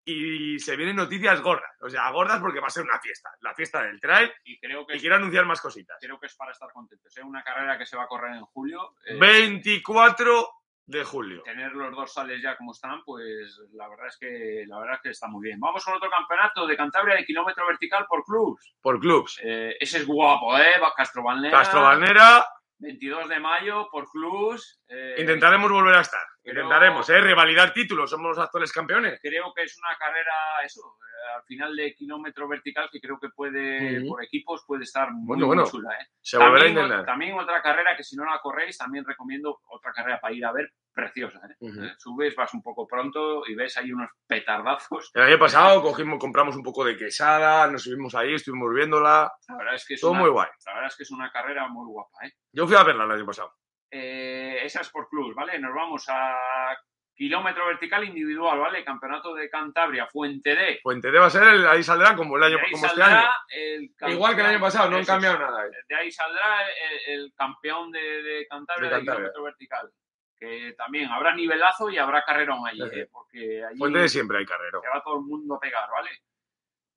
y 0.03 0.59
se 0.59 0.75
vienen 0.75 0.95
noticias 0.95 1.41
gordas, 1.41 1.71
o 1.81 1.89
sea, 1.89 2.09
gordas 2.11 2.39
porque 2.39 2.59
va 2.59 2.67
a 2.67 2.71
ser 2.71 2.83
una 2.83 2.99
fiesta, 2.99 3.29
la 3.41 3.53
fiesta 3.53 3.83
del 3.83 3.99
trail 3.99 4.31
Y 4.43 4.59
creo 4.59 4.85
que, 4.85 4.97
y 4.97 4.99
quiero 4.99 5.15
anunciar 5.15 5.45
más 5.45 5.61
cositas. 5.61 5.97
creo 6.01 6.19
que 6.19 6.25
es 6.25 6.35
para 6.35 6.51
estar 6.51 6.71
contentos. 6.71 7.15
Es 7.15 7.23
una 7.23 7.43
carrera 7.43 7.77
que 7.77 7.85
se 7.85 7.95
va 7.97 8.03
a 8.03 8.07
correr 8.07 8.35
en 8.35 8.41
julio. 8.45 8.95
eh, 9.05 9.17
24 9.19 10.49
de 10.85 11.03
julio. 11.03 11.43
Tener 11.43 11.71
los 11.73 11.95
dos 11.95 12.13
sales 12.13 12.41
ya 12.41 12.57
como 12.57 12.71
están, 12.71 13.01
pues 13.05 13.59
la 13.73 13.87
verdad 13.87 14.07
es 14.07 14.17
que 14.17 14.65
la 14.67 14.79
verdad 14.79 14.95
es 14.95 15.01
que 15.01 15.09
está 15.09 15.27
muy 15.27 15.41
bien. 15.47 15.59
Vamos 15.59 15.85
con 15.85 15.93
otro 15.93 16.09
campeonato 16.09 16.67
de 16.67 16.75
Cantabria 16.75 17.15
de 17.15 17.25
kilómetro 17.25 17.65
vertical 17.67 18.05
por 18.09 18.23
clubs. 18.23 18.73
Por 18.81 18.99
clubs. 18.99 19.39
Eh, 19.43 19.75
ese 19.79 19.99
es 19.99 20.07
guapo, 20.07 20.57
¿eh? 20.57 20.73
Castro 20.97 21.23
Balnera. 21.23 21.57
Castro 21.59 21.81
Balnera, 21.83 22.45
22 22.79 23.29
de 23.29 23.39
mayo 23.39 23.87
por 23.89 24.09
clubs. 24.09 24.81
eh, 24.89 25.15
intentaremos 25.19 25.71
volver 25.71 25.95
a 25.95 26.01
estar. 26.01 26.25
Intentaremos, 26.43 27.07
¿eh? 27.09 27.21
Revalidar 27.21 27.71
títulos, 27.73 28.09
somos 28.09 28.29
los 28.29 28.39
actuales 28.39 28.71
campeones. 28.71 29.19
creo 29.21 29.53
que 29.55 29.63
es 29.63 29.77
una 29.77 29.95
carrera, 29.97 30.33
eso, 30.65 30.81
eh, 30.81 31.35
al 31.37 31.43
final 31.43 31.75
de 31.75 31.93
kilómetro 31.93 32.47
vertical 32.47 32.89
que 32.91 32.99
creo 32.99 33.19
que 33.19 33.29
puede, 33.29 34.03
por 34.07 34.23
equipos, 34.23 34.63
puede 34.65 34.83
estar 34.83 35.11
muy, 35.11 35.27
Bueno, 35.27 35.45
muy 35.47 35.55
bueno. 35.55 35.69
chula. 35.69 35.93
¿eh? 36.01 36.07
Se 36.19 36.37
volverá 36.37 36.65
a 36.65 36.69
intentar. 36.69 37.05
también 37.05 37.37
otra 37.37 37.61
carrera 37.61 37.95
que 37.95 38.03
si 38.03 38.15
no 38.15 38.25
la 38.25 38.39
corréis, 38.39 38.77
también 38.77 39.05
recomiendo 39.05 39.59
otra 39.69 39.91
carrera 39.91 40.19
para 40.19 40.33
ir 40.33 40.43
a 40.45 40.51
ver, 40.51 40.71
preciosa. 40.91 41.39
¿eh? 41.47 41.55
Eh, 41.61 41.93
Subes, 41.97 42.35
vas 42.35 42.53
un 42.55 42.63
poco 42.63 42.87
pronto 42.87 43.43
y 43.47 43.53
ves 43.55 43.77
ahí 43.77 43.91
unos 43.91 44.09
petardazos. 44.27 45.11
El 45.13 45.21
año 45.21 45.37
pasado 45.39 45.81
cogimos, 45.81 46.17
compramos 46.19 46.55
un 46.55 46.63
poco 46.63 46.83
de 46.83 46.97
quesada, 46.97 47.67
nos 47.67 47.83
subimos 47.83 48.15
ahí, 48.15 48.33
estuvimos 48.33 48.73
viéndola. 48.73 49.31
La 49.47 49.57
verdad 49.57 49.75
es 49.75 49.85
que 49.85 49.93
es, 49.93 50.01
Todo 50.01 50.11
una, 50.11 50.21
muy 50.21 50.29
guay. 50.31 50.49
la 50.65 50.73
verdad 50.73 50.87
es, 50.89 50.95
que 50.97 51.03
es 51.03 51.11
una 51.11 51.31
carrera 51.31 51.67
muy 51.67 51.85
guapa. 51.87 52.25
¿eh? 52.25 52.31
Yo 52.51 52.65
fui 52.65 52.75
a 52.75 52.83
verla 52.83 53.03
el 53.05 53.11
año 53.11 53.25
pasado. 53.25 53.53
Eh, 53.91 54.59
esa 54.63 54.81
es 54.81 54.89
por 54.89 55.09
clubs, 55.09 55.35
¿vale? 55.35 55.59
Nos 55.59 55.73
vamos 55.75 56.05
a 56.07 56.77
kilómetro 57.13 57.67
vertical 57.67 58.03
individual, 58.05 58.57
¿vale? 58.57 58.83
Campeonato 58.85 59.35
de 59.35 59.49
Cantabria, 59.49 60.07
Fuente 60.07 60.55
D. 60.55 60.79
Fuente 60.81 61.11
de 61.11 61.19
va 61.19 61.25
a 61.25 61.29
ser, 61.29 61.43
el- 61.43 61.67
ahí 61.67 61.83
saldrá 61.83 62.15
como 62.15 62.37
el 62.37 62.43
año 62.43 62.57
De 62.57 62.63
ahí 62.63 62.71
como 62.71 62.85
este 62.85 63.03
año. 63.03 63.27
el 63.49 63.93
Igual 64.13 64.33
que 64.35 64.41
el 64.41 64.47
año 64.47 64.59
pasado, 64.61 64.89
no 64.89 64.97
han 64.97 65.05
cambiado 65.05 65.37
nada. 65.37 65.61
ahí. 65.63 65.69
De 65.87 65.95
ahí 65.95 66.11
saldrá 66.11 66.61
el, 67.07 67.13
el 67.21 67.33
campeón 67.35 67.91
de, 67.91 67.99
de 68.23 68.47
Cantabria 68.47 68.89
De 68.89 68.95
de, 68.95 68.99
Cantabria. 69.01 69.15
kilómetro 69.29 69.43
vertical. 69.43 69.91
Que 70.39 70.73
también 70.75 71.07
habrá 71.11 71.35
nivelazo 71.35 71.91
y 71.91 71.97
habrá 71.99 72.23
carrerón 72.23 72.65
allí. 72.65 72.81
¿eh? 72.81 73.07
porque 73.11 73.63
allí 73.63 73.77
Fuente 73.77 73.99
de 73.99 74.09
siempre 74.09 74.39
hay 74.39 74.45
carrero. 74.45 74.81
se 74.81 74.87
va 74.89 75.03
todo 75.03 75.19
el 75.19 75.25
mundo 75.25 75.55
a 75.55 75.59
pegar, 75.59 75.87
¿vale? 75.91 76.09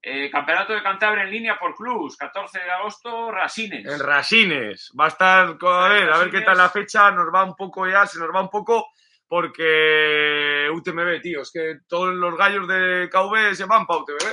Eh, 0.07 0.29
campeonato 0.31 0.75
de 0.75 0.83
Cantabria 0.83 1.25
en 1.25 1.31
línea 1.31 1.59
por 1.59 1.75
clubs, 1.75 2.19
14 2.19 2.59
de 2.59 2.71
agosto, 2.71 3.33
Rasines. 3.33 3.91
En 3.91 3.99
Rasines. 3.99 4.93
Va 4.99 5.07
a 5.07 5.09
estar, 5.09 5.57
a 5.59 5.89
ver, 5.89 6.11
a 6.11 6.19
ver 6.19 6.31
qué 6.31 6.43
tal 6.43 6.59
la 6.59 6.69
fecha. 6.69 7.11
Nos 7.11 7.33
va 7.35 7.43
un 7.43 7.55
poco 7.55 7.89
ya, 7.89 8.07
se 8.07 8.19
nos 8.19 8.29
va 8.29 8.43
un 8.43 8.51
poco 8.51 8.89
porque 9.27 10.69
UTMB, 10.71 11.23
tío. 11.23 11.41
Es 11.41 11.51
que 11.51 11.79
todos 11.89 12.13
los 12.13 12.37
gallos 12.37 12.69
de 12.69 13.09
KV 13.11 13.55
se 13.55 13.65
van 13.65 13.87
para 13.87 14.01
UTMB. 14.01 14.29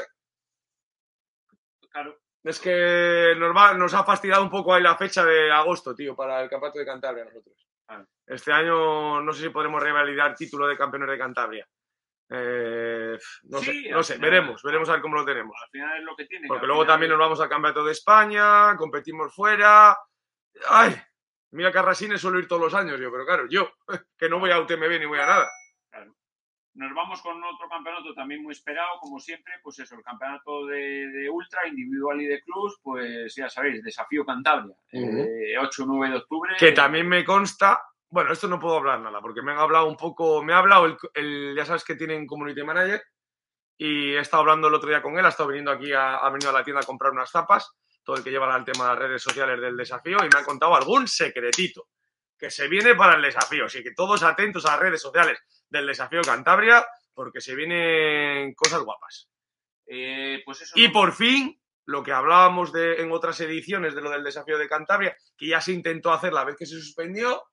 Claro, 1.90 2.20
Es 2.44 2.60
que 2.60 3.34
nos, 3.38 3.56
va, 3.56 3.74
nos 3.74 3.94
ha 3.94 4.04
fastidiado 4.04 4.44
un 4.44 4.50
poco 4.50 4.74
ahí 4.74 4.84
la 4.84 4.98
fecha 4.98 5.24
de 5.24 5.54
agosto, 5.54 5.96
tío, 5.96 6.18
para 6.18 6.42
el 6.42 6.50
campeonato 6.50 6.80
de 6.80 6.86
Cantabria 6.86 7.24
nosotros. 7.24 7.66
Claro. 7.88 8.08
Este 8.28 8.52
año 8.52 9.22
no 9.22 9.32
sé 9.32 9.44
si 9.44 9.50
podremos 9.50 9.82
revalidar 9.82 10.36
título 10.36 10.68
de 10.68 10.76
campeones 10.76 11.12
de 11.12 11.18
Cantabria. 11.18 11.66
Eh, 12.30 12.91
no 13.44 13.58
Sí, 13.60 13.84
sé, 13.84 13.90
no 13.92 14.04
sé, 14.04 14.16
final- 14.16 14.30
veremos, 14.32 14.64
veremos 14.64 14.90
a 14.90 14.94
ver 14.94 15.02
cómo 15.02 15.16
lo 15.16 15.26
tenemos. 15.26 15.56
al 15.64 15.70
final 15.70 15.98
es 15.98 16.04
lo 16.04 16.16
que 16.16 16.26
tiene. 16.26 16.44
que 16.44 16.48
Porque 16.48 16.68
luego 16.68 16.82
final- 16.84 16.94
también 16.94 17.10
nos 17.12 17.20
vamos 17.20 17.40
al 17.42 17.50
campeonato 17.50 17.84
de 17.86 17.92
España, 17.92 18.76
competimos 18.78 19.34
fuera. 19.34 19.98
¡Ay! 20.70 20.96
Mira 21.52 21.72
que 21.72 21.80
a 21.80 21.82
Rasines 21.82 22.22
suelo 22.22 22.40
ir 22.40 22.48
todos 22.48 22.62
los 22.62 22.74
años, 22.74 23.00
yo, 23.00 23.12
pero 23.12 23.26
claro, 23.26 23.46
yo, 23.50 23.70
que 24.18 24.30
no 24.30 24.40
voy 24.40 24.52
a 24.52 24.60
UTMB 24.60 25.00
ni 25.00 25.06
voy 25.06 25.20
a 25.20 25.26
nada. 25.26 25.50
Nos 26.74 26.94
vamos 26.96 27.22
con 27.22 27.36
otro 27.44 27.68
campeonato 27.68 28.14
también 28.14 28.42
muy 28.44 28.54
esperado, 28.54 28.98
como 29.02 29.20
siempre, 29.20 29.52
pues 29.62 29.78
eso, 29.80 29.94
el 29.96 30.04
campeonato 30.04 30.66
de, 30.68 31.08
de 31.08 31.30
ultra, 31.30 31.68
individual 31.68 32.22
y 32.22 32.28
de 32.28 32.42
clubs, 32.42 32.80
pues 32.82 33.36
ya 33.36 33.50
sabéis, 33.50 33.84
Desafío 33.84 34.26
Cantabria, 34.26 34.74
Ujú. 34.94 35.18
eh, 35.18 35.58
8-9 35.60 36.10
de 36.12 36.16
octubre. 36.16 36.56
Que 36.58 36.72
también 36.72 37.10
me 37.10 37.26
consta, 37.26 37.84
bueno, 38.12 38.32
esto 38.34 38.48
no 38.48 38.60
puedo 38.60 38.78
hablar 38.78 39.00
nada, 39.00 39.20
porque 39.22 39.42
me 39.42 39.52
han 39.54 39.58
hablado 39.60 39.88
un 39.88 39.98
poco, 39.98 40.44
me 40.44 40.54
ha 40.54 40.60
hablado 40.60 40.86
el, 40.86 40.98
el- 41.16 41.56
ya 41.56 41.66
sabes 41.66 41.84
que 41.84 41.96
tienen 41.96 42.28
community 42.28 42.62
manager, 42.64 43.02
y 43.78 44.12
he 44.14 44.20
estado 44.20 44.42
hablando 44.42 44.68
el 44.68 44.76
otro 44.76 44.90
día 44.90 45.02
con 45.02 45.18
él, 45.18 45.26
ha 45.26 45.30
estado 45.30 45.50
viniendo 45.50 45.72
aquí, 45.72 45.92
a- 45.94 46.18
ha 46.18 46.30
venido 46.30 46.52
a 46.52 46.54
la 46.54 46.64
tienda 46.64 46.82
a 46.82 46.86
comprar 46.86 47.12
unas 47.12 47.32
zapas, 47.32 47.72
todo 48.04 48.18
el 48.18 48.24
que 48.24 48.30
lleva 48.32 48.56
el 48.56 48.66
tema 48.66 48.84
de 48.86 48.90
las 48.92 49.00
redes 49.00 49.24
sociales 49.24 49.60
del 49.60 49.78
desafío, 49.78 50.18
y 50.20 50.30
me 50.32 50.38
han 50.40 50.46
contado 50.46 50.76
algún 50.76 51.08
secretito 51.08 51.88
que 52.38 52.50
se 52.52 52.68
viene 52.68 52.96
para 52.96 53.16
el 53.16 53.22
desafío. 53.22 53.66
Así 53.66 53.82
que 53.84 53.94
todos 53.94 54.24
atentos 54.24 54.66
a 54.66 54.72
las 54.72 54.80
redes 54.80 55.02
sociales 55.02 55.40
del 55.70 55.86
desafío 55.88 56.22
Cantabria, 56.22 56.86
porque 57.14 57.40
se 57.40 57.56
vienen 57.56 58.54
cosas 58.56 58.82
guapas. 58.82 59.30
Eh, 59.86 60.42
pues 60.46 60.62
eso. 60.62 60.74
Y 60.76 60.88
¿no? 60.88 60.94
por 60.94 61.14
fin, 61.14 61.62
lo 61.86 62.02
que 62.04 62.12
hablábamos 62.12 62.74
de, 62.74 63.02
en 63.02 63.12
otras 63.12 63.40
ediciones 63.42 63.94
de 63.94 64.02
lo 64.02 64.10
del 64.10 64.24
desafío 64.24 64.58
de 64.58 64.68
Cantabria, 64.68 65.16
que 65.38 65.48
ya 65.48 65.62
se 65.62 65.72
intentó 65.72 66.12
hacer 66.12 66.34
la 66.34 66.44
vez 66.44 66.56
que 66.58 66.66
se 66.66 66.80
suspendió, 66.80 67.44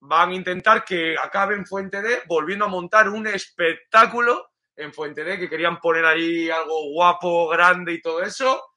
van 0.00 0.30
a 0.30 0.34
intentar 0.34 0.84
que 0.84 1.16
acabe 1.16 1.54
en 1.54 1.66
Fuente 1.66 2.00
D 2.02 2.22
volviendo 2.26 2.64
a 2.64 2.68
montar 2.68 3.08
un 3.08 3.26
espectáculo 3.26 4.50
en 4.76 4.92
Fuente 4.92 5.24
D, 5.24 5.38
que 5.38 5.48
querían 5.48 5.78
poner 5.78 6.04
ahí 6.04 6.48
algo 6.48 6.90
guapo, 6.92 7.48
grande 7.48 7.92
y 7.92 8.00
todo 8.00 8.22
eso. 8.22 8.70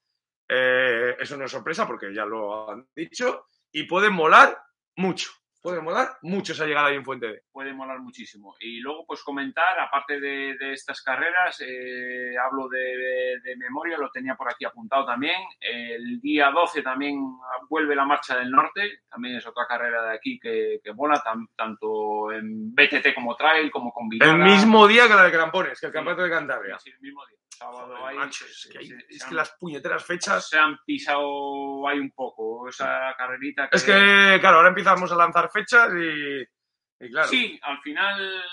Eh, 0.48 1.16
eso 1.20 1.38
no 1.38 1.46
es 1.46 1.52
sorpresa 1.52 1.88
porque 1.88 2.14
ya 2.14 2.26
lo 2.26 2.70
han 2.70 2.88
dicho. 2.94 3.48
Y 3.72 3.84
puede 3.84 4.10
molar 4.10 4.62
mucho. 4.98 5.32
Puede 5.64 5.82
molar 5.82 6.18
mucho 6.22 6.52
esa 6.52 6.66
llegada 6.66 6.88
ahí 6.90 6.96
en 6.98 7.06
Fuente 7.06 7.26
D. 7.28 7.42
puede 7.52 7.74
molar 7.74 8.00
muchísimo. 8.00 8.54
Y 8.60 8.80
luego, 8.82 9.06
pues 9.08 9.24
comentar, 9.24 9.80
aparte 9.80 10.20
de, 10.20 10.58
de 10.60 10.74
estas 10.74 11.02
carreras, 11.02 11.60
eh, 11.66 12.36
hablo 12.38 12.68
de, 12.68 12.80
de- 12.80 13.40
de 13.42 13.56
memoria, 13.56 13.98
lo 13.98 14.12
tenía 14.12 14.36
por 14.36 14.50
aquí 14.52 14.66
apuntado 14.66 15.06
también. 15.06 15.42
El 15.62 16.20
día 16.20 16.52
12 16.52 16.82
también 16.82 17.18
vuelve 17.70 17.96
la 17.96 18.06
Marcha 18.06 18.38
del 18.38 18.52
Norte, 18.52 19.00
también 19.10 19.38
es 19.38 19.48
otra 19.48 19.66
carrera 19.66 20.04
de 20.04 20.14
aquí 20.16 20.38
que, 20.40 20.80
que 20.84 20.94
mola, 20.94 21.22
tan- 21.24 21.48
tanto 21.56 22.32
en 22.34 22.76
BTT 22.76 23.14
como 23.16 23.36
Trail, 23.38 23.72
como 23.72 23.92
combinada. 23.94 24.34
El 24.34 24.40
mismo 24.40 24.86
día 24.88 25.08
que 25.08 25.14
la 25.16 25.24
de 25.24 25.32
Crampones, 25.32 25.80
que 25.80 25.86
el 25.86 25.92
Sí. 25.92 25.96
campeonato 25.96 26.24
de 26.24 26.30
Cantabria. 26.30 26.78
Sí, 26.80 26.90
el 26.92 27.00
mismo 27.00 27.26
día. 27.26 27.38
Sábado 27.56 27.96
macho, 28.16 28.46
se- 28.46 28.52
es 28.52 28.70
que, 28.72 28.78
hay- 28.80 28.88
se- 28.88 29.06
es 29.10 29.20
se 29.20 29.30
que 29.30 29.36
las 29.36 29.52
puñeteras 29.60 30.04
fechas. 30.04 30.50
se 30.50 30.58
han 30.58 30.78
pisado 30.86 31.88
ahí 31.88 32.00
un 32.00 32.12
poco 32.12 32.68
esa 32.68 33.14
carrerita. 33.18 33.70
Es 33.72 33.84
que, 33.84 34.38
claro, 34.42 34.58
ahora 34.58 34.70
empezamos 34.70 35.12
a 35.12 35.16
lanzar 35.16 35.50
fechas 35.54 35.92
y, 35.96 36.42
y 37.06 37.10
claro. 37.12 37.28
Sí, 37.30 37.60
al 37.64 37.80
final, 37.82 38.44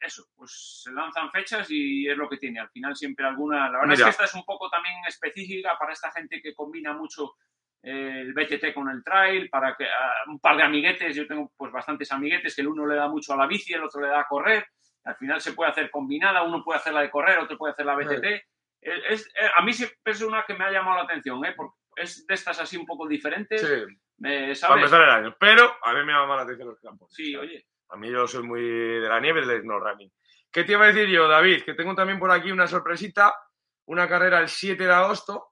eso, 0.00 0.24
pues 0.36 0.82
se 0.84 0.92
lanzan 0.92 1.30
fechas 1.30 1.66
y 1.70 2.08
es 2.08 2.16
lo 2.16 2.28
que 2.28 2.36
tiene. 2.36 2.60
Al 2.60 2.68
final 2.70 2.94
siempre 2.96 3.24
alguna. 3.26 3.70
La 3.70 3.78
verdad 3.80 3.94
es 3.94 3.98
que 4.06 4.10
esta 4.10 4.24
es 4.24 4.34
un 4.34 4.44
poco 4.44 4.68
también 4.68 4.96
específica 5.08 5.76
para 5.78 5.92
esta 5.92 6.10
gente 6.10 6.40
que 6.42 6.54
combina 6.54 6.92
mucho 6.92 7.34
eh, 7.82 8.20
el 8.20 8.32
BTT 8.34 8.74
con 8.74 8.88
el 8.90 9.02
trail, 9.02 9.48
para 9.48 9.74
que 9.76 9.84
ah, 9.86 10.24
un 10.28 10.38
par 10.40 10.56
de 10.56 10.62
amiguetes, 10.62 11.16
yo 11.16 11.26
tengo 11.26 11.52
pues 11.56 11.72
bastantes 11.72 12.10
amiguetes 12.12 12.54
que 12.54 12.62
el 12.62 12.68
uno 12.68 12.86
le 12.86 12.96
da 12.96 13.08
mucho 13.08 13.32
a 13.32 13.36
la 13.36 13.46
bici, 13.46 13.72
el 13.72 13.84
otro 13.84 14.00
le 14.00 14.08
da 14.08 14.20
a 14.20 14.26
correr. 14.28 14.66
Al 15.04 15.16
final 15.16 15.40
se 15.40 15.52
puede 15.52 15.70
hacer 15.72 15.90
combinada, 15.90 16.42
uno 16.42 16.62
puede 16.62 16.78
hacer 16.78 16.92
la 16.94 17.00
de 17.02 17.10
correr, 17.10 17.38
otro 17.38 17.58
puede 17.58 17.72
hacer 17.72 17.86
la 17.86 17.96
BTT. 17.96 18.24
Eh, 18.24 19.02
es- 19.10 19.26
eh, 19.34 19.48
a 19.56 19.62
mí 19.62 19.72
siempre 19.72 19.96
es 20.12 20.22
una 20.22 20.44
que 20.44 20.54
me 20.54 20.64
ha 20.64 20.70
llamado 20.70 20.96
la 20.98 21.02
atención, 21.04 21.44
¿eh? 21.44 21.54
porque 21.56 21.74
es 21.96 22.24
de 22.26 22.34
estas 22.34 22.60
así 22.60 22.76
un 22.76 22.86
poco 22.86 23.06
diferentes. 23.08 23.60
Sí, 23.60 23.96
me- 24.18 24.40
para 24.44 24.54
¿Sabes? 24.54 24.76
empezar 24.76 25.02
el 25.02 25.10
año. 25.10 25.36
Pero 25.38 25.70
a 25.82 25.92
mí 25.94 26.04
me 26.04 26.12
llama 26.12 26.36
la 26.36 26.42
atención 26.42 26.68
los 26.68 26.80
Crampones. 26.80 27.14
Sí, 27.14 27.32
¿sabes? 27.32 27.48
oye. 27.50 27.66
A 27.90 27.96
mí 27.96 28.10
yo 28.10 28.26
soy 28.26 28.42
muy 28.42 28.62
de 28.62 29.08
la 29.08 29.20
nieve 29.20 29.42
y 29.42 29.46
del 29.46 29.62
snow 29.62 29.78
running. 29.78 30.10
¿Qué 30.50 30.64
te 30.64 30.72
iba 30.72 30.84
a 30.84 30.88
decir 30.92 31.08
yo, 31.08 31.28
David? 31.28 31.62
Que 31.64 31.74
tengo 31.74 31.94
también 31.94 32.18
por 32.18 32.30
aquí 32.30 32.50
una 32.50 32.66
sorpresita, 32.66 33.34
una 33.86 34.08
carrera 34.08 34.40
el 34.40 34.48
7 34.48 34.84
de 34.86 34.92
agosto, 34.92 35.48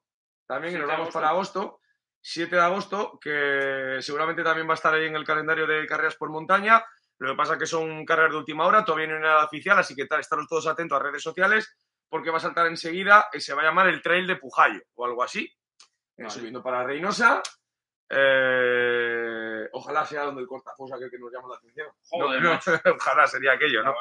también 0.47 0.73
que 0.73 0.79
7 0.79 0.81
nos 0.81 0.89
vamos 0.89 1.03
agosto. 1.05 1.19
para 1.19 1.29
agosto, 1.31 1.81
7 2.21 2.57
de 2.57 2.63
agosto, 2.63 3.19
que 3.21 3.97
seguramente 4.01 4.43
también 4.43 4.67
va 4.69 4.73
a 4.73 4.75
estar 4.75 4.95
ahí 4.95 5.07
en 5.07 5.17
el 5.17 5.25
calendario 5.25 5.67
de 5.67 5.87
carreras 5.87 6.17
por 6.17 6.31
montaña. 6.31 6.83
Lo 7.19 7.31
que 7.33 7.37
pasa 7.37 7.55
es 7.55 7.59
que 7.59 7.67
son 7.67 8.05
carreras 8.07 8.33
de 8.33 8.39
última 8.39 8.65
hora, 8.67 8.85
todavía 8.85 9.07
no 9.09 9.17
hay 9.17 9.23
nada 9.23 9.45
oficial, 9.45 9.79
así 9.79 9.95
que 9.95 10.07
tal, 10.07 10.21
estaros 10.21 10.47
todos 10.49 10.67
atentos 10.67 10.99
a 10.99 11.03
redes 11.03 11.23
sociales, 11.23 11.77
porque 12.09 12.31
va 12.31 12.39
a 12.39 12.41
saltar 12.41 12.67
enseguida 12.67 13.27
y 13.35 13.41
se 13.41 13.53
va 13.55 13.61
a 13.63 13.65
llamar 13.67 13.89
el 13.89 14.01
Trail 14.03 14.27
de 14.27 14.37
Pujayo 14.37 14.81
o 14.95 15.05
algo 15.05 15.23
así. 15.23 15.45
Eh, 15.45 16.23
Vale. 16.23 16.31
Subiendo 16.31 16.63
para 16.63 16.83
Reynosa. 16.85 17.43
Eh, 18.13 19.69
ojalá 19.73 20.05
sea 20.05 20.25
donde 20.25 20.41
el 20.41 20.49
cortafosa 20.49 20.97
que 20.99 21.19
nos 21.19 21.33
llama 21.33 21.49
la 21.51 21.57
atención. 21.57 21.89
Joder, 22.09 22.43
No, 22.43 22.49
no, 22.49 22.55
macho. 22.55 22.73
ojalá 22.97 23.27
sería 23.29 23.53
aquello, 23.53 23.85
¿no? 23.85 23.95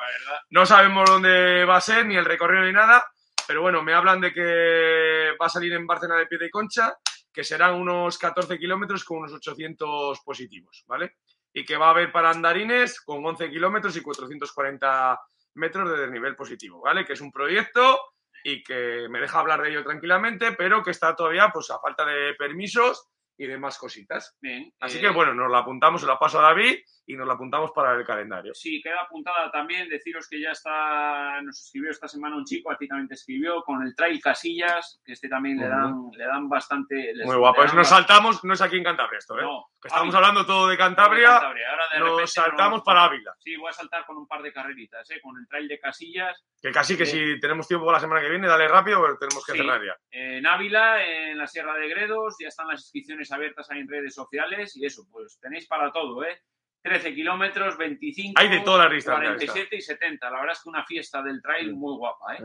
No 0.50 0.66
sabemos 0.66 1.08
dónde 1.08 1.64
va 1.66 1.78
a 1.78 1.82
ser, 1.82 2.08
ni 2.08 2.16
el 2.16 2.26
recorrido 2.26 2.64
ni 2.64 2.74
nada, 2.74 3.06
pero 3.48 3.62
bueno, 3.62 3.84
me 3.84 3.94
hablan 3.94 4.20
de 4.20 4.34
que 4.34 5.36
va 5.40 5.46
a 5.46 5.50
salir 5.50 5.74
en 5.74 5.86
Bárcena 5.86 6.16
de 6.18 6.26
Pie 6.26 6.40
de 6.40 6.50
Concha, 6.50 6.98
que 7.32 7.44
serán 7.44 7.76
unos 7.76 8.18
14 8.18 8.58
kilómetros 8.58 9.04
con 9.04 9.20
unos 9.20 9.34
800 9.34 10.20
positivos, 10.22 10.84
¿vale? 10.88 11.18
Y 11.54 11.64
que 11.64 11.78
va 11.78 11.88
a 11.88 11.92
haber 11.92 12.12
para 12.12 12.32
andarines 12.32 13.02
con 13.02 13.24
11 13.24 13.50
kilómetros 13.52 13.96
y 13.96 14.02
440 14.02 15.20
metros 15.56 15.92
de 15.92 15.98
desnivel 15.98 16.36
positivo, 16.36 16.82
¿vale? 16.82 17.06
Que 17.06 17.14
es 17.14 17.22
un 17.22 17.32
proyecto 17.32 18.00
y 18.44 18.64
que 18.64 19.08
me 19.10 19.20
deja 19.20 19.40
hablar 19.40 19.62
de 19.62 19.70
ello 19.70 19.84
tranquilamente, 19.84 20.54
pero 20.54 20.82
que 20.82 20.92
está 20.92 21.16
todavía 21.16 21.50
pues 21.50 21.70
a 21.70 21.80
falta 21.80 22.06
de 22.06 22.34
permisos 22.36 23.08
y 23.40 23.48
de 23.48 23.58
más 23.58 23.78
cositas. 23.78 24.38
Bien. 24.42 24.72
Así 24.82 24.98
eh, 24.98 25.02
que 25.02 25.10
bueno, 25.10 25.34
nos 25.34 25.50
la 25.50 25.60
apuntamos, 25.60 26.02
se 26.02 26.08
la 26.08 26.20
paso 26.20 26.40
a 26.40 26.44
David 26.44 26.76
y 27.12 27.16
nos 27.18 27.28
la 27.28 27.34
apuntamos 27.34 27.72
para 27.72 27.96
el 27.96 28.06
calendario. 28.06 28.54
Sí, 28.54 28.82
queda 28.84 29.02
apuntada 29.02 29.50
también. 29.52 29.90
Deciros 29.90 30.28
que 30.30 30.40
ya 30.40 30.52
está, 30.52 31.42
nos 31.42 31.60
escribió 31.60 31.90
esta 31.90 32.08
semana 32.08 32.36
un 32.36 32.46
chico, 32.46 32.72
a 32.72 32.78
ti 32.78 32.88
también 32.88 33.08
te 33.08 33.16
escribió, 33.16 33.64
con 33.64 33.82
el 33.82 33.96
Trail 33.96 34.22
Casillas, 34.22 35.02
que 35.04 35.14
este 35.14 35.28
también 35.28 35.58
le 35.58 35.68
dan, 35.68 35.96
le 36.16 36.24
dan 36.26 36.48
bastante. 36.48 37.14
les- 37.16 37.26
Muy 37.26 37.36
guapo. 37.36 37.62
le 37.62 37.66
Es- 37.66 37.72
dan 37.72 37.78
nos 37.80 37.90
saltamos, 37.90 38.44
no 38.44 38.54
es 38.54 38.62
aquí 38.62 38.78
en 38.78 38.84
Cantabria 38.84 39.18
esto, 39.18 39.40
¿eh? 39.40 39.42
No, 39.42 39.66
Que 39.82 39.88
estamos 39.88 40.14
Ávila, 40.14 40.18
hablando 40.30 40.46
todo 40.46 40.68
de 40.68 40.74
de 40.74 40.78
Cantabria. 40.78 41.36
Ahora 41.38 41.84
de 41.94 42.00
nos 42.00 42.32
saltamos 42.32 42.78
nos- 42.80 42.84
para 42.86 43.06
Ávila. 43.06 43.34
Sí, 43.40 43.56
voy 43.56 43.70
a 43.70 43.74
saltar 43.74 44.06
con 44.06 44.18
un 44.18 44.28
par 44.28 44.42
de 44.44 44.54
carreritas, 44.54 45.10
¿eh? 45.10 45.20
con 45.22 45.36
el 45.38 45.48
Trail 45.48 45.68
de 45.68 45.80
Casillas. 45.80 46.46
Que 46.62 46.72
casi 46.72 46.96
que 46.96 47.06
si 47.08 47.40
tenemos 47.40 47.68
tiempo 47.68 47.92
la 47.92 48.00
semana 48.00 48.22
que 48.22 48.30
viene, 48.30 48.48
dale 48.48 48.68
rápido, 48.68 49.02
pero 49.02 49.18
tenemos 49.18 49.44
que 49.46 49.54
Sí. 49.54 49.58
cerrar 49.58 49.82
ya. 49.84 49.96
En 50.12 50.46
Ávila, 50.46 51.04
en 51.04 51.38
la 51.38 51.48
Sierra 51.48 51.74
de 51.76 51.88
Gredos, 51.90 52.36
ya 52.40 52.50
están 52.50 52.68
las 52.68 52.82
inscripciones 52.82 53.32
abiertas 53.32 53.70
ahí 53.72 53.80
en 53.80 53.88
redes 53.88 54.14
sociales 54.14 54.76
y 54.78 54.86
eso, 54.86 55.04
pues 55.12 55.40
tenéis 55.42 55.66
para 55.68 55.92
todo, 55.92 56.24
¿eh? 56.24 56.40
13 56.82 57.14
kilómetros, 57.14 57.78
25, 57.78 58.34
Hay 58.42 58.50
de 58.50 58.62
todas 58.62 58.86
las 58.86 58.94
distancias, 58.94 59.36
47 59.36 59.76
y 59.76 59.82
70. 59.82 60.30
La 60.30 60.40
verdad 60.40 60.54
es 60.54 60.64
que 60.64 60.70
una 60.70 60.86
fiesta 60.86 61.22
del 61.22 61.42
trail 61.42 61.68
Sí. 61.70 61.74
muy 61.76 61.96
guapa, 61.98 62.36
¿eh? 62.36 62.40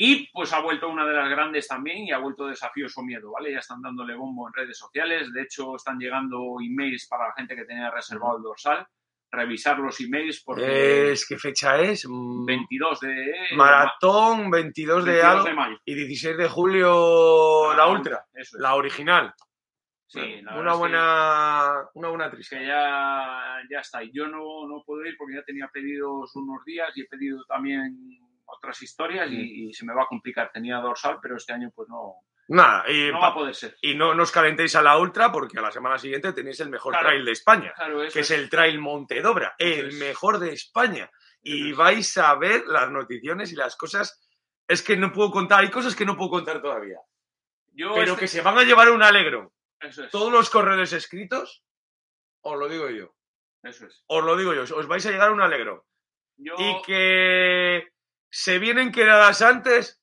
Y 0.00 0.28
pues 0.32 0.52
ha 0.52 0.60
vuelto 0.60 0.88
una 0.88 1.04
de 1.04 1.12
las 1.12 1.28
grandes 1.28 1.66
también 1.66 1.98
y 2.04 2.12
ha 2.12 2.18
vuelto 2.18 2.46
Desafíos 2.46 2.96
o 2.96 3.02
Miedo, 3.02 3.32
¿vale? 3.32 3.50
Ya 3.52 3.58
están 3.58 3.82
dándole 3.82 4.14
bombo 4.14 4.46
en 4.46 4.54
redes 4.54 4.78
sociales. 4.78 5.32
De 5.32 5.42
hecho, 5.42 5.74
están 5.74 5.98
llegando 5.98 6.58
emails 6.64 7.08
para 7.08 7.26
la 7.28 7.34
gente 7.34 7.56
que 7.56 7.64
tenía 7.64 7.90
reservado 7.90 8.36
el 8.36 8.44
dorsal. 8.44 8.86
Revisar 9.30 9.78
los 9.80 10.00
emails 10.00 10.42
porque 10.42 11.10
Es, 11.12 11.26
¿Qué 11.26 11.36
fecha 11.36 11.78
es? 11.80 12.06
Mm, 12.08 12.46
22 12.46 13.00
de... 13.00 13.34
Maratón, 13.56 14.50
22 14.50 15.04
de 15.04 15.10
22 15.10 15.32
algo 15.34 15.44
de 15.44 15.54
mayo. 15.54 15.78
y 15.84 15.94
16 15.94 16.36
de 16.38 16.48
julio 16.48 17.74
la 17.74 17.82
Ah, 17.82 17.88
ultra, 17.90 18.24
Eso 18.32 18.56
es. 18.56 18.62
la 18.62 18.74
original. 18.76 19.34
Sí, 20.10 20.40
una 20.42 20.70
es 20.70 20.72
que- 20.72 20.78
buena, 20.78 21.88
una 21.94 22.08
buena 22.08 22.30
triste. 22.30 22.58
que 22.58 22.66
ya, 22.66 23.58
ya 23.70 23.80
está. 23.80 24.02
Y 24.02 24.10
Yo 24.12 24.26
no, 24.26 24.66
no 24.66 24.82
puedo 24.84 25.04
ir 25.04 25.16
porque 25.18 25.34
ya 25.34 25.42
tenía 25.44 25.68
pedidos 25.68 26.34
unos 26.34 26.64
días 26.64 26.90
y 26.96 27.02
he 27.02 27.06
pedido 27.06 27.44
también 27.46 27.94
otras 28.46 28.80
historias 28.82 29.30
y, 29.30 29.66
y 29.68 29.74
se 29.74 29.84
me 29.84 29.94
va 29.94 30.04
a 30.04 30.06
complicar. 30.06 30.50
Tenía 30.52 30.78
dorsal, 30.78 31.18
pero 31.20 31.36
este 31.36 31.52
año 31.52 31.70
pues 31.74 31.88
no, 31.90 32.14
Nada, 32.48 32.90
y, 32.90 33.12
no 33.12 33.20
va 33.20 33.26
a 33.28 33.34
poder 33.34 33.54
ser. 33.54 33.76
y 33.82 33.94
no, 33.94 34.14
no 34.14 34.22
os 34.22 34.32
calentéis 34.32 34.74
a 34.76 34.80
la 34.82 34.96
ultra 34.96 35.30
porque 35.30 35.58
a 35.58 35.62
la 35.62 35.70
semana 35.70 35.98
siguiente 35.98 36.32
tenéis 36.32 36.58
el 36.60 36.70
mejor 36.70 36.92
Claro. 36.94 37.08
trail 37.08 37.24
de 37.26 37.32
España. 37.32 37.72
Claro, 37.76 38.00
que 38.10 38.20
es 38.20 38.30
el 38.30 38.48
Trail 38.48 38.78
Montedobra, 38.78 39.54
el 39.58 39.88
es. 39.88 39.94
mejor 39.96 40.38
de 40.38 40.54
España. 40.54 41.10
Y 41.42 41.72
vais 41.72 42.16
a 42.16 42.34
ver 42.36 42.64
las 42.66 42.90
noticiones 42.90 43.52
y 43.52 43.56
las 43.56 43.76
cosas. 43.76 44.26
Es 44.66 44.82
que 44.82 44.96
no 44.96 45.12
puedo 45.12 45.30
contar, 45.30 45.60
hay 45.60 45.70
cosas 45.70 45.94
que 45.94 46.06
no 46.06 46.16
puedo 46.16 46.30
contar 46.30 46.62
todavía. 46.62 46.96
Yo 47.74 47.92
Pero 47.94 48.12
este- 48.12 48.20
que 48.20 48.28
se 48.28 48.40
van 48.40 48.56
a 48.58 48.64
llevar 48.64 48.90
un 48.90 49.02
alegro. 49.02 49.52
Eso 49.80 50.04
es. 50.04 50.10
Todos 50.10 50.32
los 50.32 50.50
corredores 50.50 50.92
escritos, 50.92 51.64
os 52.42 52.58
lo 52.58 52.68
digo 52.68 52.88
yo. 52.90 53.14
Eso 53.62 53.86
es. 53.86 54.04
Os 54.06 54.24
lo 54.24 54.36
digo 54.36 54.54
yo, 54.54 54.62
os 54.76 54.86
vais 54.86 55.04
a 55.06 55.10
llegar 55.10 55.30
un 55.32 55.40
alegro. 55.40 55.86
Yo, 56.36 56.54
Y 56.58 56.82
que 56.82 57.92
se 58.30 58.58
vienen 58.58 58.92
quedadas 58.92 59.42
antes 59.42 60.00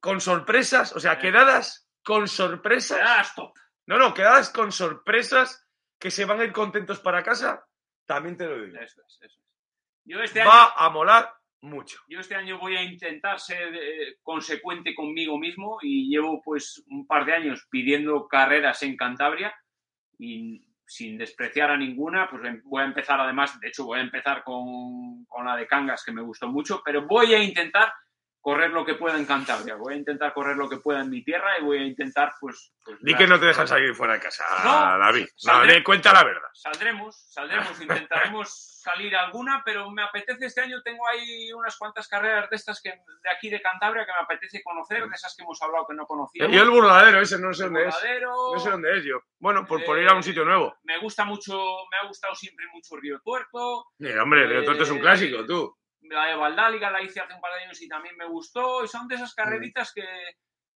con 0.00 0.20
sorpresas, 0.20 0.94
o 0.94 1.00
sea, 1.00 1.14
Eh. 1.14 1.18
quedadas 1.18 1.88
con 2.04 2.28
sorpresas. 2.28 3.28
Stop. 3.28 3.56
No, 3.86 3.98
no, 3.98 4.12
quedadas 4.14 4.50
con 4.50 4.70
sorpresas 4.72 5.66
que 5.98 6.10
se 6.10 6.24
van 6.24 6.40
a 6.40 6.44
ir 6.44 6.52
contentos 6.52 7.00
para 7.00 7.22
casa. 7.22 7.66
También 8.06 8.36
te 8.36 8.46
lo 8.46 8.60
digo. 8.62 8.78
Eso 8.78 9.00
es, 9.06 9.18
eso 9.22 9.40
es. 9.40 9.46
Yo 10.04 10.20
este 10.22 10.40
año 10.40 10.50
Va 10.50 10.72
a 10.76 10.88
molar 10.90 11.34
mucho. 11.60 11.98
Yo 12.08 12.20
este 12.20 12.34
año 12.34 12.58
voy 12.58 12.76
a 12.76 12.82
intentar 12.82 13.40
ser 13.40 13.74
eh, 13.74 14.16
consecuente 14.22 14.94
conmigo 14.94 15.38
mismo 15.38 15.78
y 15.82 16.08
llevo 16.08 16.40
pues 16.42 16.84
un 16.88 17.06
par 17.06 17.24
de 17.24 17.34
años 17.34 17.66
pidiendo 17.70 18.28
carreras 18.28 18.82
en 18.82 18.96
Cantabria 18.96 19.54
y 20.18 20.64
sin 20.86 21.18
despreciar 21.18 21.70
a 21.70 21.76
ninguna, 21.76 22.28
pues 22.30 22.44
em- 22.44 22.62
voy 22.64 22.82
a 22.82 22.86
empezar 22.86 23.20
además, 23.20 23.58
de 23.60 23.68
hecho 23.68 23.84
voy 23.84 23.98
a 23.98 24.02
empezar 24.02 24.42
con, 24.42 25.24
con 25.26 25.44
la 25.44 25.56
de 25.56 25.66
Cangas 25.66 26.02
que 26.04 26.12
me 26.12 26.22
gustó 26.22 26.48
mucho, 26.48 26.80
pero 26.84 27.06
voy 27.06 27.34
a 27.34 27.42
intentar 27.42 27.92
correr 28.48 28.70
lo 28.70 28.82
que 28.82 28.94
pueda 28.94 29.18
en 29.18 29.26
Cantabria, 29.26 29.74
voy 29.74 29.92
a 29.92 29.96
intentar 29.98 30.32
correr 30.32 30.56
lo 30.56 30.70
que 30.70 30.78
pueda 30.78 31.02
en 31.02 31.10
mi 31.10 31.22
tierra 31.22 31.58
y 31.58 31.64
voy 31.64 31.78
a 31.80 31.84
intentar 31.84 32.32
pues... 32.40 32.72
pues 32.82 32.96
Di 33.02 33.14
que 33.14 33.26
no 33.26 33.38
te 33.38 33.44
dejan 33.44 33.68
salir 33.68 33.94
fuera 33.94 34.14
de 34.14 34.20
casa, 34.20 34.42
No, 34.64 34.98
David. 34.98 35.26
No, 35.26 35.52
saldré. 35.52 35.74
le 35.74 35.84
cuenta 35.84 36.14
la 36.14 36.24
verdad. 36.24 36.48
Saldremos, 36.54 37.14
saldremos, 37.30 37.78
intentaremos 37.82 38.80
salir 38.82 39.14
alguna, 39.16 39.60
pero 39.66 39.90
me 39.90 40.02
apetece 40.02 40.46
este 40.46 40.62
año, 40.62 40.80
tengo 40.82 41.06
ahí 41.08 41.52
unas 41.52 41.76
cuantas 41.76 42.08
carreras 42.08 42.48
de 42.48 42.56
estas 42.56 42.80
que 42.80 42.88
de 42.88 43.30
aquí 43.30 43.50
de 43.50 43.60
Cantabria 43.60 44.06
que 44.06 44.12
me 44.12 44.24
apetece 44.24 44.62
conocer, 44.62 45.06
de 45.06 45.14
esas 45.14 45.36
que 45.36 45.42
hemos 45.42 45.60
hablado 45.60 45.86
que 45.86 45.94
no 45.94 46.06
conocíamos. 46.06 46.56
Yo 46.56 46.62
el 46.62 46.70
burladero 46.70 47.20
ese, 47.20 47.38
no 47.38 47.52
sé 47.52 47.64
dónde 47.64 47.86
es. 47.88 47.94
No 48.54 48.58
sé 48.58 48.70
dónde 48.70 48.96
es 48.96 49.04
yo. 49.04 49.20
Bueno, 49.38 49.66
por, 49.66 49.84
por 49.84 49.98
ir 49.98 50.08
a 50.08 50.14
un 50.14 50.22
sitio 50.22 50.46
nuevo. 50.46 50.74
Me 50.84 50.98
gusta 51.00 51.26
mucho, 51.26 51.52
me 51.90 51.98
ha 51.98 52.08
gustado 52.08 52.34
siempre 52.34 52.64
mucho 52.72 52.96
Río 52.96 53.20
Tuerto, 53.20 53.88
Mira, 53.98 54.22
hombre, 54.22 54.46
Río 54.46 54.64
Tuerto 54.64 54.84
es 54.84 54.90
un 54.90 54.98
Eh, 54.98 55.02
clásico, 55.02 55.44
tú. 55.44 55.77
La 56.08 56.26
de 56.26 56.34
Valdáliga 56.36 56.90
la 56.90 57.02
hice 57.02 57.20
hace 57.20 57.34
un 57.34 57.40
par 57.40 57.52
de 57.54 57.64
años 57.64 57.80
y 57.82 57.88
también 57.88 58.16
me 58.16 58.26
gustó, 58.26 58.84
y 58.84 58.88
son 58.88 59.06
de 59.08 59.14
esas 59.16 59.34
carreritas 59.34 59.92
que, 59.92 60.04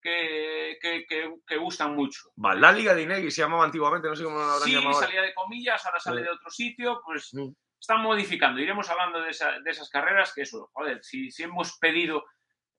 que, 0.01 0.79
que, 0.81 1.05
que- 1.09 1.35
que 1.47 1.57
gustan 1.59 1.95
mucho. 1.95 2.31
Valdáliga 2.37 2.95
de 2.95 3.03
Inegui 3.03 3.31
se 3.31 3.43
llamaba 3.43 3.65
antiguamente, 3.65 4.09
no 4.09 4.17
sé 4.17 4.25
cómo 4.25 4.37
lo 4.39 4.45
habrán 4.45 4.63
Sí, 4.63 4.73
llamado 4.75 4.95
ahora. 4.97 5.07
salía 5.07 5.23
de 5.23 5.35
comillas, 5.35 5.85
ahora 5.87 6.01
sale 6.01 6.19
Sí. 6.21 6.25
de 6.25 6.31
otro 6.31 6.51
sitio, 6.51 7.01
pues 7.05 7.33
Mm. 7.35 7.51
están 7.81 8.01
modificando. 8.03 8.61
Iremos 8.61 8.89
hablando 8.91 9.21
de, 9.21 9.31
esa- 9.31 9.59
de 9.61 9.71
esas 9.71 9.89
carreras 9.91 10.33
que 10.35 10.43
eso, 10.43 10.71
joder, 10.73 11.03
si, 11.05 11.31
si 11.31 11.45
hemos 11.45 11.79
pedido 11.79 12.25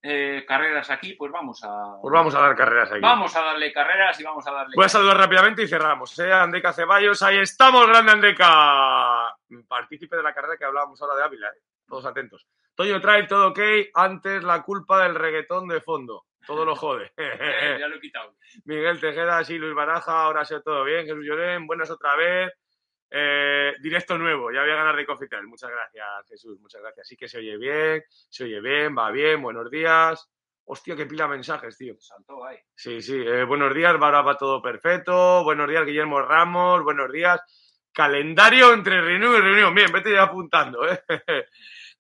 eh, 0.06 0.44
carreras 0.46 0.90
aquí, 0.90 1.14
pues 1.14 1.32
vamos 1.32 1.64
a. 1.64 1.70
Pues 2.02 2.12
vamos 2.12 2.36
a 2.36 2.42
dar 2.42 2.58
carreras 2.58 2.92
aquí. 2.92 3.00
Vamos 3.00 3.34
a 3.38 3.42
darle 3.42 3.72
carreras 3.72 4.20
y 4.20 4.24
vamos 4.26 4.46
a 4.46 4.52
darle. 4.52 4.74
Voy 4.76 4.84
a 4.84 4.90
saludar 4.90 5.16
rápidamente 5.16 5.64
y 5.64 5.68
cerramos. 5.70 6.20
¿eh? 6.20 6.30
Andeca 6.34 6.74
Ceballos, 6.74 7.22
ahí 7.24 7.38
estamos, 7.38 7.88
grande 7.88 8.12
Andeca. 8.12 9.34
Partícipe 9.66 10.18
de 10.18 10.24
la 10.24 10.34
carrera 10.34 10.58
que 10.58 10.66
hablábamos 10.66 11.02
ahora 11.02 11.16
de 11.16 11.24
Ávila, 11.24 11.48
¿eh? 11.48 11.62
Todos 11.94 12.06
atentos. 12.08 12.48
Toyo 12.74 13.00
trae 13.00 13.28
todo 13.28 13.50
ok, 13.50 13.60
antes 13.94 14.44
la 14.44 14.64
culpa 14.64 15.04
del 15.04 15.14
reggaetón 15.14 15.68
de 15.68 15.80
fondo. 15.80 16.26
Todo 16.46 16.66
lo 16.66 16.76
jode. 16.76 17.12
Eh, 17.18 17.78
ya 17.80 17.88
lo 17.88 17.98
he 17.98 18.02
quitado. 18.02 18.36
Miguel 18.66 19.00
Tejeda, 19.00 19.44
sí, 19.44 19.60
Luis 19.60 19.76
Baraja, 19.76 20.24
ahora 20.24 20.44
se 20.44 20.60
todo 20.62 20.84
bien. 20.84 21.06
Jesús 21.06 21.24
Llorén, 21.24 21.68
buenas 21.68 21.92
otra 21.92 22.16
vez. 22.16 22.52
Eh, 23.12 23.76
directo 23.80 24.18
nuevo, 24.18 24.52
ya 24.52 24.62
voy 24.62 24.72
a 24.72 24.76
ganar 24.76 24.96
de 24.96 25.06
Cofitel. 25.06 25.46
Muchas 25.46 25.70
gracias, 25.70 26.28
Jesús, 26.28 26.60
muchas 26.60 26.82
gracias. 26.82 27.08
Sí 27.08 27.16
que 27.16 27.28
se 27.28 27.38
oye 27.38 27.58
bien, 27.58 28.04
se 28.10 28.46
oye 28.46 28.60
bien, 28.60 28.98
va 28.98 29.12
bien, 29.12 29.40
buenos 29.40 29.70
días. 29.70 30.28
Hostia, 30.66 30.96
qué 30.96 31.06
pila 31.06 31.28
mensajes, 31.28 31.78
tío. 31.78 31.96
Saltó 32.00 32.44
ahí. 32.44 32.58
Sí, 32.74 33.04
sí, 33.04 33.22
eh, 33.24 33.44
buenos 33.44 33.72
días, 33.76 33.94
ahora 34.02 34.24
va 34.24 34.36
todo 34.36 34.64
perfecto. 34.64 35.44
Buenos 35.44 35.70
días, 35.70 35.86
Guillermo 35.86 36.24
Ramos, 36.24 36.84
buenos 36.84 37.12
días. 37.12 37.40
Calendario 37.94 38.74
entre 38.74 39.00
reunión 39.00 39.36
y 39.36 39.42
reunión. 39.42 39.76
Bien, 39.76 39.92
vete 39.92 40.12
ya 40.12 40.24
apuntando, 40.24 40.90
¿eh? 40.90 41.00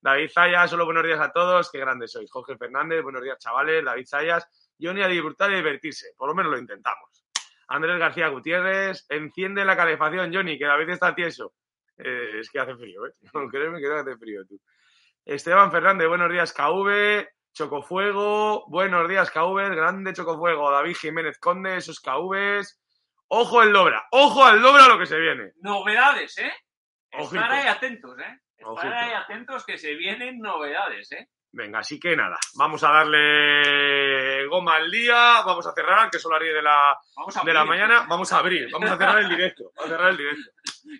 David 0.03 0.31
Zayas, 0.33 0.69
solo 0.69 0.83
buenos 0.83 1.05
días 1.05 1.21
a 1.21 1.31
todos, 1.31 1.71
qué 1.71 1.79
grande 1.79 2.09
sois. 2.09 2.29
Jorge 2.29 2.57
Fernández, 2.57 3.01
buenos 3.01 3.23
días, 3.23 3.39
chavales. 3.39 3.85
David 3.85 4.05
Zayas, 4.05 4.45
Johnny 4.77 5.01
a 5.01 5.07
disfrutar 5.07 5.49
y 5.49 5.55
divertirse. 5.55 6.07
Por 6.17 6.27
lo 6.27 6.35
menos 6.35 6.51
lo 6.51 6.57
intentamos. 6.57 7.25
Andrés 7.69 7.97
García 7.97 8.27
Gutiérrez, 8.27 9.05
enciende 9.07 9.63
la 9.63 9.77
calefacción, 9.77 10.33
Johnny, 10.33 10.57
que 10.59 10.65
David 10.65 10.89
está 10.89 11.15
tieso. 11.15 11.53
Eh, 11.97 12.39
es 12.41 12.49
que 12.49 12.59
hace 12.59 12.75
frío, 12.75 13.07
¿eh? 13.07 13.13
No, 13.33 13.47
créeme 13.47 13.79
que 13.79 13.87
hace 13.87 14.17
frío, 14.17 14.45
tú. 14.45 14.59
Esteban 15.23 15.71
Fernández, 15.71 16.09
buenos 16.09 16.29
días, 16.29 16.51
KV. 16.51 17.25
Chocofuego, 17.53 18.65
buenos 18.67 19.07
días, 19.07 19.31
KV. 19.31 19.73
Grande 19.73 20.11
Chocofuego. 20.11 20.69
David 20.69 20.97
Jiménez 20.97 21.39
Conde, 21.39 21.77
esos 21.77 22.01
KVs. 22.01 22.77
Ojo 23.29 23.63
el 23.63 23.71
Dobra, 23.71 24.05
ojo 24.11 24.43
al 24.43 24.61
Dobra 24.61 24.85
lo 24.89 24.99
que 24.99 25.05
se 25.05 25.17
viene. 25.17 25.53
Novedades, 25.61 26.37
¿eh? 26.39 26.51
Estar 27.09 27.49
ahí 27.49 27.67
atentos, 27.67 28.19
¿eh? 28.19 28.42
Ojito. 28.65 28.93
ahí 28.93 29.13
atentos 29.13 29.65
que 29.65 29.77
se 29.77 29.95
vienen 29.95 30.39
novedades, 30.39 31.11
¿eh? 31.11 31.29
Venga, 31.55 31.79
así 31.79 31.99
que 31.99 32.15
nada, 32.15 32.35
vamos 32.55 32.83
a 32.83 32.91
darle 32.91 34.47
goma 34.47 34.75
al 34.77 34.89
día, 34.89 35.43
vamos 35.45 35.67
a 35.67 35.73
cerrar, 35.73 36.09
que 36.09 36.17
son 36.17 36.31
las 36.31 36.41
10 36.41 36.55
de 36.55 36.61
la, 36.63 36.97
Vamos 37.15 37.37
a 37.37 37.43
de 37.43 37.53
la 37.53 37.63
mañana, 37.63 38.07
vamos 38.09 38.33
a 38.33 38.39
abrir, 38.39 38.71
vamos 38.71 38.89
a 38.89 38.97
cerrar 38.97 39.19
el 39.19 39.29
directo, 39.29 39.71
vamos 39.75 39.91
a 39.91 39.95
cerrar 39.95 40.11
el 40.11 40.17
directo. 40.17 40.51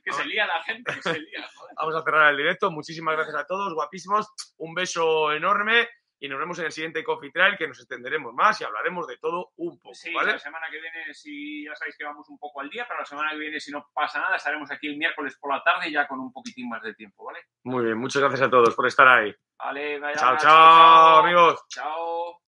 Que 0.06 0.14
se 0.14 0.26
lía 0.26 0.46
la 0.46 0.62
gente, 0.62 0.94
que 0.94 1.02
se 1.02 1.20
lía. 1.20 1.50
joder. 1.56 1.76
Vamos 1.76 1.96
a 1.96 2.04
cerrar 2.04 2.32
el 2.32 2.38
directo, 2.38 2.70
muchísimas 2.70 3.16
gracias 3.16 3.36
a 3.36 3.48
todos, 3.48 3.74
guapísimos, 3.74 4.32
un 4.58 4.76
beso 4.76 5.32
enorme 5.34 5.90
y 6.24 6.30
nos 6.30 6.40
vemos 6.40 6.58
en 6.60 6.66
el 6.68 6.72
siguiente 6.72 7.04
Coffee 7.04 7.32
Trail, 7.32 7.58
que 7.58 7.68
nos 7.68 7.78
extenderemos 7.80 8.34
más 8.34 8.62
y 8.62 8.64
hablaremos 8.64 9.06
de 9.08 9.18
todo 9.18 9.52
un 9.58 9.78
poco, 9.78 9.94
Sí, 9.94 10.14
¿vale? 10.14 10.32
la 10.32 10.40
semana 10.40 10.68
que 10.72 10.80
viene, 10.80 11.14
si 11.14 11.66
ya 11.66 11.76
sabéis 11.76 11.98
que 11.98 12.06
vamos 12.06 12.30
un 12.30 12.40
poco 12.40 12.62
al 12.62 12.70
día, 12.70 12.86
pero 12.88 13.02
la 13.02 13.06
semana 13.06 13.32
que 13.32 13.40
viene, 13.40 13.60
si 13.60 13.74
no 13.74 13.90
pasa 13.94 14.22
nada, 14.22 14.38
estaremos 14.38 14.72
aquí 14.72 14.88
el 14.88 14.96
miércoles 14.96 15.38
por 15.38 15.52
la 15.54 15.62
tarde 15.62 15.92
ya 15.92 16.08
con 16.08 16.22
un 16.22 16.32
poquitín 16.32 16.70
más 16.70 16.82
de 16.82 16.94
tiempo, 16.94 17.26
¿vale? 17.26 17.40
Muy 17.66 17.84
bien, 17.84 17.98
muchas 17.98 18.22
gracias 18.22 18.42
a 18.44 18.50
todos 18.50 18.74
por 18.74 18.88
estar 18.88 19.06
ahí. 19.06 19.36
Vale, 19.58 20.00
vaya, 20.00 20.16
Chao, 20.16 20.38
chao, 20.38 21.18
amigos. 21.18 21.66
Chao. 21.68 22.40